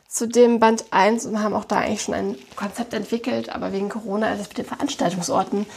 zu 0.09 0.27
dem 0.27 0.59
Band 0.59 0.85
1 0.89 1.27
und 1.27 1.41
haben 1.41 1.53
auch 1.53 1.65
da 1.65 1.77
eigentlich 1.77 2.01
schon 2.01 2.15
ein 2.15 2.35
Konzept 2.55 2.93
entwickelt, 2.93 3.49
aber 3.49 3.71
wegen 3.71 3.89
Corona 3.89 4.33
ist 4.33 4.41
es 4.41 4.47
mit 4.49 4.57
den 4.57 4.65
Veranstaltungsorten 4.65 5.67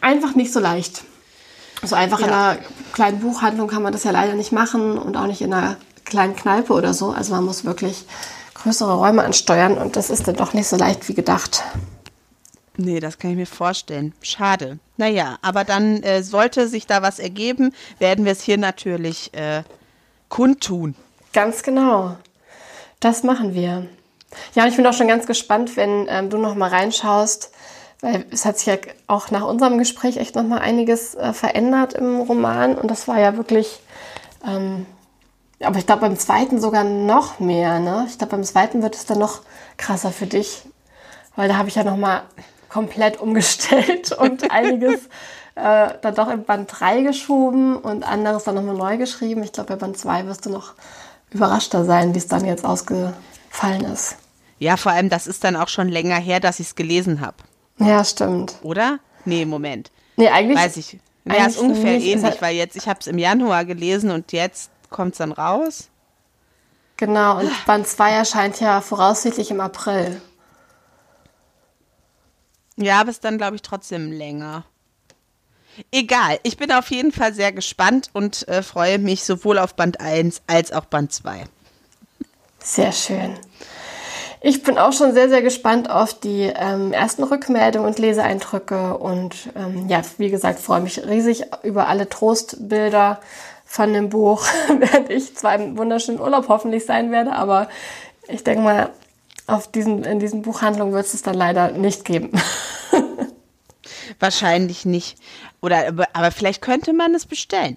einfach 0.00 0.34
nicht 0.34 0.52
so 0.52 0.60
leicht. 0.60 1.04
So 1.82 1.94
einfach 1.94 2.20
ja. 2.20 2.26
in 2.26 2.32
einer 2.32 2.58
kleinen 2.92 3.20
Buchhandlung 3.20 3.68
kann 3.68 3.82
man 3.82 3.92
das 3.92 4.04
ja 4.04 4.10
leider 4.10 4.34
nicht 4.34 4.50
machen 4.50 4.98
und 4.98 5.16
auch 5.16 5.26
nicht 5.26 5.40
in 5.40 5.54
einer 5.54 5.76
kleinen 6.04 6.34
Kneipe 6.34 6.72
oder 6.72 6.94
so. 6.94 7.10
Also 7.10 7.32
man 7.32 7.44
muss 7.44 7.64
wirklich 7.64 8.04
größere 8.54 8.94
Räume 8.94 9.22
ansteuern 9.22 9.78
und 9.78 9.94
das 9.94 10.10
ist 10.10 10.26
dann 10.26 10.36
doch 10.36 10.52
nicht 10.52 10.66
so 10.66 10.76
leicht 10.76 11.08
wie 11.08 11.14
gedacht. 11.14 11.62
Nee, 12.76 12.98
das 12.98 13.18
kann 13.18 13.30
ich 13.30 13.36
mir 13.36 13.46
vorstellen. 13.46 14.14
Schade. 14.20 14.78
Naja, 14.96 15.38
aber 15.42 15.64
dann 15.64 16.02
äh, 16.02 16.22
sollte 16.22 16.68
sich 16.68 16.86
da 16.86 17.02
was 17.02 17.18
ergeben, 17.18 17.72
werden 17.98 18.24
wir 18.24 18.32
es 18.32 18.42
hier 18.42 18.58
natürlich 18.58 19.32
äh, 19.32 19.62
kundtun. 20.28 20.96
Ganz 21.32 21.62
genau. 21.62 22.16
Das 23.00 23.22
machen 23.22 23.54
wir. 23.54 23.86
Ja, 24.54 24.64
und 24.64 24.68
ich 24.68 24.76
bin 24.76 24.86
auch 24.86 24.92
schon 24.92 25.08
ganz 25.08 25.26
gespannt, 25.26 25.76
wenn 25.76 26.06
ähm, 26.08 26.30
du 26.30 26.38
noch 26.38 26.54
mal 26.54 26.68
reinschaust, 26.68 27.50
weil 28.00 28.26
es 28.30 28.44
hat 28.44 28.58
sich 28.58 28.66
ja 28.66 28.76
auch 29.06 29.30
nach 29.30 29.46
unserem 29.46 29.78
Gespräch 29.78 30.16
echt 30.16 30.34
noch 30.34 30.42
mal 30.42 30.58
einiges 30.58 31.14
äh, 31.14 31.32
verändert 31.32 31.94
im 31.94 32.20
Roman 32.20 32.76
und 32.76 32.90
das 32.90 33.08
war 33.08 33.18
ja 33.18 33.36
wirklich 33.36 33.80
ähm, 34.46 34.86
aber 35.62 35.78
ich 35.78 35.86
glaube 35.86 36.02
beim 36.02 36.18
zweiten 36.18 36.60
sogar 36.60 36.84
noch 36.84 37.40
mehr. 37.40 37.78
Ne? 37.78 38.06
Ich 38.08 38.18
glaube 38.18 38.32
beim 38.32 38.44
zweiten 38.44 38.82
wird 38.82 38.94
es 38.94 39.06
dann 39.06 39.18
noch 39.18 39.40
krasser 39.76 40.10
für 40.10 40.26
dich, 40.26 40.62
weil 41.34 41.48
da 41.48 41.56
habe 41.56 41.68
ich 41.68 41.76
ja 41.76 41.84
noch 41.84 41.96
mal 41.96 42.22
komplett 42.68 43.20
umgestellt 43.20 44.12
und 44.12 44.50
einiges 44.50 45.06
äh, 45.54 45.94
dann 46.00 46.14
doch 46.14 46.28
in 46.28 46.44
Band 46.44 46.70
3 46.78 47.02
geschoben 47.02 47.76
und 47.76 48.04
anderes 48.04 48.44
dann 48.44 48.56
nochmal 48.56 48.76
neu 48.76 48.96
geschrieben. 48.98 49.42
Ich 49.42 49.52
glaube 49.52 49.70
bei 49.70 49.76
Band 49.76 49.96
2 49.96 50.26
wirst 50.26 50.46
du 50.46 50.50
noch 50.50 50.74
überraschter 51.30 51.84
sein, 51.84 52.14
wie 52.14 52.18
es 52.18 52.28
dann 52.28 52.44
jetzt 52.44 52.64
ausgefallen 52.64 53.84
ist. 53.92 54.16
Ja, 54.58 54.76
vor 54.76 54.92
allem, 54.92 55.08
das 55.08 55.26
ist 55.26 55.44
dann 55.44 55.56
auch 55.56 55.68
schon 55.68 55.88
länger 55.88 56.16
her, 56.16 56.40
dass 56.40 56.60
ich 56.60 56.68
es 56.68 56.74
gelesen 56.74 57.20
habe. 57.20 57.36
Ja, 57.78 58.04
stimmt. 58.04 58.56
Oder? 58.62 59.00
Nee, 59.24 59.44
Moment. 59.44 59.90
Nee, 60.16 60.28
eigentlich. 60.28 60.58
Weiß 60.58 60.76
ich. 60.78 60.98
Ja, 61.24 61.46
ist 61.46 61.58
ungefähr 61.58 62.00
ähnlich, 62.00 62.22
halt 62.22 62.40
weil 62.40 62.56
jetzt, 62.56 62.76
ich 62.76 62.88
habe 62.88 63.00
es 63.00 63.06
im 63.08 63.18
Januar 63.18 63.64
gelesen 63.64 64.10
und 64.10 64.32
jetzt 64.32 64.70
kommt 64.90 65.12
es 65.12 65.18
dann 65.18 65.32
raus? 65.32 65.90
Genau, 66.96 67.40
und 67.40 67.66
Band 67.66 67.86
2 67.86 68.12
erscheint 68.12 68.60
ja 68.60 68.80
voraussichtlich 68.80 69.50
im 69.50 69.60
April. 69.60 70.20
Ja, 72.76 73.00
aber 73.00 73.10
ist 73.10 73.24
dann, 73.24 73.38
glaube 73.38 73.56
ich, 73.56 73.62
trotzdem 73.62 74.12
länger. 74.12 74.64
Egal, 75.90 76.38
ich 76.42 76.56
bin 76.56 76.72
auf 76.72 76.90
jeden 76.90 77.12
Fall 77.12 77.34
sehr 77.34 77.52
gespannt 77.52 78.10
und 78.12 78.46
äh, 78.48 78.62
freue 78.62 78.98
mich 78.98 79.24
sowohl 79.24 79.58
auf 79.58 79.74
Band 79.74 80.00
1 80.00 80.42
als 80.46 80.72
auch 80.72 80.86
Band 80.86 81.12
2. 81.12 81.44
Sehr 82.62 82.92
schön. 82.92 83.36
Ich 84.40 84.62
bin 84.62 84.78
auch 84.78 84.92
schon 84.92 85.12
sehr, 85.12 85.28
sehr 85.28 85.42
gespannt 85.42 85.90
auf 85.90 86.14
die 86.14 86.42
ähm, 86.42 86.92
ersten 86.92 87.24
Rückmeldungen 87.24 87.88
und 87.88 87.98
Leseeindrücke 87.98 88.96
und 88.96 89.34
ähm, 89.56 89.88
ja, 89.88 90.02
wie 90.18 90.30
gesagt, 90.30 90.60
freue 90.60 90.80
mich 90.80 91.04
riesig 91.04 91.44
über 91.62 91.88
alle 91.88 92.08
Trostbilder 92.08 93.20
von 93.64 93.92
dem 93.92 94.08
Buch, 94.08 94.46
während 94.78 95.10
ich 95.10 95.34
zwar 95.36 95.56
im 95.56 95.76
wunderschönen 95.76 96.20
Urlaub 96.20 96.48
hoffentlich 96.48 96.86
sein 96.86 97.10
werde, 97.10 97.32
aber 97.32 97.68
ich 98.28 98.44
denke 98.44 98.62
mal, 98.62 98.90
auf 99.46 99.70
diesen, 99.70 100.04
in 100.04 100.18
diesen 100.18 100.42
Buchhandlungen 100.42 100.92
wird 100.92 101.06
es 101.06 101.14
es 101.14 101.22
dann 101.22 101.34
leider 101.34 101.70
nicht 101.72 102.04
geben. 102.04 102.32
Wahrscheinlich 104.18 104.84
nicht. 104.84 105.18
Oder 105.60 106.08
aber 106.12 106.30
vielleicht 106.30 106.62
könnte 106.62 106.92
man 106.92 107.14
es 107.14 107.26
bestellen. 107.26 107.76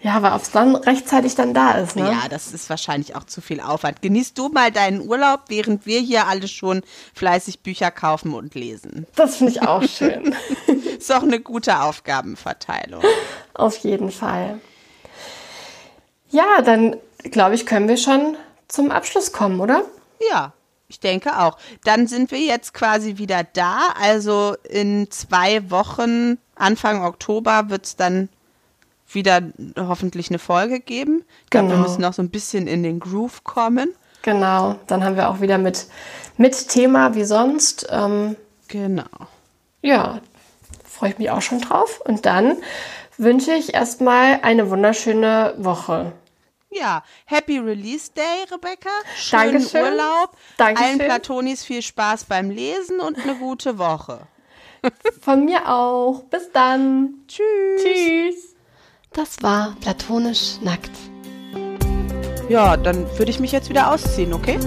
Ja, 0.00 0.14
aber 0.14 0.34
ob 0.34 0.42
es 0.42 0.50
dann 0.50 0.76
rechtzeitig 0.76 1.34
dann 1.34 1.54
da 1.54 1.72
ist, 1.72 1.96
ne? 1.96 2.10
Ja, 2.10 2.28
das 2.28 2.52
ist 2.52 2.68
wahrscheinlich 2.68 3.16
auch 3.16 3.24
zu 3.24 3.40
viel 3.40 3.60
Aufwand. 3.60 4.02
Genießt 4.02 4.36
du 4.36 4.48
mal 4.48 4.70
deinen 4.70 5.00
Urlaub, 5.00 5.44
während 5.48 5.86
wir 5.86 6.00
hier 6.00 6.26
alle 6.26 6.48
schon 6.48 6.82
fleißig 7.14 7.60
Bücher 7.60 7.90
kaufen 7.90 8.34
und 8.34 8.54
lesen. 8.54 9.06
Das 9.16 9.36
finde 9.36 9.52
ich 9.52 9.62
auch 9.62 9.82
schön. 9.82 10.36
ist 10.98 11.08
doch 11.08 11.22
eine 11.22 11.40
gute 11.40 11.80
Aufgabenverteilung. 11.80 13.02
Auf 13.54 13.78
jeden 13.78 14.10
Fall. 14.10 14.60
Ja, 16.30 16.60
dann 16.62 16.96
glaube 17.30 17.54
ich, 17.54 17.64
können 17.64 17.88
wir 17.88 17.96
schon 17.96 18.36
zum 18.68 18.90
Abschluss 18.90 19.32
kommen, 19.32 19.60
oder? 19.60 19.82
Ja, 20.30 20.52
ich 20.88 21.00
denke 21.00 21.38
auch. 21.38 21.56
Dann 21.84 22.06
sind 22.06 22.30
wir 22.30 22.38
jetzt 22.38 22.74
quasi 22.74 23.18
wieder 23.18 23.44
da. 23.44 23.94
Also 24.00 24.56
in 24.68 25.10
zwei 25.10 25.70
Wochen, 25.70 26.38
Anfang 26.56 27.04
Oktober, 27.04 27.68
wird 27.68 27.86
es 27.86 27.96
dann 27.96 28.28
wieder 29.08 29.40
hoffentlich 29.78 30.30
eine 30.30 30.38
Folge 30.40 30.80
geben. 30.80 31.24
Ich 31.44 31.50
glaube, 31.50 31.68
Genau. 31.68 31.78
wir 31.78 31.82
müssen 31.88 32.00
noch 32.02 32.12
so 32.12 32.22
ein 32.22 32.30
bisschen 32.30 32.66
in 32.66 32.82
den 32.82 32.98
Groove 32.98 33.44
kommen. 33.44 33.94
Genau. 34.22 34.76
Dann 34.88 35.04
haben 35.04 35.16
wir 35.16 35.28
auch 35.28 35.40
wieder 35.40 35.58
mit, 35.58 35.86
mit 36.36 36.68
Thema 36.68 37.14
wie 37.14 37.24
sonst. 37.24 37.86
Ähm, 37.90 38.36
Genau. 38.68 39.04
ja, 39.82 40.20
freue 40.84 41.10
ich 41.10 41.18
mich 41.18 41.30
auch 41.30 41.42
schon 41.42 41.60
drauf. 41.60 42.00
Und 42.04 42.26
dann 42.26 42.56
wünsche 43.16 43.52
ich 43.52 43.74
erstmal 43.74 44.40
eine 44.42 44.70
wunderschöne 44.70 45.54
Woche. 45.58 46.12
Ja, 46.70 47.04
Happy 47.26 47.58
Release 47.58 48.10
Day, 48.12 48.44
Rebecca. 48.50 48.90
Schönen 49.16 49.52
Dankeschön. 49.52 49.82
Urlaub. 49.84 50.36
Dankeschön. 50.56 50.88
Allen 50.88 50.98
Platonis 50.98 51.62
viel 51.64 51.80
Spaß 51.80 52.24
beim 52.24 52.50
Lesen 52.50 52.98
und 52.98 53.16
eine 53.18 53.36
gute 53.36 53.78
Woche. 53.78 54.26
Von 55.20 55.44
mir 55.44 55.68
auch. 55.68 56.24
Bis 56.24 56.50
dann. 56.52 57.14
Tschüss. 57.28 57.82
Tschüss. 57.82 58.54
Das 59.12 59.42
war 59.42 59.74
platonisch 59.80 60.60
nackt. 60.62 60.90
Ja, 62.48 62.76
dann 62.76 63.06
würde 63.18 63.30
ich 63.30 63.40
mich 63.40 63.52
jetzt 63.52 63.70
wieder 63.70 63.92
ausziehen, 63.92 64.32
okay? 64.32 64.58